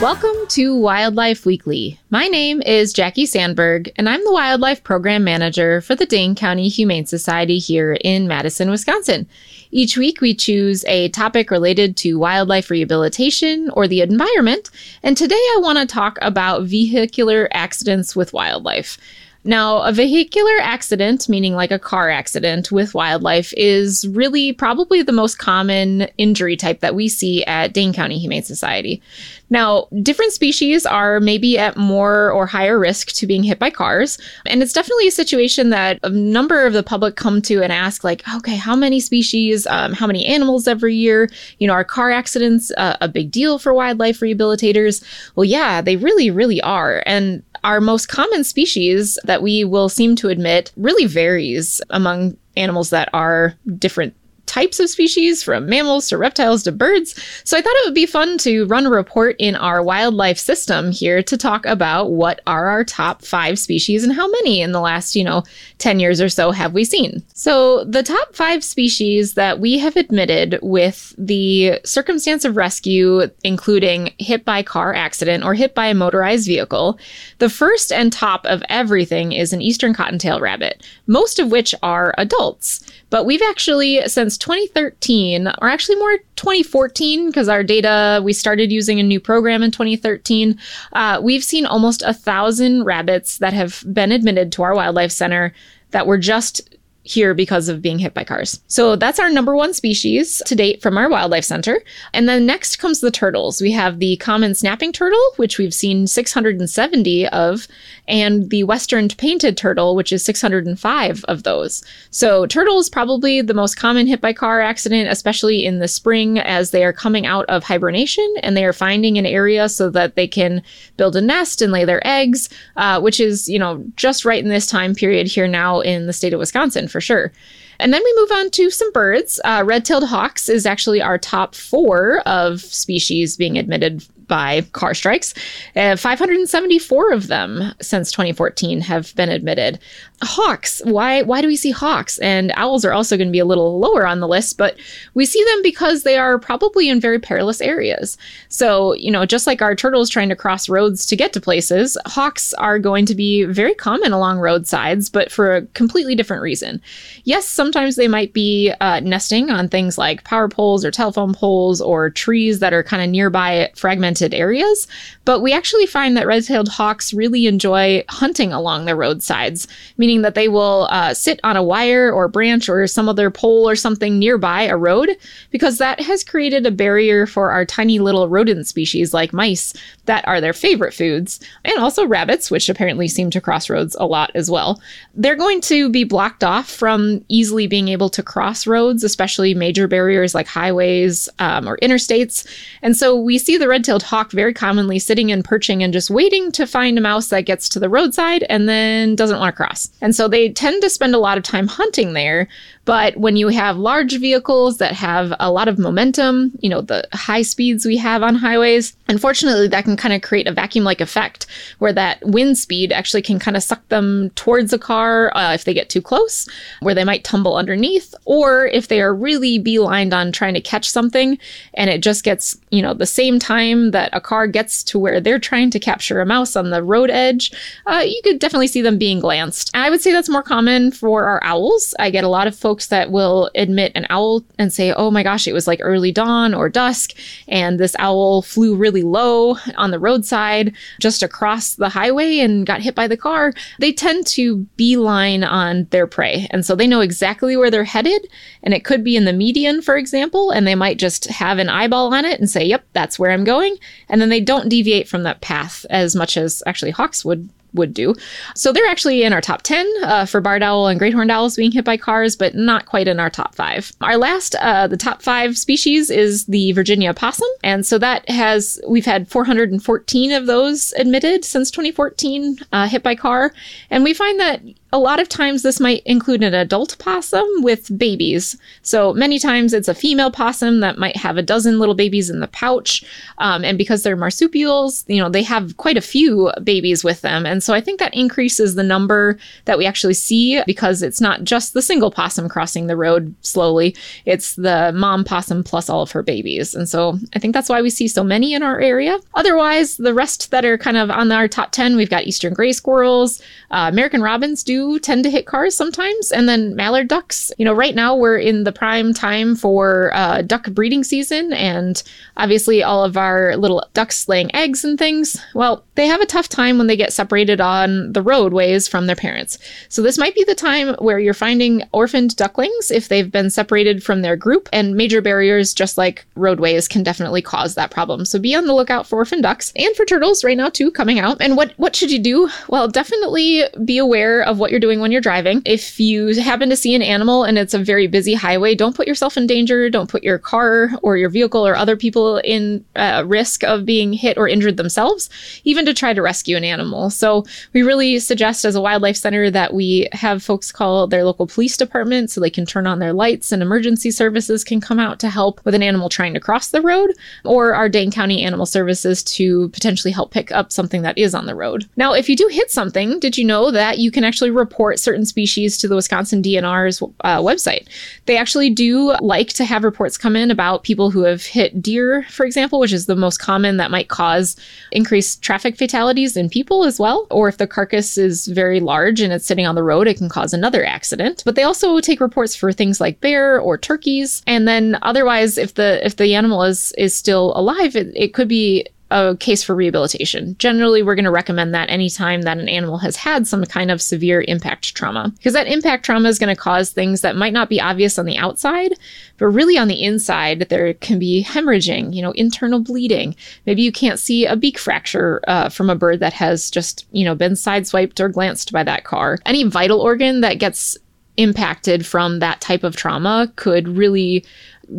Welcome 0.00 0.46
to 0.48 0.74
Wildlife 0.74 1.44
Weekly. 1.44 2.00
My 2.08 2.26
name 2.28 2.62
is 2.62 2.94
Jackie 2.94 3.26
Sandberg, 3.26 3.92
and 3.96 4.08
I'm 4.08 4.24
the 4.24 4.32
Wildlife 4.32 4.82
Program 4.82 5.24
Manager 5.24 5.82
for 5.82 5.94
the 5.94 6.06
Dane 6.06 6.34
County 6.34 6.68
Humane 6.68 7.04
Society 7.04 7.58
here 7.58 7.98
in 8.00 8.26
Madison, 8.26 8.70
Wisconsin. 8.70 9.28
Each 9.72 9.96
week, 9.96 10.20
we 10.20 10.34
choose 10.34 10.84
a 10.86 11.10
topic 11.10 11.50
related 11.50 11.96
to 11.98 12.18
wildlife 12.18 12.70
rehabilitation 12.70 13.70
or 13.70 13.86
the 13.86 14.00
environment, 14.00 14.68
and 15.02 15.16
today 15.16 15.34
I 15.36 15.58
want 15.60 15.78
to 15.78 15.86
talk 15.86 16.18
about 16.20 16.64
vehicular 16.64 17.48
accidents 17.52 18.16
with 18.16 18.32
wildlife. 18.32 18.98
Now, 19.42 19.78
a 19.78 19.92
vehicular 19.92 20.58
accident, 20.60 21.28
meaning 21.28 21.54
like 21.54 21.70
a 21.70 21.78
car 21.78 22.10
accident 22.10 22.70
with 22.70 22.94
wildlife, 22.94 23.54
is 23.56 24.06
really 24.08 24.52
probably 24.52 25.02
the 25.02 25.12
most 25.12 25.38
common 25.38 26.02
injury 26.18 26.56
type 26.56 26.80
that 26.80 26.94
we 26.94 27.08
see 27.08 27.42
at 27.44 27.72
Dane 27.72 27.94
County 27.94 28.18
Humane 28.18 28.42
Society. 28.42 29.00
Now, 29.48 29.88
different 30.02 30.32
species 30.32 30.84
are 30.84 31.20
maybe 31.20 31.58
at 31.58 31.76
more 31.76 32.30
or 32.30 32.46
higher 32.46 32.78
risk 32.78 33.08
to 33.14 33.26
being 33.26 33.42
hit 33.42 33.58
by 33.58 33.70
cars. 33.70 34.18
And 34.46 34.62
it's 34.62 34.74
definitely 34.74 35.08
a 35.08 35.12
situation 35.12 35.70
that 35.70 35.98
a 36.02 36.10
number 36.10 36.66
of 36.66 36.72
the 36.72 36.82
public 36.82 37.16
come 37.16 37.40
to 37.42 37.62
and 37.62 37.72
ask, 37.72 38.04
like, 38.04 38.22
okay, 38.36 38.56
how 38.56 38.76
many 38.76 39.00
species, 39.00 39.66
um, 39.66 39.94
how 39.94 40.06
many 40.06 40.24
animals 40.26 40.68
every 40.68 40.94
year? 40.94 41.30
You 41.58 41.66
know, 41.66 41.72
are 41.72 41.82
car 41.82 42.10
accidents 42.10 42.70
uh, 42.76 42.96
a 43.00 43.08
big 43.08 43.30
deal 43.30 43.58
for 43.58 43.72
wildlife 43.72 44.20
rehabilitators? 44.20 45.02
Well, 45.34 45.44
yeah, 45.44 45.80
they 45.80 45.96
really, 45.96 46.30
really 46.30 46.60
are. 46.60 47.02
And 47.06 47.42
our 47.64 47.80
most 47.80 48.08
common 48.08 48.44
species 48.44 49.18
that 49.24 49.42
we 49.42 49.64
will 49.64 49.88
seem 49.88 50.16
to 50.16 50.28
admit 50.28 50.72
really 50.76 51.06
varies 51.06 51.80
among 51.90 52.36
animals 52.56 52.90
that 52.90 53.08
are 53.12 53.54
different 53.78 54.14
types 54.50 54.80
of 54.80 54.90
species, 54.90 55.44
from 55.44 55.66
mammals 55.66 56.08
to 56.08 56.18
reptiles 56.18 56.64
to 56.64 56.72
birds. 56.72 57.14
So 57.44 57.56
I 57.56 57.62
thought 57.62 57.76
it 57.76 57.86
would 57.86 57.94
be 57.94 58.04
fun 58.04 58.36
to 58.38 58.66
run 58.66 58.84
a 58.84 58.90
report 58.90 59.36
in 59.38 59.54
our 59.54 59.80
wildlife 59.80 60.38
system 60.38 60.90
here 60.90 61.22
to 61.22 61.36
talk 61.36 61.64
about 61.66 62.10
what 62.10 62.40
are 62.48 62.66
our 62.66 62.82
top 62.82 63.22
five 63.24 63.60
species 63.60 64.02
and 64.02 64.12
how 64.12 64.28
many 64.28 64.60
in 64.60 64.72
the 64.72 64.80
last, 64.80 65.14
you 65.14 65.22
know, 65.22 65.44
10 65.78 66.00
years 66.00 66.20
or 66.20 66.28
so 66.28 66.50
have 66.50 66.74
we 66.74 66.84
seen. 66.84 67.22
So 67.32 67.84
the 67.84 68.02
top 68.02 68.34
five 68.34 68.64
species 68.64 69.34
that 69.34 69.60
we 69.60 69.78
have 69.78 69.94
admitted 69.94 70.58
with 70.62 71.14
the 71.16 71.78
circumstance 71.84 72.44
of 72.44 72.56
rescue, 72.56 73.30
including 73.44 74.12
hit 74.18 74.44
by 74.44 74.64
car 74.64 74.92
accident 74.92 75.44
or 75.44 75.54
hit 75.54 75.76
by 75.76 75.86
a 75.86 75.94
motorized 75.94 76.46
vehicle, 76.46 76.98
the 77.38 77.48
first 77.48 77.92
and 77.92 78.12
top 78.12 78.44
of 78.46 78.64
everything 78.68 79.30
is 79.30 79.52
an 79.52 79.62
eastern 79.62 79.94
cottontail 79.94 80.40
rabbit, 80.40 80.84
most 81.06 81.38
of 81.38 81.52
which 81.52 81.72
are 81.84 82.12
adults. 82.18 82.84
But 83.10 83.26
we've 83.26 83.42
actually, 83.42 84.06
since 84.08 84.38
2013, 84.40 85.46
or 85.60 85.68
actually 85.68 85.96
more 85.96 86.16
2014, 86.36 87.26
because 87.26 87.48
our 87.48 87.62
data, 87.62 88.20
we 88.24 88.32
started 88.32 88.72
using 88.72 88.98
a 88.98 89.04
new 89.04 89.20
program 89.20 89.62
in 89.62 89.70
2013, 89.70 90.58
uh, 90.94 91.20
we've 91.22 91.44
seen 91.44 91.66
almost 91.66 92.02
a 92.02 92.12
thousand 92.12 92.84
rabbits 92.84 93.38
that 93.38 93.52
have 93.52 93.84
been 93.92 94.10
admitted 94.10 94.50
to 94.52 94.62
our 94.62 94.74
wildlife 94.74 95.12
center 95.12 95.54
that 95.90 96.06
were 96.06 96.18
just 96.18 96.69
here 97.02 97.32
because 97.32 97.68
of 97.68 97.80
being 97.80 97.98
hit 97.98 98.12
by 98.12 98.22
cars. 98.22 98.60
So 98.66 98.94
that's 98.94 99.18
our 99.18 99.30
number 99.30 99.56
one 99.56 99.72
species 99.72 100.42
to 100.46 100.54
date 100.54 100.82
from 100.82 100.98
our 100.98 101.08
wildlife 101.08 101.44
center. 101.44 101.82
And 102.12 102.28
then 102.28 102.44
next 102.44 102.76
comes 102.76 103.00
the 103.00 103.10
turtles. 103.10 103.62
We 103.62 103.72
have 103.72 103.98
the 103.98 104.16
common 104.18 104.54
snapping 104.54 104.92
turtle, 104.92 105.18
which 105.36 105.56
we've 105.58 105.72
seen 105.72 106.06
670 106.06 107.26
of, 107.28 107.66
and 108.06 108.50
the 108.50 108.64
western 108.64 109.08
painted 109.08 109.56
turtle, 109.56 109.96
which 109.96 110.12
is 110.12 110.24
605 110.24 111.24
of 111.24 111.42
those. 111.42 111.82
So 112.10 112.44
turtles 112.44 112.90
probably 112.90 113.40
the 113.40 113.54
most 113.54 113.76
common 113.76 114.06
hit 114.06 114.20
by 114.20 114.34
car 114.34 114.60
accident, 114.60 115.08
especially 115.08 115.64
in 115.64 115.78
the 115.78 115.88
spring 115.88 116.38
as 116.38 116.70
they 116.70 116.84
are 116.84 116.92
coming 116.92 117.24
out 117.24 117.46
of 117.48 117.64
hibernation 117.64 118.34
and 118.42 118.56
they 118.56 118.64
are 118.64 118.74
finding 118.74 119.16
an 119.16 119.26
area 119.26 119.70
so 119.70 119.88
that 119.90 120.16
they 120.16 120.28
can 120.28 120.62
build 120.98 121.16
a 121.16 121.20
nest 121.22 121.62
and 121.62 121.72
lay 121.72 121.86
their 121.86 122.06
eggs, 122.06 122.50
uh, 122.76 123.00
which 123.00 123.20
is, 123.20 123.48
you 123.48 123.58
know, 123.58 123.82
just 123.96 124.26
right 124.26 124.42
in 124.42 124.50
this 124.50 124.66
time 124.66 124.94
period 124.94 125.26
here 125.26 125.48
now 125.48 125.80
in 125.80 126.06
the 126.06 126.12
state 126.12 126.34
of 126.34 126.38
Wisconsin 126.38 126.88
for 126.90 127.00
sure. 127.00 127.32
And 127.78 127.94
then 127.94 128.02
we 128.04 128.14
move 128.16 128.30
on 128.32 128.50
to 128.50 128.70
some 128.70 128.92
birds. 128.92 129.40
Uh, 129.44 129.62
red-tailed 129.64 130.04
hawks 130.04 130.48
is 130.50 130.66
actually 130.66 131.00
our 131.00 131.16
top 131.16 131.54
four 131.54 132.20
of 132.20 132.60
species 132.60 133.36
being 133.36 133.56
admitted 133.56 134.06
by 134.30 134.62
car 134.72 134.94
strikes. 134.94 135.34
Uh, 135.76 135.96
574 135.96 137.12
of 137.12 137.26
them 137.26 137.74
since 137.82 138.10
2014 138.12 138.80
have 138.80 139.14
been 139.16 139.28
admitted. 139.28 139.78
Hawks, 140.22 140.80
why 140.84 141.22
why 141.22 141.42
do 141.42 141.48
we 141.48 141.56
see 141.56 141.72
hawks? 141.72 142.18
And 142.18 142.52
owls 142.56 142.84
are 142.84 142.92
also 142.92 143.16
going 143.16 143.28
to 143.28 143.32
be 143.32 143.38
a 143.40 143.44
little 143.44 143.78
lower 143.78 144.06
on 144.06 144.20
the 144.20 144.28
list, 144.28 144.56
but 144.56 144.78
we 145.14 145.26
see 145.26 145.42
them 145.44 145.62
because 145.62 146.02
they 146.02 146.16
are 146.16 146.38
probably 146.38 146.88
in 146.88 147.00
very 147.00 147.18
perilous 147.18 147.60
areas. 147.60 148.16
So, 148.48 148.94
you 148.94 149.10
know, 149.10 149.26
just 149.26 149.46
like 149.46 149.60
our 149.60 149.74
turtles 149.74 150.08
trying 150.08 150.28
to 150.28 150.36
cross 150.36 150.68
roads 150.68 151.04
to 151.06 151.16
get 151.16 151.32
to 151.32 151.40
places, 151.40 151.98
hawks 152.06 152.54
are 152.54 152.78
going 152.78 153.06
to 153.06 153.14
be 153.14 153.44
very 153.44 153.74
common 153.74 154.12
along 154.12 154.38
roadsides, 154.38 155.10
but 155.10 155.32
for 155.32 155.56
a 155.56 155.66
completely 155.68 156.14
different 156.14 156.42
reason. 156.42 156.80
Yes, 157.24 157.46
sometimes 157.46 157.96
they 157.96 158.08
might 158.08 158.32
be 158.32 158.72
uh, 158.80 159.00
nesting 159.00 159.50
on 159.50 159.68
things 159.68 159.98
like 159.98 160.22
power 160.22 160.48
poles 160.48 160.84
or 160.84 160.92
telephone 160.92 161.34
poles 161.34 161.80
or 161.80 162.10
trees 162.10 162.60
that 162.60 162.72
are 162.72 162.84
kind 162.84 163.02
of 163.02 163.08
nearby 163.08 163.70
fragmented 163.74 164.19
areas, 164.34 164.86
but 165.24 165.40
we 165.40 165.52
actually 165.52 165.86
find 165.86 166.16
that 166.16 166.26
red-tailed 166.26 166.68
hawks 166.68 167.14
really 167.14 167.46
enjoy 167.46 168.04
hunting 168.08 168.52
along 168.52 168.84
the 168.84 168.94
roadsides, 168.94 169.66
meaning 169.96 170.22
that 170.22 170.34
they 170.34 170.48
will 170.48 170.86
uh, 170.90 171.14
sit 171.14 171.40
on 171.42 171.56
a 171.56 171.62
wire 171.62 172.12
or 172.12 172.28
branch 172.28 172.68
or 172.68 172.86
some 172.86 173.08
other 173.08 173.30
pole 173.30 173.68
or 173.68 173.74
something 173.74 174.18
nearby 174.18 174.62
a 174.62 174.76
road, 174.76 175.16
because 175.50 175.78
that 175.78 176.00
has 176.00 176.22
created 176.22 176.66
a 176.66 176.70
barrier 176.70 177.26
for 177.26 177.50
our 177.50 177.64
tiny 177.64 177.98
little 177.98 178.28
rodent 178.28 178.66
species 178.66 179.14
like 179.14 179.32
mice 179.32 179.72
that 180.04 180.26
are 180.28 180.40
their 180.40 180.52
favorite 180.52 180.94
foods, 180.94 181.40
and 181.64 181.78
also 181.78 182.06
rabbits, 182.06 182.50
which 182.50 182.68
apparently 182.68 183.08
seem 183.08 183.30
to 183.30 183.40
cross 183.40 183.70
roads 183.70 183.96
a 183.98 184.06
lot 184.06 184.30
as 184.34 184.50
well. 184.50 184.80
They're 185.14 185.36
going 185.36 185.60
to 185.62 185.88
be 185.88 186.04
blocked 186.04 186.44
off 186.44 186.68
from 186.68 187.24
easily 187.28 187.66
being 187.66 187.88
able 187.88 188.10
to 188.10 188.22
cross 188.22 188.66
roads, 188.66 189.04
especially 189.04 189.54
major 189.54 189.86
barriers 189.86 190.34
like 190.34 190.46
highways 190.46 191.28
um, 191.38 191.68
or 191.68 191.78
interstates. 191.78 192.46
And 192.82 192.96
so 192.96 193.16
we 193.16 193.38
see 193.38 193.56
the 193.56 193.68
red-tailed 193.68 194.02
hawk 194.10 194.32
very 194.32 194.52
commonly 194.52 194.98
sitting 194.98 195.30
and 195.30 195.44
perching 195.44 195.84
and 195.84 195.92
just 195.92 196.10
waiting 196.10 196.50
to 196.50 196.66
find 196.66 196.98
a 196.98 197.00
mouse 197.00 197.28
that 197.28 197.42
gets 197.42 197.68
to 197.68 197.78
the 197.78 197.88
roadside 197.88 198.44
and 198.48 198.68
then 198.68 199.14
doesn't 199.14 199.38
want 199.38 199.54
to 199.54 199.56
cross. 199.56 199.88
And 200.00 200.16
so 200.16 200.26
they 200.26 200.50
tend 200.50 200.82
to 200.82 200.90
spend 200.90 201.14
a 201.14 201.18
lot 201.18 201.38
of 201.38 201.44
time 201.44 201.68
hunting 201.68 202.12
there. 202.12 202.48
But 202.90 203.16
when 203.16 203.36
you 203.36 203.46
have 203.50 203.78
large 203.78 204.18
vehicles 204.18 204.78
that 204.78 204.94
have 204.94 205.32
a 205.38 205.52
lot 205.52 205.68
of 205.68 205.78
momentum, 205.78 206.50
you 206.58 206.68
know, 206.68 206.80
the 206.80 207.06
high 207.12 207.42
speeds 207.42 207.86
we 207.86 207.96
have 207.98 208.24
on 208.24 208.34
highways, 208.34 208.96
unfortunately, 209.08 209.68
that 209.68 209.84
can 209.84 209.96
kind 209.96 210.12
of 210.12 210.22
create 210.22 210.48
a 210.48 210.52
vacuum 210.52 210.84
like 210.84 211.00
effect 211.00 211.46
where 211.78 211.92
that 211.92 212.18
wind 212.26 212.58
speed 212.58 212.90
actually 212.90 213.22
can 213.22 213.38
kind 213.38 213.56
of 213.56 213.62
suck 213.62 213.88
them 213.90 214.30
towards 214.30 214.72
a 214.72 214.78
car 214.78 215.30
uh, 215.36 215.54
if 215.54 215.62
they 215.62 215.72
get 215.72 215.88
too 215.88 216.02
close, 216.02 216.48
where 216.80 216.96
they 216.96 217.04
might 217.04 217.22
tumble 217.22 217.54
underneath, 217.54 218.12
or 218.24 218.66
if 218.66 218.88
they 218.88 219.00
are 219.00 219.14
really 219.14 219.60
beelined 219.60 220.12
on 220.12 220.32
trying 220.32 220.54
to 220.54 220.60
catch 220.60 220.90
something 220.90 221.38
and 221.74 221.90
it 221.90 222.02
just 222.02 222.24
gets, 222.24 222.58
you 222.72 222.82
know, 222.82 222.92
the 222.92 223.06
same 223.06 223.38
time 223.38 223.92
that 223.92 224.10
a 224.12 224.20
car 224.20 224.48
gets 224.48 224.82
to 224.82 224.98
where 224.98 225.20
they're 225.20 225.38
trying 225.38 225.70
to 225.70 225.78
capture 225.78 226.20
a 226.20 226.26
mouse 226.26 226.56
on 226.56 226.70
the 226.70 226.82
road 226.82 227.08
edge, 227.08 227.52
uh, 227.86 228.02
you 228.04 228.20
could 228.24 228.40
definitely 228.40 228.66
see 228.66 228.82
them 228.82 228.98
being 228.98 229.20
glanced. 229.20 229.70
I 229.74 229.90
would 229.90 230.00
say 230.00 230.10
that's 230.10 230.28
more 230.28 230.42
common 230.42 230.90
for 230.90 231.26
our 231.26 231.40
owls. 231.44 231.94
I 232.00 232.10
get 232.10 232.24
a 232.24 232.28
lot 232.28 232.48
of 232.48 232.56
folks 232.56 232.79
that 232.88 233.10
will 233.10 233.50
admit 233.54 233.92
an 233.94 234.06
owl 234.10 234.44
and 234.58 234.72
say, 234.72 234.92
oh 234.92 235.10
my 235.10 235.22
gosh, 235.22 235.46
it 235.46 235.52
was 235.52 235.66
like 235.66 235.80
early 235.82 236.12
dawn 236.12 236.54
or 236.54 236.68
dusk, 236.68 237.12
and 237.48 237.78
this 237.78 237.96
owl 237.98 238.42
flew 238.42 238.74
really 238.74 239.02
low 239.02 239.56
on 239.76 239.90
the 239.90 239.98
roadside 239.98 240.74
just 241.00 241.22
across 241.22 241.74
the 241.74 241.88
highway 241.88 242.38
and 242.38 242.66
got 242.66 242.80
hit 242.82 242.94
by 242.94 243.06
the 243.06 243.16
car. 243.16 243.52
They 243.78 243.92
tend 243.92 244.26
to 244.28 244.58
beeline 244.76 245.44
on 245.44 245.86
their 245.90 246.06
prey. 246.06 246.48
And 246.50 246.64
so 246.64 246.74
they 246.74 246.86
know 246.86 247.00
exactly 247.00 247.56
where 247.56 247.70
they're 247.70 247.84
headed. 247.84 248.28
And 248.62 248.74
it 248.74 248.84
could 248.84 249.02
be 249.02 249.16
in 249.16 249.24
the 249.24 249.32
median, 249.32 249.82
for 249.82 249.96
example, 249.96 250.50
and 250.50 250.66
they 250.66 250.74
might 250.74 250.98
just 250.98 251.26
have 251.26 251.58
an 251.58 251.68
eyeball 251.68 252.12
on 252.12 252.24
it 252.24 252.38
and 252.40 252.50
say, 252.50 252.64
yep, 252.64 252.84
that's 252.92 253.18
where 253.18 253.30
I'm 253.30 253.44
going. 253.44 253.76
And 254.08 254.20
then 254.20 254.28
they 254.28 254.40
don't 254.40 254.68
deviate 254.68 255.08
from 255.08 255.22
that 255.22 255.40
path 255.40 255.86
as 255.90 256.14
much 256.14 256.36
as 256.36 256.62
actually 256.66 256.90
hawks 256.90 257.24
would 257.24 257.48
would 257.74 257.94
do. 257.94 258.14
So 258.54 258.72
they're 258.72 258.86
actually 258.86 259.22
in 259.22 259.32
our 259.32 259.40
top 259.40 259.62
10 259.62 259.88
uh, 260.02 260.26
for 260.26 260.40
barred 260.40 260.62
owl 260.62 260.88
and 260.88 260.98
great 260.98 261.14
horned 261.14 261.30
owls 261.30 261.56
being 261.56 261.72
hit 261.72 261.84
by 261.84 261.96
cars, 261.96 262.36
but 262.36 262.54
not 262.54 262.86
quite 262.86 263.08
in 263.08 263.20
our 263.20 263.30
top 263.30 263.54
five. 263.54 263.92
Our 264.00 264.16
last, 264.16 264.54
uh, 264.56 264.86
the 264.86 264.96
top 264.96 265.22
five 265.22 265.56
species 265.56 266.10
is 266.10 266.46
the 266.46 266.72
Virginia 266.72 267.10
opossum. 267.10 267.48
And 267.62 267.86
so 267.86 267.98
that 267.98 268.28
has, 268.28 268.80
we've 268.88 269.06
had 269.06 269.28
414 269.28 270.32
of 270.32 270.46
those 270.46 270.92
admitted 270.94 271.44
since 271.44 271.70
2014 271.70 272.58
uh, 272.72 272.88
hit 272.88 273.02
by 273.02 273.14
car. 273.14 273.52
And 273.90 274.04
we 274.04 274.14
find 274.14 274.40
that 274.40 274.62
a 274.92 274.98
lot 274.98 275.20
of 275.20 275.28
times 275.28 275.62
this 275.62 275.80
might 275.80 276.02
include 276.04 276.42
an 276.42 276.54
adult 276.54 276.98
possum 276.98 277.46
with 277.58 277.96
babies. 277.96 278.56
So 278.82 279.12
many 279.14 279.38
times 279.38 279.72
it's 279.72 279.88
a 279.88 279.94
female 279.94 280.30
possum 280.30 280.80
that 280.80 280.98
might 280.98 281.16
have 281.16 281.36
a 281.36 281.42
dozen 281.42 281.78
little 281.78 281.94
babies 281.94 282.28
in 282.28 282.40
the 282.40 282.48
pouch. 282.48 283.04
Um, 283.38 283.64
and 283.64 283.78
because 283.78 284.02
they're 284.02 284.16
marsupials, 284.16 285.04
you 285.06 285.18
know, 285.18 285.28
they 285.28 285.42
have 285.42 285.76
quite 285.76 285.96
a 285.96 286.02
few 286.02 286.50
babies 286.64 287.04
with 287.04 287.20
them. 287.20 287.46
And 287.46 287.62
so 287.62 287.72
I 287.72 287.80
think 287.80 288.00
that 288.00 288.14
increases 288.14 288.74
the 288.74 288.82
number 288.82 289.38
that 289.66 289.78
we 289.78 289.86
actually 289.86 290.14
see 290.14 290.62
because 290.66 291.02
it's 291.02 291.20
not 291.20 291.44
just 291.44 291.72
the 291.72 291.82
single 291.82 292.10
possum 292.10 292.48
crossing 292.48 292.86
the 292.86 292.96
road 292.96 293.34
slowly, 293.42 293.94
it's 294.26 294.56
the 294.56 294.92
mom 294.94 295.24
possum 295.24 295.62
plus 295.62 295.88
all 295.88 296.02
of 296.02 296.10
her 296.10 296.22
babies. 296.22 296.74
And 296.74 296.88
so 296.88 297.18
I 297.34 297.38
think 297.38 297.54
that's 297.54 297.68
why 297.68 297.82
we 297.82 297.90
see 297.90 298.08
so 298.08 298.24
many 298.24 298.54
in 298.54 298.62
our 298.62 298.80
area. 298.80 299.18
Otherwise, 299.34 299.96
the 299.96 300.14
rest 300.14 300.50
that 300.50 300.64
are 300.64 300.78
kind 300.78 300.96
of 300.96 301.10
on 301.10 301.30
our 301.30 301.46
top 301.46 301.70
10, 301.70 301.96
we've 301.96 302.10
got 302.10 302.24
eastern 302.24 302.54
gray 302.54 302.72
squirrels, 302.72 303.40
uh, 303.70 303.88
American 303.90 304.22
robins 304.22 304.64
do 304.64 304.79
tend 305.00 305.24
to 305.24 305.30
hit 305.30 305.46
cars 305.46 305.74
sometimes. 305.74 306.32
And 306.32 306.48
then 306.48 306.74
mallard 306.76 307.08
ducks, 307.08 307.52
you 307.58 307.64
know, 307.64 307.72
right 307.72 307.94
now 307.94 308.16
we're 308.16 308.38
in 308.38 308.64
the 308.64 308.72
prime 308.72 309.12
time 309.12 309.54
for 309.54 310.10
uh, 310.14 310.42
duck 310.42 310.70
breeding 310.70 311.04
season. 311.04 311.52
And 311.52 312.02
obviously, 312.36 312.82
all 312.82 313.04
of 313.04 313.16
our 313.16 313.56
little 313.56 313.86
ducks 313.94 314.28
laying 314.28 314.54
eggs 314.54 314.84
and 314.84 314.98
things, 314.98 315.40
well, 315.54 315.84
they 315.94 316.06
have 316.06 316.20
a 316.20 316.26
tough 316.26 316.48
time 316.48 316.78
when 316.78 316.86
they 316.86 316.96
get 316.96 317.12
separated 317.12 317.60
on 317.60 318.12
the 318.12 318.22
roadways 318.22 318.88
from 318.88 319.06
their 319.06 319.16
parents. 319.16 319.58
So 319.88 320.02
this 320.02 320.18
might 320.18 320.34
be 320.34 320.44
the 320.44 320.54
time 320.54 320.94
where 320.96 321.18
you're 321.18 321.34
finding 321.34 321.82
orphaned 321.92 322.36
ducklings 322.36 322.90
if 322.90 323.08
they've 323.08 323.30
been 323.30 323.50
separated 323.50 324.02
from 324.02 324.22
their 324.22 324.36
group. 324.36 324.68
And 324.72 324.94
major 324.96 325.20
barriers, 325.20 325.74
just 325.74 325.98
like 325.98 326.24
roadways, 326.36 326.88
can 326.88 327.02
definitely 327.02 327.42
cause 327.42 327.74
that 327.74 327.90
problem. 327.90 328.24
So 328.24 328.38
be 328.38 328.54
on 328.54 328.66
the 328.66 328.74
lookout 328.74 329.06
for 329.06 329.16
orphan 329.16 329.42
ducks 329.42 329.72
and 329.76 329.94
for 329.96 330.04
turtles 330.04 330.44
right 330.44 330.56
now, 330.56 330.68
too, 330.68 330.90
coming 330.90 331.18
out. 331.18 331.40
And 331.40 331.56
what, 331.56 331.72
what 331.76 331.94
should 331.94 332.10
you 332.10 332.18
do? 332.18 332.48
Well, 332.68 332.88
definitely 332.88 333.64
be 333.84 333.98
aware 333.98 334.42
of 334.42 334.58
what 334.58 334.69
you're 334.70 334.80
doing 334.80 335.00
when 335.00 335.12
you're 335.12 335.20
driving. 335.20 335.62
If 335.64 335.98
you 336.00 336.34
happen 336.40 336.70
to 336.70 336.76
see 336.76 336.94
an 336.94 337.02
animal 337.02 337.44
and 337.44 337.58
it's 337.58 337.74
a 337.74 337.78
very 337.78 338.06
busy 338.06 338.34
highway, 338.34 338.74
don't 338.74 338.96
put 338.96 339.06
yourself 339.06 339.36
in 339.36 339.46
danger. 339.46 339.90
Don't 339.90 340.10
put 340.10 340.22
your 340.22 340.38
car 340.38 340.90
or 341.02 341.16
your 341.16 341.28
vehicle 341.28 341.66
or 341.66 341.76
other 341.76 341.96
people 341.96 342.38
in 342.38 342.84
uh, 342.96 343.24
risk 343.26 343.64
of 343.64 343.84
being 343.84 344.12
hit 344.12 344.36
or 344.38 344.48
injured 344.48 344.76
themselves, 344.76 345.30
even 345.64 345.84
to 345.86 345.94
try 345.94 346.12
to 346.12 346.22
rescue 346.22 346.56
an 346.56 346.64
animal. 346.64 347.10
So 347.10 347.44
we 347.72 347.82
really 347.82 348.18
suggest 348.18 348.64
as 348.64 348.74
a 348.74 348.80
wildlife 348.80 349.16
center 349.16 349.50
that 349.50 349.74
we 349.74 350.08
have 350.12 350.42
folks 350.42 350.72
call 350.72 351.06
their 351.06 351.24
local 351.24 351.46
police 351.46 351.76
department 351.76 352.30
so 352.30 352.40
they 352.40 352.50
can 352.50 352.66
turn 352.66 352.86
on 352.86 352.98
their 352.98 353.12
lights 353.12 353.52
and 353.52 353.62
emergency 353.62 354.10
services 354.10 354.64
can 354.64 354.80
come 354.80 354.98
out 354.98 355.18
to 355.20 355.28
help 355.28 355.64
with 355.64 355.74
an 355.74 355.82
animal 355.82 356.08
trying 356.08 356.34
to 356.34 356.40
cross 356.40 356.68
the 356.68 356.82
road, 356.82 357.10
or 357.44 357.74
our 357.74 357.88
Dane 357.88 358.10
County 358.10 358.42
Animal 358.42 358.66
Services 358.66 359.22
to 359.24 359.68
potentially 359.70 360.12
help 360.12 360.30
pick 360.30 360.52
up 360.52 360.72
something 360.72 361.02
that 361.02 361.18
is 361.18 361.34
on 361.34 361.46
the 361.46 361.54
road. 361.54 361.88
Now, 361.96 362.12
if 362.12 362.28
you 362.28 362.36
do 362.36 362.48
hit 362.50 362.70
something, 362.70 363.20
did 363.20 363.36
you 363.36 363.44
know 363.44 363.70
that 363.70 363.98
you 363.98 364.10
can 364.10 364.24
actually 364.24 364.50
report 364.60 365.00
certain 365.00 365.26
species 365.26 365.76
to 365.78 365.88
the 365.88 365.96
Wisconsin 365.96 366.42
DNR's 366.42 367.02
uh, 367.24 367.40
website? 367.40 367.88
They 368.26 368.36
actually 368.36 368.70
do 368.70 369.16
like 369.20 369.48
to 369.54 369.64
have 369.64 369.82
reports 369.82 370.16
come 370.16 370.36
in 370.36 370.50
about 370.50 370.84
people 370.84 371.10
who 371.10 371.24
have 371.24 371.42
hit 371.44 371.82
deer, 371.82 372.24
for 372.30 372.46
example, 372.46 372.78
which 372.78 372.92
is 372.92 373.06
the 373.06 373.16
most 373.16 373.38
common 373.38 373.78
that 373.78 373.90
might 373.90 374.08
cause 374.08 374.56
increased 374.92 375.42
traffic 375.42 375.76
fatalities 375.76 376.36
in 376.36 376.48
people 376.48 376.84
as 376.84 377.00
well. 377.00 377.26
Or 377.30 377.48
if 377.48 377.56
the 377.56 377.66
carcass 377.66 378.16
is 378.16 378.46
very 378.46 378.78
large 378.78 379.20
and 379.20 379.32
it's 379.32 379.46
sitting 379.46 379.66
on 379.66 379.74
the 379.74 379.82
road, 379.82 380.06
it 380.06 380.18
can 380.18 380.28
cause 380.28 380.54
another 380.54 380.84
accident. 380.84 381.42
But 381.44 381.56
they 381.56 381.64
also 381.64 381.98
take 382.00 382.20
reports 382.20 382.54
for 382.54 382.72
things 382.72 383.00
like 383.00 383.20
bear 383.20 383.58
or 383.58 383.76
turkeys. 383.76 384.42
And 384.46 384.68
then 384.68 384.98
otherwise, 385.02 385.58
if 385.58 385.74
the 385.74 386.04
if 386.04 386.16
the 386.16 386.34
animal 386.34 386.62
is 386.62 386.92
is 386.98 387.16
still 387.16 387.52
alive, 387.56 387.96
it, 387.96 388.12
it 388.14 388.34
could 388.34 388.48
be 388.48 388.86
a 389.10 389.36
case 389.36 389.62
for 389.62 389.74
rehabilitation. 389.74 390.56
Generally, 390.58 391.02
we're 391.02 391.14
going 391.14 391.24
to 391.24 391.30
recommend 391.30 391.74
that 391.74 391.90
anytime 391.90 392.42
that 392.42 392.58
an 392.58 392.68
animal 392.68 392.98
has 392.98 393.16
had 393.16 393.46
some 393.46 393.64
kind 393.64 393.90
of 393.90 394.00
severe 394.00 394.44
impact 394.46 394.94
trauma, 394.94 395.32
because 395.36 395.52
that 395.52 395.66
impact 395.66 396.04
trauma 396.04 396.28
is 396.28 396.38
going 396.38 396.54
to 396.54 396.60
cause 396.60 396.90
things 396.90 397.20
that 397.20 397.36
might 397.36 397.52
not 397.52 397.68
be 397.68 397.80
obvious 397.80 398.18
on 398.18 398.26
the 398.26 398.38
outside, 398.38 398.92
but 399.38 399.46
really 399.46 399.76
on 399.76 399.88
the 399.88 400.02
inside, 400.02 400.68
there 400.68 400.94
can 400.94 401.18
be 401.18 401.44
hemorrhaging, 401.44 402.14
you 402.14 402.22
know, 402.22 402.32
internal 402.32 402.80
bleeding. 402.80 403.34
Maybe 403.66 403.82
you 403.82 403.92
can't 403.92 404.18
see 404.18 404.46
a 404.46 404.56
beak 404.56 404.78
fracture 404.78 405.40
uh, 405.48 405.68
from 405.68 405.90
a 405.90 405.96
bird 405.96 406.20
that 406.20 406.34
has 406.34 406.70
just, 406.70 407.06
you 407.10 407.24
know, 407.24 407.34
been 407.34 407.52
sideswiped 407.52 408.20
or 408.20 408.28
glanced 408.28 408.72
by 408.72 408.84
that 408.84 409.04
car. 409.04 409.38
Any 409.44 409.64
vital 409.64 410.00
organ 410.00 410.40
that 410.42 410.58
gets 410.58 410.96
impacted 411.36 412.04
from 412.04 412.40
that 412.40 412.60
type 412.60 412.84
of 412.84 412.96
trauma 412.96 413.50
could 413.56 413.88
really 413.88 414.44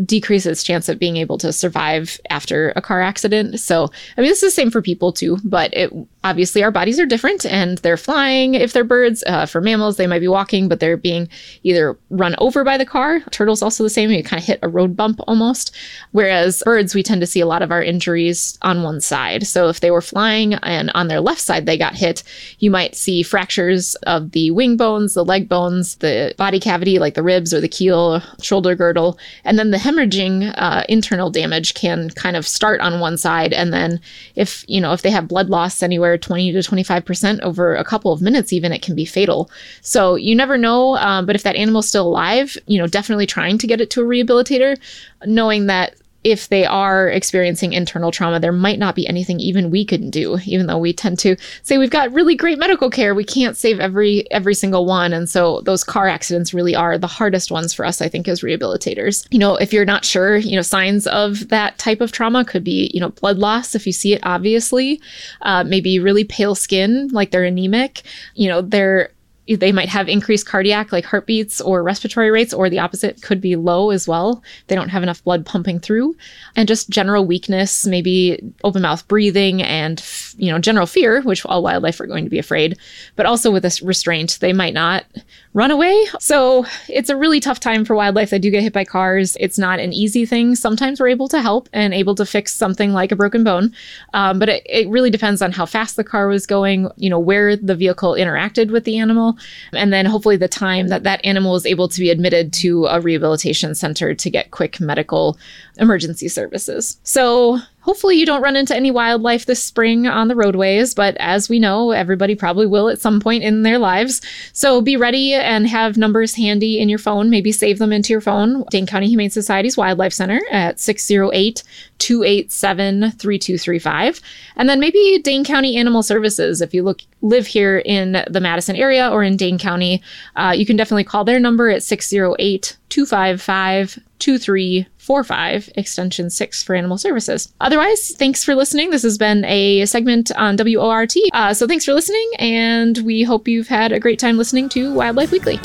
decrease 0.05 0.45
its 0.45 0.63
chance 0.63 0.89
of 0.89 0.99
being 0.99 1.17
able 1.17 1.37
to 1.37 1.51
survive 1.51 2.19
after 2.29 2.73
a 2.75 2.81
car 2.81 3.01
accident. 3.01 3.59
So, 3.59 3.89
I 4.17 4.21
mean, 4.21 4.29
this 4.29 4.41
is 4.43 4.53
the 4.53 4.61
same 4.61 4.71
for 4.71 4.81
people 4.81 5.11
too, 5.11 5.37
but 5.43 5.73
it 5.73 5.91
obviously 6.23 6.63
our 6.63 6.71
bodies 6.71 6.99
are 6.99 7.05
different 7.05 7.45
and 7.45 7.79
they're 7.79 7.97
flying 7.97 8.53
if 8.53 8.73
they're 8.73 8.83
birds. 8.83 9.23
Uh, 9.27 9.45
for 9.45 9.61
mammals, 9.61 9.97
they 9.97 10.07
might 10.07 10.19
be 10.19 10.27
walking, 10.27 10.67
but 10.67 10.79
they're 10.79 10.97
being 10.97 11.27
either 11.63 11.97
run 12.09 12.35
over 12.37 12.63
by 12.63 12.77
the 12.77 12.85
car. 12.85 13.19
Turtles 13.31 13.61
also 13.61 13.83
the 13.83 13.89
same. 13.89 14.11
You 14.11 14.23
kind 14.23 14.39
of 14.39 14.45
hit 14.45 14.59
a 14.61 14.69
road 14.69 14.95
bump 14.95 15.19
almost. 15.27 15.75
Whereas 16.11 16.61
birds, 16.63 16.93
we 16.95 17.03
tend 17.03 17.21
to 17.21 17.27
see 17.27 17.39
a 17.39 17.45
lot 17.47 17.61
of 17.61 17.71
our 17.71 17.81
injuries 17.81 18.57
on 18.61 18.83
one 18.83 19.01
side. 19.01 19.47
So 19.47 19.67
if 19.69 19.79
they 19.79 19.91
were 19.91 20.01
flying 20.01 20.53
and 20.55 20.91
on 20.93 21.07
their 21.07 21.21
left 21.21 21.41
side 21.41 21.65
they 21.65 21.77
got 21.77 21.95
hit, 21.95 22.23
you 22.59 22.71
might 22.71 22.95
see 22.95 23.23
fractures 23.23 23.95
of 24.03 24.31
the 24.31 24.51
wing 24.51 24.77
bones, 24.77 25.13
the 25.13 25.25
leg 25.25 25.49
bones, 25.49 25.95
the 25.95 26.33
body 26.37 26.59
cavity 26.59 26.99
like 26.99 27.15
the 27.15 27.23
ribs 27.23 27.53
or 27.53 27.61
the 27.61 27.67
keel, 27.67 28.21
shoulder 28.41 28.75
girdle, 28.75 29.17
and 29.43 29.57
then 29.57 29.71
the 29.71 29.80
hemorrhaging 29.81 30.53
uh, 30.57 30.83
internal 30.87 31.29
damage 31.29 31.73
can 31.73 32.09
kind 32.11 32.35
of 32.35 32.47
start 32.47 32.79
on 32.81 32.99
one 32.99 33.17
side. 33.17 33.53
And 33.53 33.73
then 33.73 33.99
if 34.35 34.63
you 34.67 34.79
know 34.79 34.93
if 34.93 35.01
they 35.01 35.09
have 35.09 35.27
blood 35.27 35.49
loss 35.49 35.81
anywhere 35.81 36.17
20 36.17 36.51
to 36.53 36.59
25% 36.59 37.41
over 37.41 37.75
a 37.75 37.83
couple 37.83 38.13
of 38.13 38.21
minutes 38.21 38.53
even 38.53 38.71
it 38.71 38.81
can 38.81 38.95
be 38.95 39.05
fatal. 39.05 39.49
So 39.81 40.15
you 40.15 40.35
never 40.35 40.57
know 40.57 40.95
um, 40.97 41.25
but 41.25 41.35
if 41.35 41.43
that 41.43 41.55
animal's 41.55 41.87
still 41.87 42.07
alive 42.07 42.57
you 42.67 42.77
know 42.77 42.87
definitely 42.87 43.25
trying 43.25 43.57
to 43.57 43.67
get 43.67 43.81
it 43.81 43.89
to 43.91 44.01
a 44.01 44.05
rehabilitator 44.05 44.77
knowing 45.25 45.67
that 45.67 45.95
if 46.23 46.49
they 46.49 46.65
are 46.65 47.07
experiencing 47.07 47.73
internal 47.73 48.11
trauma, 48.11 48.39
there 48.39 48.51
might 48.51 48.79
not 48.79 48.95
be 48.95 49.07
anything 49.07 49.39
even 49.39 49.71
we 49.71 49.83
can 49.83 50.09
do. 50.09 50.37
Even 50.45 50.67
though 50.67 50.77
we 50.77 50.93
tend 50.93 51.17
to 51.19 51.35
say 51.63 51.77
we've 51.77 51.89
got 51.89 52.11
really 52.13 52.35
great 52.35 52.59
medical 52.59 52.89
care, 52.89 53.15
we 53.15 53.23
can't 53.23 53.57
save 53.57 53.79
every 53.79 54.29
every 54.31 54.53
single 54.53 54.85
one. 54.85 55.13
And 55.13 55.29
so 55.29 55.61
those 55.61 55.83
car 55.83 56.07
accidents 56.07 56.53
really 56.53 56.75
are 56.75 56.97
the 56.97 57.07
hardest 57.07 57.51
ones 57.51 57.73
for 57.73 57.85
us, 57.85 58.01
I 58.01 58.09
think, 58.09 58.27
as 58.27 58.41
rehabilitators. 58.41 59.25
You 59.31 59.39
know, 59.39 59.55
if 59.55 59.73
you're 59.73 59.85
not 59.85 60.05
sure, 60.05 60.37
you 60.37 60.55
know, 60.55 60.61
signs 60.61 61.07
of 61.07 61.49
that 61.49 61.77
type 61.77 62.01
of 62.01 62.11
trauma 62.11 62.45
could 62.45 62.63
be, 62.63 62.91
you 62.93 62.99
know, 62.99 63.09
blood 63.09 63.37
loss 63.37 63.75
if 63.75 63.87
you 63.87 63.93
see 63.93 64.13
it 64.13 64.21
obviously, 64.23 65.01
uh, 65.41 65.63
maybe 65.63 65.99
really 65.99 66.23
pale 66.23 66.55
skin, 66.55 67.09
like 67.11 67.31
they're 67.31 67.43
anemic. 67.43 68.03
You 68.35 68.49
know, 68.49 68.61
they're 68.61 69.11
they 69.55 69.71
might 69.71 69.89
have 69.89 70.07
increased 70.07 70.45
cardiac 70.45 70.91
like 70.91 71.05
heartbeats 71.05 71.61
or 71.61 71.83
respiratory 71.83 72.31
rates 72.31 72.53
or 72.53 72.69
the 72.69 72.79
opposite 72.79 73.21
could 73.21 73.41
be 73.41 73.55
low 73.55 73.91
as 73.91 74.07
well. 74.07 74.43
They 74.67 74.75
don't 74.75 74.89
have 74.89 75.03
enough 75.03 75.23
blood 75.23 75.45
pumping 75.45 75.79
through. 75.79 76.15
And 76.55 76.67
just 76.67 76.89
general 76.89 77.25
weakness 77.25 77.85
maybe 77.85 78.41
open 78.63 78.81
mouth 78.81 79.07
breathing 79.07 79.61
and 79.61 80.03
you 80.37 80.51
know 80.51 80.59
general 80.59 80.85
fear 80.85 81.21
which 81.21 81.45
all 81.45 81.63
wildlife 81.63 81.99
are 81.99 82.07
going 82.07 82.23
to 82.23 82.29
be 82.29 82.39
afraid. 82.39 82.77
But 83.15 83.25
also 83.25 83.51
with 83.51 83.63
this 83.63 83.81
restraint 83.81 84.37
they 84.41 84.53
might 84.53 84.73
not 84.73 85.05
run 85.53 85.71
away 85.71 86.05
so 86.19 86.65
it's 86.87 87.09
a 87.09 87.17
really 87.17 87.39
tough 87.39 87.59
time 87.59 87.83
for 87.83 87.95
wildlife 87.95 88.29
that 88.29 88.39
do 88.39 88.49
get 88.49 88.63
hit 88.63 88.73
by 88.73 88.85
cars. 88.85 89.35
It's 89.39 89.57
not 89.57 89.79
an 89.79 89.93
easy 89.93 90.25
thing. 90.25 90.55
Sometimes 90.55 90.99
we're 90.99 91.09
able 91.09 91.27
to 91.29 91.41
help 91.41 91.67
and 91.73 91.93
able 91.93 92.15
to 92.15 92.25
fix 92.25 92.53
something 92.53 92.93
like 92.93 93.11
a 93.11 93.15
broken 93.15 93.43
bone. 93.43 93.73
Um, 94.13 94.39
but 94.39 94.49
it, 94.49 94.63
it 94.65 94.89
really 94.89 95.09
depends 95.09 95.41
on 95.41 95.51
how 95.51 95.65
fast 95.65 95.95
the 95.95 96.03
car 96.03 96.27
was 96.27 96.45
going 96.45 96.89
you 96.97 97.09
know 97.09 97.19
where 97.19 97.55
the 97.55 97.75
vehicle 97.75 98.13
interacted 98.13 98.71
with 98.71 98.83
the 98.83 98.97
animal 98.97 99.37
and 99.73 99.91
then 99.91 100.05
hopefully 100.05 100.37
the 100.37 100.47
time 100.47 100.87
that 100.87 101.03
that 101.03 101.23
animal 101.25 101.55
is 101.55 101.65
able 101.65 101.87
to 101.87 101.99
be 101.99 102.09
admitted 102.09 102.53
to 102.53 102.85
a 102.85 102.99
rehabilitation 102.99 103.75
center 103.75 104.13
to 104.13 104.29
get 104.29 104.51
quick 104.51 104.79
medical 104.79 105.37
emergency 105.77 106.27
services. 106.27 106.99
So 107.03 107.59
hopefully 107.81 108.15
you 108.15 108.25
don't 108.25 108.41
run 108.41 108.55
into 108.55 108.75
any 108.75 108.91
wildlife 108.91 109.45
this 109.45 109.63
spring 109.63 110.07
on 110.07 110.27
the 110.27 110.35
roadways, 110.35 110.93
but 110.93 111.15
as 111.17 111.49
we 111.49 111.59
know, 111.59 111.91
everybody 111.91 112.35
probably 112.35 112.67
will 112.67 112.89
at 112.89 113.01
some 113.01 113.19
point 113.19 113.43
in 113.43 113.63
their 113.63 113.77
lives. 113.77 114.21
So 114.53 114.81
be 114.81 114.95
ready 114.95 115.33
and 115.33 115.67
have 115.67 115.97
numbers 115.97 116.35
handy 116.35 116.79
in 116.79 116.89
your 116.89 116.99
phone. 116.99 117.29
Maybe 117.29 117.51
save 117.51 117.79
them 117.79 117.91
into 117.91 118.13
your 118.13 118.21
phone. 118.21 118.63
Dane 118.69 118.85
County 118.85 119.07
Humane 119.07 119.29
Society's 119.29 119.77
Wildlife 119.77 120.13
Center 120.13 120.41
at 120.51 120.79
608 120.79 121.63
287 121.97 123.11
3235. 123.11 124.21
And 124.55 124.69
then 124.69 124.79
maybe 124.79 125.19
Dane 125.23 125.43
County 125.43 125.75
Animal 125.75 126.03
Services. 126.03 126.61
If 126.61 126.73
you 126.73 126.83
look 126.83 127.01
live 127.21 127.47
here 127.47 127.79
in 127.79 128.23
the 128.29 128.39
Madison 128.39 128.75
area 128.75 129.09
or 129.09 129.23
in 129.23 129.37
Dane 129.37 129.57
County, 129.57 130.01
uh, 130.35 130.53
you 130.55 130.65
can 130.65 130.77
definitely 130.77 131.03
call 131.03 131.23
their 131.23 131.39
number 131.39 131.69
at 131.69 131.83
608 131.83 132.77
255 132.91 133.99
2345, 134.19 135.69
extension 135.75 136.29
6 136.29 136.63
for 136.63 136.75
animal 136.75 136.97
services. 136.97 137.51
Otherwise, 137.59 138.11
thanks 138.11 138.43
for 138.43 138.53
listening. 138.53 138.91
This 138.91 139.01
has 139.01 139.17
been 139.17 139.43
a 139.45 139.85
segment 139.85 140.31
on 140.33 140.57
WORT. 140.57 141.13
Uh, 141.33 141.53
so 141.53 141.65
thanks 141.65 141.85
for 141.85 141.93
listening, 141.93 142.29
and 142.37 142.99
we 142.99 143.23
hope 143.23 143.47
you've 143.47 143.67
had 143.67 143.91
a 143.91 143.99
great 143.99 144.19
time 144.19 144.37
listening 144.37 144.69
to 144.69 144.93
Wildlife 144.93 145.31
Weekly. 145.31 145.59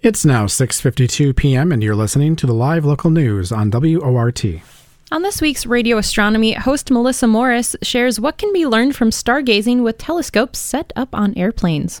It's 0.00 0.24
now 0.24 0.46
6:52 0.46 1.34
p.m. 1.34 1.72
and 1.72 1.82
you're 1.82 1.96
listening 1.96 2.36
to 2.36 2.46
the 2.46 2.52
live 2.52 2.84
local 2.84 3.10
news 3.10 3.50
on 3.50 3.70
WORT. 3.70 4.44
On 5.12 5.22
this 5.22 5.40
week's 5.40 5.64
Radio 5.64 5.96
Astronomy, 5.96 6.52
host 6.54 6.90
Melissa 6.90 7.26
Morris 7.26 7.76
shares 7.82 8.18
what 8.18 8.36
can 8.36 8.52
be 8.52 8.66
learned 8.66 8.96
from 8.96 9.10
stargazing 9.10 9.82
with 9.82 9.96
telescopes 9.96 10.58
set 10.58 10.92
up 10.96 11.14
on 11.14 11.36
airplanes. 11.38 12.00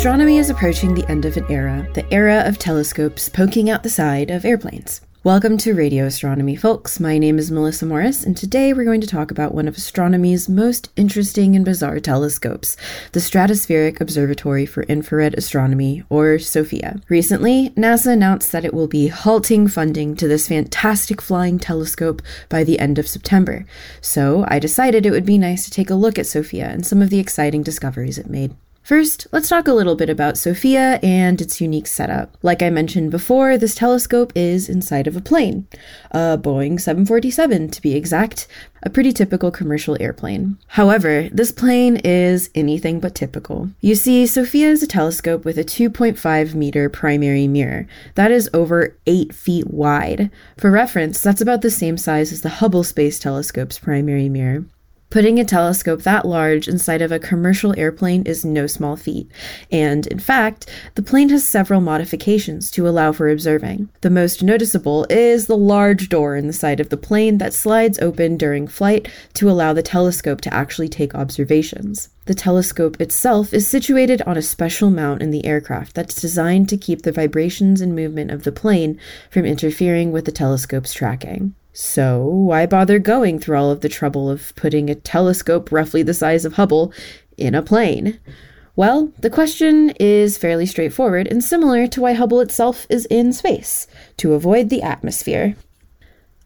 Astronomy 0.00 0.38
is 0.38 0.48
approaching 0.48 0.94
the 0.94 1.06
end 1.10 1.26
of 1.26 1.36
an 1.36 1.44
era, 1.50 1.86
the 1.92 2.10
era 2.10 2.42
of 2.46 2.58
telescopes 2.58 3.28
poking 3.28 3.68
out 3.68 3.82
the 3.82 3.90
side 3.90 4.30
of 4.30 4.46
airplanes. 4.46 5.02
Welcome 5.24 5.58
to 5.58 5.74
Radio 5.74 6.06
Astronomy, 6.06 6.56
folks. 6.56 6.98
My 6.98 7.18
name 7.18 7.38
is 7.38 7.50
Melissa 7.50 7.84
Morris, 7.84 8.24
and 8.24 8.34
today 8.34 8.72
we're 8.72 8.86
going 8.86 9.02
to 9.02 9.06
talk 9.06 9.30
about 9.30 9.52
one 9.52 9.68
of 9.68 9.76
astronomy's 9.76 10.48
most 10.48 10.90
interesting 10.96 11.54
and 11.54 11.66
bizarre 11.66 12.00
telescopes, 12.00 12.78
the 13.12 13.20
Stratospheric 13.20 14.00
Observatory 14.00 14.64
for 14.64 14.84
Infrared 14.84 15.34
Astronomy, 15.34 16.02
or 16.08 16.38
SOFIA. 16.38 17.02
Recently, 17.10 17.68
NASA 17.76 18.10
announced 18.10 18.52
that 18.52 18.64
it 18.64 18.72
will 18.72 18.88
be 18.88 19.08
halting 19.08 19.68
funding 19.68 20.16
to 20.16 20.26
this 20.26 20.48
fantastic 20.48 21.20
flying 21.20 21.58
telescope 21.58 22.22
by 22.48 22.64
the 22.64 22.78
end 22.78 22.98
of 22.98 23.06
September. 23.06 23.66
So 24.00 24.46
I 24.48 24.60
decided 24.60 25.04
it 25.04 25.10
would 25.10 25.26
be 25.26 25.36
nice 25.36 25.66
to 25.66 25.70
take 25.70 25.90
a 25.90 25.94
look 25.94 26.18
at 26.18 26.24
SOFIA 26.24 26.70
and 26.70 26.86
some 26.86 27.02
of 27.02 27.10
the 27.10 27.18
exciting 27.18 27.62
discoveries 27.62 28.16
it 28.16 28.30
made. 28.30 28.56
First, 28.82 29.26
let's 29.30 29.48
talk 29.48 29.68
a 29.68 29.72
little 29.72 29.94
bit 29.94 30.10
about 30.10 30.34
SOFIA 30.34 30.98
and 31.02 31.40
its 31.40 31.60
unique 31.60 31.86
setup. 31.86 32.36
Like 32.42 32.62
I 32.62 32.70
mentioned 32.70 33.10
before, 33.10 33.56
this 33.56 33.74
telescope 33.74 34.32
is 34.34 34.68
inside 34.68 35.06
of 35.06 35.16
a 35.16 35.20
plane, 35.20 35.68
a 36.10 36.36
Boeing 36.36 36.80
747 36.80 37.70
to 37.70 37.82
be 37.82 37.94
exact, 37.94 38.48
a 38.82 38.90
pretty 38.90 39.12
typical 39.12 39.50
commercial 39.50 39.96
airplane. 40.00 40.58
However, 40.68 41.28
this 41.30 41.52
plane 41.52 41.98
is 41.98 42.50
anything 42.54 42.98
but 42.98 43.14
typical. 43.14 43.70
You 43.80 43.94
see, 43.94 44.24
SOFIA 44.24 44.68
is 44.68 44.82
a 44.82 44.88
telescope 44.88 45.44
with 45.44 45.58
a 45.58 45.64
2.5 45.64 46.54
meter 46.54 46.88
primary 46.88 47.46
mirror. 47.46 47.86
That 48.16 48.32
is 48.32 48.50
over 48.52 48.96
8 49.06 49.32
feet 49.34 49.68
wide. 49.68 50.30
For 50.56 50.70
reference, 50.70 51.20
that's 51.20 51.42
about 51.42 51.62
the 51.62 51.70
same 51.70 51.96
size 51.96 52.32
as 52.32 52.40
the 52.40 52.48
Hubble 52.48 52.82
Space 52.82 53.18
Telescope's 53.20 53.78
primary 53.78 54.28
mirror. 54.28 54.64
Putting 55.10 55.40
a 55.40 55.44
telescope 55.44 56.02
that 56.02 56.24
large 56.24 56.68
inside 56.68 57.02
of 57.02 57.10
a 57.10 57.18
commercial 57.18 57.76
airplane 57.76 58.22
is 58.26 58.44
no 58.44 58.68
small 58.68 58.94
feat, 58.94 59.28
and 59.72 60.06
in 60.06 60.20
fact, 60.20 60.70
the 60.94 61.02
plane 61.02 61.30
has 61.30 61.44
several 61.44 61.80
modifications 61.80 62.70
to 62.70 62.86
allow 62.86 63.10
for 63.10 63.28
observing. 63.28 63.88
The 64.02 64.10
most 64.10 64.40
noticeable 64.40 65.08
is 65.10 65.48
the 65.48 65.56
large 65.56 66.08
door 66.08 66.36
in 66.36 66.46
the 66.46 66.52
side 66.52 66.78
of 66.78 66.90
the 66.90 66.96
plane 66.96 67.38
that 67.38 67.52
slides 67.52 67.98
open 67.98 68.36
during 68.36 68.68
flight 68.68 69.08
to 69.34 69.50
allow 69.50 69.72
the 69.72 69.82
telescope 69.82 70.42
to 70.42 70.54
actually 70.54 70.88
take 70.88 71.12
observations. 71.12 72.10
The 72.26 72.34
telescope 72.36 73.00
itself 73.00 73.52
is 73.52 73.66
situated 73.66 74.22
on 74.22 74.36
a 74.36 74.42
special 74.42 74.90
mount 74.90 75.22
in 75.22 75.32
the 75.32 75.44
aircraft 75.44 75.96
that's 75.96 76.20
designed 76.20 76.68
to 76.68 76.76
keep 76.76 77.02
the 77.02 77.10
vibrations 77.10 77.80
and 77.80 77.96
movement 77.96 78.30
of 78.30 78.44
the 78.44 78.52
plane 78.52 78.96
from 79.28 79.44
interfering 79.44 80.12
with 80.12 80.24
the 80.24 80.30
telescope's 80.30 80.94
tracking. 80.94 81.56
So, 81.72 82.24
why 82.24 82.66
bother 82.66 82.98
going 82.98 83.38
through 83.38 83.56
all 83.56 83.70
of 83.70 83.80
the 83.80 83.88
trouble 83.88 84.28
of 84.28 84.54
putting 84.56 84.90
a 84.90 84.94
telescope 84.94 85.70
roughly 85.70 86.02
the 86.02 86.14
size 86.14 86.44
of 86.44 86.54
Hubble 86.54 86.92
in 87.36 87.54
a 87.54 87.62
plane? 87.62 88.18
Well, 88.74 89.12
the 89.18 89.30
question 89.30 89.90
is 90.00 90.38
fairly 90.38 90.66
straightforward 90.66 91.28
and 91.28 91.44
similar 91.44 91.86
to 91.88 92.00
why 92.00 92.14
Hubble 92.14 92.40
itself 92.40 92.86
is 92.90 93.06
in 93.06 93.32
space 93.32 93.86
to 94.16 94.34
avoid 94.34 94.68
the 94.68 94.82
atmosphere. 94.82 95.54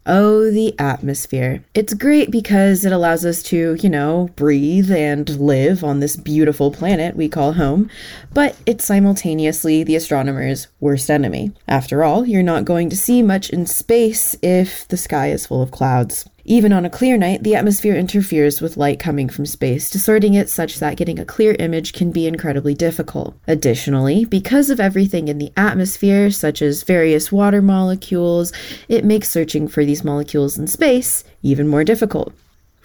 Oh, 0.07 0.51
the 0.51 0.75
atmosphere. 0.77 1.63
It's 1.73 1.95
great 1.95 2.29
because 2.29 2.85
it 2.85 2.91
allows 2.91 3.25
us 3.25 3.41
to, 3.43 3.73
you 3.73 3.89
know, 3.89 4.29
breathe 4.35 4.91
and 4.91 5.27
live 5.39 5.83
on 5.83 5.99
this 5.99 6.15
beautiful 6.15 6.69
planet 6.69 7.15
we 7.15 7.27
call 7.27 7.53
home, 7.53 7.89
but 8.31 8.55
it's 8.67 8.85
simultaneously 8.85 9.83
the 9.83 9.95
astronomer's 9.95 10.67
worst 10.79 11.09
enemy. 11.09 11.53
After 11.67 12.03
all, 12.03 12.23
you're 12.27 12.43
not 12.43 12.65
going 12.65 12.91
to 12.91 12.97
see 12.97 13.23
much 13.23 13.49
in 13.49 13.65
space 13.65 14.35
if 14.43 14.87
the 14.89 14.97
sky 14.97 15.31
is 15.31 15.47
full 15.47 15.63
of 15.63 15.71
clouds. 15.71 16.29
Even 16.47 16.71
on 16.71 16.85
a 16.85 16.91
clear 16.91 17.17
night, 17.17 17.41
the 17.41 17.55
atmosphere 17.55 17.95
interferes 17.95 18.61
with 18.61 18.77
light 18.77 18.99
coming 18.99 19.27
from 19.29 19.47
space, 19.47 19.89
distorting 19.89 20.35
it 20.35 20.47
such 20.47 20.77
that 20.77 20.95
getting 20.95 21.17
a 21.17 21.25
clear 21.25 21.55
image 21.57 21.91
can 21.91 22.11
be 22.11 22.27
incredibly 22.27 22.75
difficult. 22.75 23.35
Additionally, 23.47 24.25
because 24.25 24.69
of 24.69 24.79
everything 24.79 25.27
in 25.27 25.39
the 25.39 25.51
atmosphere, 25.57 26.29
such 26.29 26.61
as 26.61 26.83
various 26.83 27.31
water 27.31 27.63
molecules, 27.63 28.53
it 28.87 29.03
makes 29.03 29.31
searching 29.31 29.67
for 29.67 29.83
these 29.83 30.03
molecules 30.03 30.55
in 30.55 30.67
space 30.67 31.23
even 31.41 31.67
more 31.67 31.83
difficult. 31.83 32.31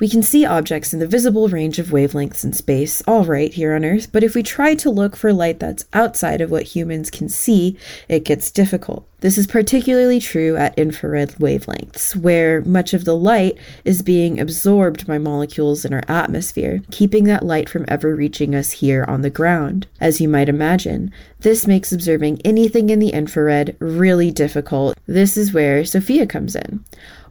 We 0.01 0.09
can 0.09 0.22
see 0.22 0.46
objects 0.46 0.94
in 0.94 0.98
the 0.98 1.07
visible 1.07 1.48
range 1.48 1.78
of 1.78 1.88
wavelengths 1.88 2.42
in 2.42 2.55
space, 2.55 3.03
all 3.07 3.26
right, 3.26 3.53
here 3.53 3.74
on 3.74 3.84
Earth, 3.84 4.11
but 4.11 4.24
if 4.24 4.34
we 4.34 4.42
try 4.42 4.74
to 4.76 4.88
look 4.88 5.14
for 5.14 5.30
light 5.30 5.61
that's 5.61 5.84
outside 5.92 6.40
of 6.40 6.51
what 6.51 6.62
humans 6.62 7.11
can 7.11 7.28
see, 7.28 7.76
it 8.09 8.24
gets 8.24 8.51
difficult. 8.51 9.07
This 9.20 9.36
is 9.36 9.46
particularly 9.46 10.18
true 10.18 10.57
at 10.57 10.78
infrared 10.78 11.32
wavelengths, 11.32 12.16
where 12.16 12.62
much 12.62 12.94
of 12.94 13.05
the 13.05 13.14
light 13.14 13.59
is 13.84 14.01
being 14.01 14.40
absorbed 14.40 15.07
by 15.07 15.18
molecules 15.18 15.84
in 15.84 15.92
our 15.92 16.03
atmosphere, 16.09 16.80
keeping 16.90 17.24
that 17.24 17.44
light 17.44 17.68
from 17.68 17.84
ever 17.86 18.16
reaching 18.16 18.55
us 18.55 18.70
here 18.70 19.05
on 19.07 19.20
the 19.20 19.28
ground. 19.28 19.86
As 20.01 20.22
you 20.22 20.28
might 20.30 20.48
imagine, 20.48 21.12
this 21.40 21.66
makes 21.66 21.92
observing 21.92 22.40
anything 22.42 22.88
in 22.88 22.98
the 22.98 23.11
infrared 23.11 23.76
really 23.78 24.30
difficult. 24.30 24.96
This 25.07 25.36
is 25.36 25.53
where 25.53 25.84
SOFIA 25.84 26.26
comes 26.26 26.57
in. 26.57 26.82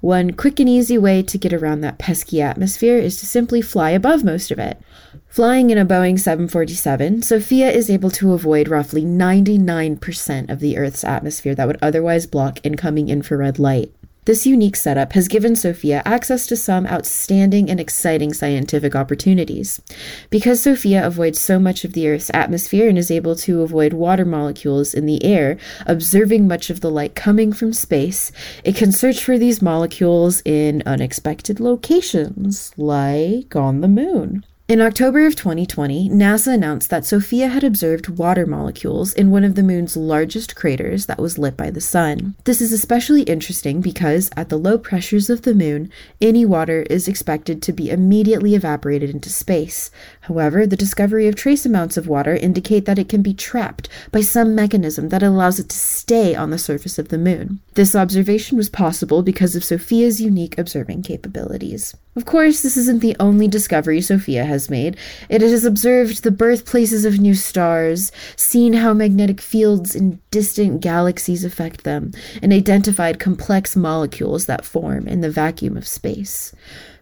One 0.01 0.31
quick 0.31 0.61
and 0.61 0.69
easy 0.69 0.97
way 0.97 1.21
to 1.23 1.37
get 1.37 1.51
around 1.51 1.81
that 1.81 1.97
pesky 1.97 2.41
atmosphere 2.41 2.97
is 2.97 3.19
to 3.19 3.25
simply 3.25 3.61
fly 3.61 3.89
above 3.89 4.23
most 4.23 4.49
of 4.49 4.57
it. 4.57 4.79
Flying 5.27 5.69
in 5.69 5.77
a 5.77 5.85
Boeing 5.85 6.17
747, 6.17 7.21
SOFIA 7.21 7.69
is 7.69 7.89
able 7.89 8.09
to 8.11 8.33
avoid 8.33 8.69
roughly 8.69 9.03
99% 9.03 10.49
of 10.49 10.59
the 10.61 10.77
Earth's 10.77 11.03
atmosphere 11.03 11.53
that 11.53 11.67
would 11.67 11.79
otherwise 11.81 12.25
block 12.25 12.59
incoming 12.63 13.09
infrared 13.09 13.59
light. 13.59 13.93
This 14.29 14.45
unique 14.45 14.75
setup 14.75 15.13
has 15.13 15.27
given 15.27 15.55
SOFIA 15.55 16.03
access 16.05 16.45
to 16.45 16.55
some 16.55 16.85
outstanding 16.85 17.67
and 17.67 17.79
exciting 17.79 18.31
scientific 18.31 18.95
opportunities. 18.95 19.81
Because 20.29 20.61
SOFIA 20.61 21.03
avoids 21.03 21.39
so 21.39 21.57
much 21.57 21.83
of 21.83 21.93
the 21.93 22.07
Earth's 22.07 22.29
atmosphere 22.31 22.87
and 22.87 22.95
is 22.95 23.09
able 23.09 23.35
to 23.37 23.63
avoid 23.63 23.93
water 23.93 24.25
molecules 24.25 24.93
in 24.93 25.07
the 25.07 25.25
air, 25.25 25.57
observing 25.87 26.47
much 26.47 26.69
of 26.69 26.81
the 26.81 26.91
light 26.91 27.15
coming 27.15 27.51
from 27.51 27.73
space, 27.73 28.31
it 28.63 28.75
can 28.75 28.91
search 28.91 29.23
for 29.23 29.39
these 29.39 29.63
molecules 29.63 30.43
in 30.45 30.83
unexpected 30.85 31.59
locations, 31.59 32.71
like 32.77 33.55
on 33.55 33.81
the 33.81 33.87
moon. 33.87 34.45
In 34.69 34.81
October 34.81 35.25
of 35.25 35.35
2020, 35.35 36.11
NASA 36.11 36.53
announced 36.53 36.91
that 36.91 37.03
SOFIA 37.03 37.47
had 37.49 37.63
observed 37.63 38.19
water 38.19 38.45
molecules 38.45 39.15
in 39.15 39.31
one 39.31 39.43
of 39.43 39.55
the 39.55 39.63
moon's 39.63 39.97
largest 39.97 40.55
craters 40.55 41.07
that 41.07 41.17
was 41.17 41.39
lit 41.39 41.57
by 41.57 41.71
the 41.71 41.81
sun. 41.81 42.35
This 42.43 42.61
is 42.61 42.71
especially 42.71 43.23
interesting 43.23 43.81
because, 43.81 44.29
at 44.37 44.49
the 44.49 44.59
low 44.59 44.77
pressures 44.77 45.27
of 45.27 45.41
the 45.41 45.55
moon, 45.55 45.89
any 46.21 46.45
water 46.45 46.83
is 46.83 47.07
expected 47.07 47.63
to 47.63 47.73
be 47.73 47.89
immediately 47.89 48.53
evaporated 48.53 49.09
into 49.09 49.31
space. 49.31 49.89
However, 50.29 50.67
the 50.67 50.77
discovery 50.77 51.27
of 51.27 51.33
trace 51.33 51.65
amounts 51.65 51.97
of 51.97 52.07
water 52.07 52.35
indicate 52.35 52.85
that 52.85 52.99
it 52.99 53.09
can 53.09 53.23
be 53.23 53.33
trapped 53.33 53.89
by 54.11 54.21
some 54.21 54.53
mechanism 54.53 55.09
that 55.09 55.23
allows 55.23 55.59
it 55.59 55.69
to 55.69 55.75
stay 55.75 56.35
on 56.35 56.51
the 56.51 56.59
surface 56.59 56.99
of 56.99 57.09
the 57.09 57.17
moon. 57.17 57.61
This 57.73 57.95
observation 57.95 58.55
was 58.55 58.69
possible 58.69 59.23
because 59.23 59.55
of 59.55 59.63
SOFIA's 59.63 60.21
unique 60.21 60.55
observing 60.59 61.01
capabilities. 61.01 61.95
Of 62.15 62.25
course, 62.25 62.61
this 62.61 62.77
isn't 62.77 62.99
the 62.99 63.15
only 63.19 63.47
discovery 63.47 64.01
SOFIA 64.01 64.45
has 64.45 64.69
made. 64.69 64.97
It 65.29 65.41
has 65.41 65.65
observed 65.65 66.21
the 66.21 66.29
birthplaces 66.29 67.05
of 67.05 67.19
new 67.19 67.33
stars, 67.33 68.11
seen 68.35 68.73
how 68.73 68.93
magnetic 68.93 69.41
fields 69.41 69.95
in 69.95 70.19
distant 70.29 70.81
galaxies 70.81 71.43
affect 71.43 71.85
them, 71.85 72.11
and 72.43 72.53
identified 72.53 73.19
complex 73.19 73.75
molecules 73.75 74.45
that 74.45 74.63
form 74.63 75.07
in 75.07 75.21
the 75.21 75.31
vacuum 75.31 75.75
of 75.75 75.87
space. 75.87 76.53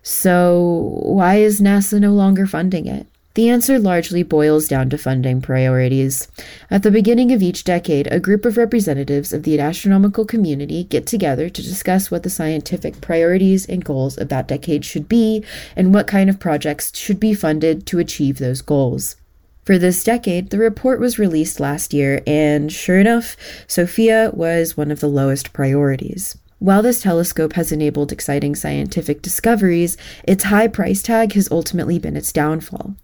So, 0.01 1.01
why 1.03 1.39
is 1.39 1.59
NASA 1.59 1.99
no 1.99 2.13
longer 2.13 2.47
funding 2.47 2.85
it? 2.85 3.07
The 3.37 3.49
answer 3.49 3.77
largely 3.77 4.23
boils 4.23 4.67
down 4.67 4.89
to 4.89 4.97
funding 4.97 5.41
priorities. 5.43 6.27
At 6.71 6.81
the 6.81 6.89
beginning 6.89 7.31
of 7.31 7.43
each 7.43 7.63
decade, 7.63 8.07
a 8.07 8.19
group 8.19 8.45
of 8.45 8.57
representatives 8.57 9.31
of 9.31 9.43
the 9.43 9.59
astronomical 9.59 10.25
community 10.25 10.85
get 10.85 11.05
together 11.05 11.47
to 11.47 11.61
discuss 11.61 12.09
what 12.09 12.23
the 12.23 12.31
scientific 12.31 12.99
priorities 12.99 13.67
and 13.67 13.85
goals 13.85 14.17
of 14.17 14.29
that 14.29 14.47
decade 14.47 14.83
should 14.83 15.07
be 15.07 15.45
and 15.75 15.93
what 15.93 16.07
kind 16.07 16.31
of 16.31 16.39
projects 16.39 16.97
should 16.97 17.19
be 17.19 17.35
funded 17.35 17.85
to 17.85 17.99
achieve 17.99 18.39
those 18.39 18.63
goals. 18.63 19.17
For 19.65 19.77
this 19.77 20.03
decade, 20.03 20.49
the 20.49 20.57
report 20.57 20.99
was 20.99 21.19
released 21.19 21.59
last 21.59 21.93
year, 21.93 22.23
and 22.25 22.73
sure 22.73 22.97
enough, 22.97 23.37
SOFIA 23.67 24.33
was 24.33 24.75
one 24.75 24.89
of 24.89 24.99
the 24.99 25.07
lowest 25.07 25.53
priorities. 25.53 26.39
While 26.59 26.81
this 26.81 27.01
telescope 27.01 27.53
has 27.53 27.71
enabled 27.71 28.11
exciting 28.11 28.55
scientific 28.55 29.21
discoveries, 29.21 29.95
its 30.23 30.45
high 30.45 30.67
price 30.67 31.03
tag 31.03 31.33
has 31.33 31.51
ultimately 31.51 31.99
been 31.99 32.17
its 32.17 32.31
downfall. 32.31 32.95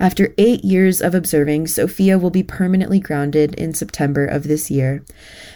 After 0.00 0.34
eight 0.38 0.64
years 0.64 1.02
of 1.02 1.14
observing, 1.14 1.66
SOFIA 1.66 2.18
will 2.18 2.30
be 2.30 2.42
permanently 2.42 3.00
grounded 3.00 3.54
in 3.54 3.74
September 3.74 4.24
of 4.24 4.44
this 4.44 4.70
year. 4.70 5.04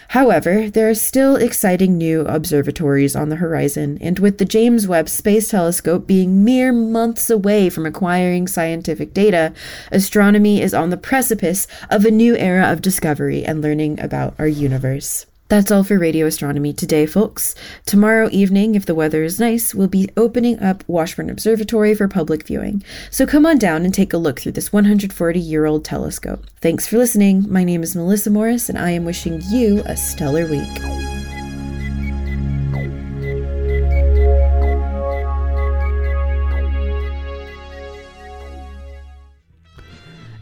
However, 0.09 0.69
there 0.69 0.89
are 0.89 0.95
still 0.95 1.35
exciting 1.35 1.97
new 1.97 2.21
observatories 2.21 3.15
on 3.15 3.29
the 3.29 3.35
horizon, 3.37 3.97
and 4.01 4.19
with 4.19 4.37
the 4.37 4.45
James 4.45 4.87
Webb 4.87 5.09
Space 5.09 5.49
Telescope 5.49 6.07
being 6.07 6.43
mere 6.43 6.71
months 6.71 7.29
away 7.29 7.69
from 7.69 7.85
acquiring 7.85 8.47
scientific 8.47 9.13
data, 9.13 9.53
astronomy 9.91 10.61
is 10.61 10.73
on 10.73 10.89
the 10.89 10.97
precipice 10.97 11.67
of 11.89 12.05
a 12.05 12.11
new 12.11 12.35
era 12.37 12.71
of 12.71 12.81
discovery 12.81 13.43
and 13.43 13.61
learning 13.61 13.99
about 13.99 14.35
our 14.39 14.47
universe. 14.47 15.26
That's 15.49 15.71
all 15.71 15.83
for 15.83 15.97
radio 15.97 16.25
astronomy 16.25 16.73
today, 16.73 17.05
folks. 17.05 17.55
Tomorrow 17.85 18.27
evening, 18.31 18.75
if 18.75 18.85
the 18.85 18.95
weather 18.95 19.23
is 19.23 19.39
nice, 19.39 19.73
we'll 19.73 19.87
be 19.87 20.09
opening 20.17 20.59
up 20.59 20.83
Washburn 20.87 21.29
Observatory 21.29 21.95
for 21.95 22.09
public 22.09 22.43
viewing. 22.43 22.83
So 23.09 23.25
come 23.25 23.45
on 23.45 23.57
down 23.57 23.85
and 23.85 23.93
take 23.93 24.11
a 24.11 24.17
look 24.17 24.41
through 24.41 24.53
this 24.53 24.73
140 24.73 25.39
year 25.39 25.65
old 25.65 25.85
telescope. 25.85 26.45
Thanks 26.59 26.85
for 26.85 26.97
listening. 26.97 27.45
My 27.49 27.63
name 27.63 27.81
is 27.81 27.95
Melissa 27.95 28.29
Morris, 28.29 28.67
and 28.67 28.77
I 28.77 28.91
am 28.91 29.05
wishing 29.05 29.41
you 29.49 29.83
a 29.85 29.95
stellar 29.95 30.45
week. 30.47 31.06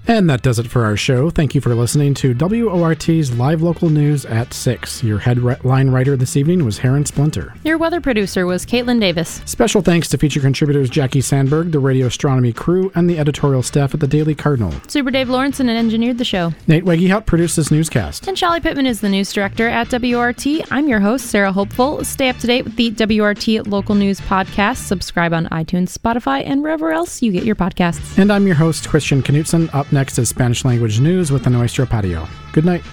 And 0.08 0.30
that 0.30 0.43
does 0.43 0.60
it 0.60 0.68
for 0.68 0.84
our 0.84 0.95
show. 0.95 1.30
Thank 1.30 1.56
you 1.56 1.62
for 1.62 1.74
listening 1.74 2.14
to 2.16 2.36
WORT's 2.36 3.36
live 3.38 3.62
local 3.64 3.89
news 3.89 4.26
at 4.26 4.53
6. 4.53 5.03
Your 5.03 5.18
headline 5.18 5.89
writer 5.89 6.16
this 6.16 6.38
evening 6.38 6.64
was 6.64 6.78
Heron 6.78 7.06
Splinter. 7.06 7.56
Your 7.64 7.78
weather 7.78 8.01
producer 8.01 8.45
was 8.45 8.66
Caitlin 8.66 8.99
Davis. 8.99 9.41
Special 9.45 9.82
thanks 9.82 10.10
to 10.10 10.18
feature 10.18 10.41
contributors 10.41 10.89
Jackie 10.89 11.22
Sandberg, 11.22 11.72
the 11.72 11.80
radio 11.80 12.08
astronomy 12.08 12.53
crew, 12.53 12.91
and 12.93 13.10
the 13.10 13.18
editorial 13.18 13.64
staff 13.64 13.93
at 13.93 13.99
the 13.99 14.08
Daily 14.08 14.36
Cardinal. 14.36 14.74
Super 14.88 15.12
Dave 15.12 15.30
Lawrence 15.30 15.45
Lawrenson 15.45 15.70
engineered 15.70 16.18
the 16.18 16.26
show. 16.26 16.53
Nate 16.68 16.84
Wegehout 16.84 17.26
produced 17.26 17.56
this 17.56 17.72
newscast. 17.72 18.28
And 18.28 18.38
Shelly 18.38 18.60
Pittman 18.60 18.86
is 18.86 19.01
the 19.01 19.10
news 19.10 19.32
director 19.32 19.68
at 19.68 19.91
WORT. 19.91 20.45
I'm 20.72 20.88
your 20.88 20.99
host, 20.99 21.28
Sarah 21.28 21.51
Hopeful. 21.51 22.03
Stay 22.03 22.30
up 22.30 22.38
to 22.38 22.47
date 22.47 22.64
with 22.64 22.76
the 22.76 23.20
WORT 23.20 23.47
local 23.68 23.95
news 23.95 24.20
podcast. 24.22 24.78
Subscribe 24.78 25.34
on 25.34 25.45
iTunes, 25.47 25.95
Spotify, 25.95 26.43
and 26.45 26.62
wherever 26.62 26.91
else 26.91 27.22
you 27.22 27.32
get 27.32 27.43
your 27.43 27.56
podcasts. 27.56 28.18
And 28.18 28.32
I'm 28.32 28.47
your 28.47 28.56
host, 28.56 28.89
Christian 28.89 29.22
Knutson. 29.22 29.74
Up 29.74 29.91
next 29.96 30.20
is 30.20 30.28
Spanish 30.30 30.66
language 30.66 31.00
news 31.00 31.32
with 31.32 31.43
the 31.46 31.50
Nuestro 31.50 31.86
Patio. 31.86 32.28
Good 32.52 32.66
night. 32.66 32.84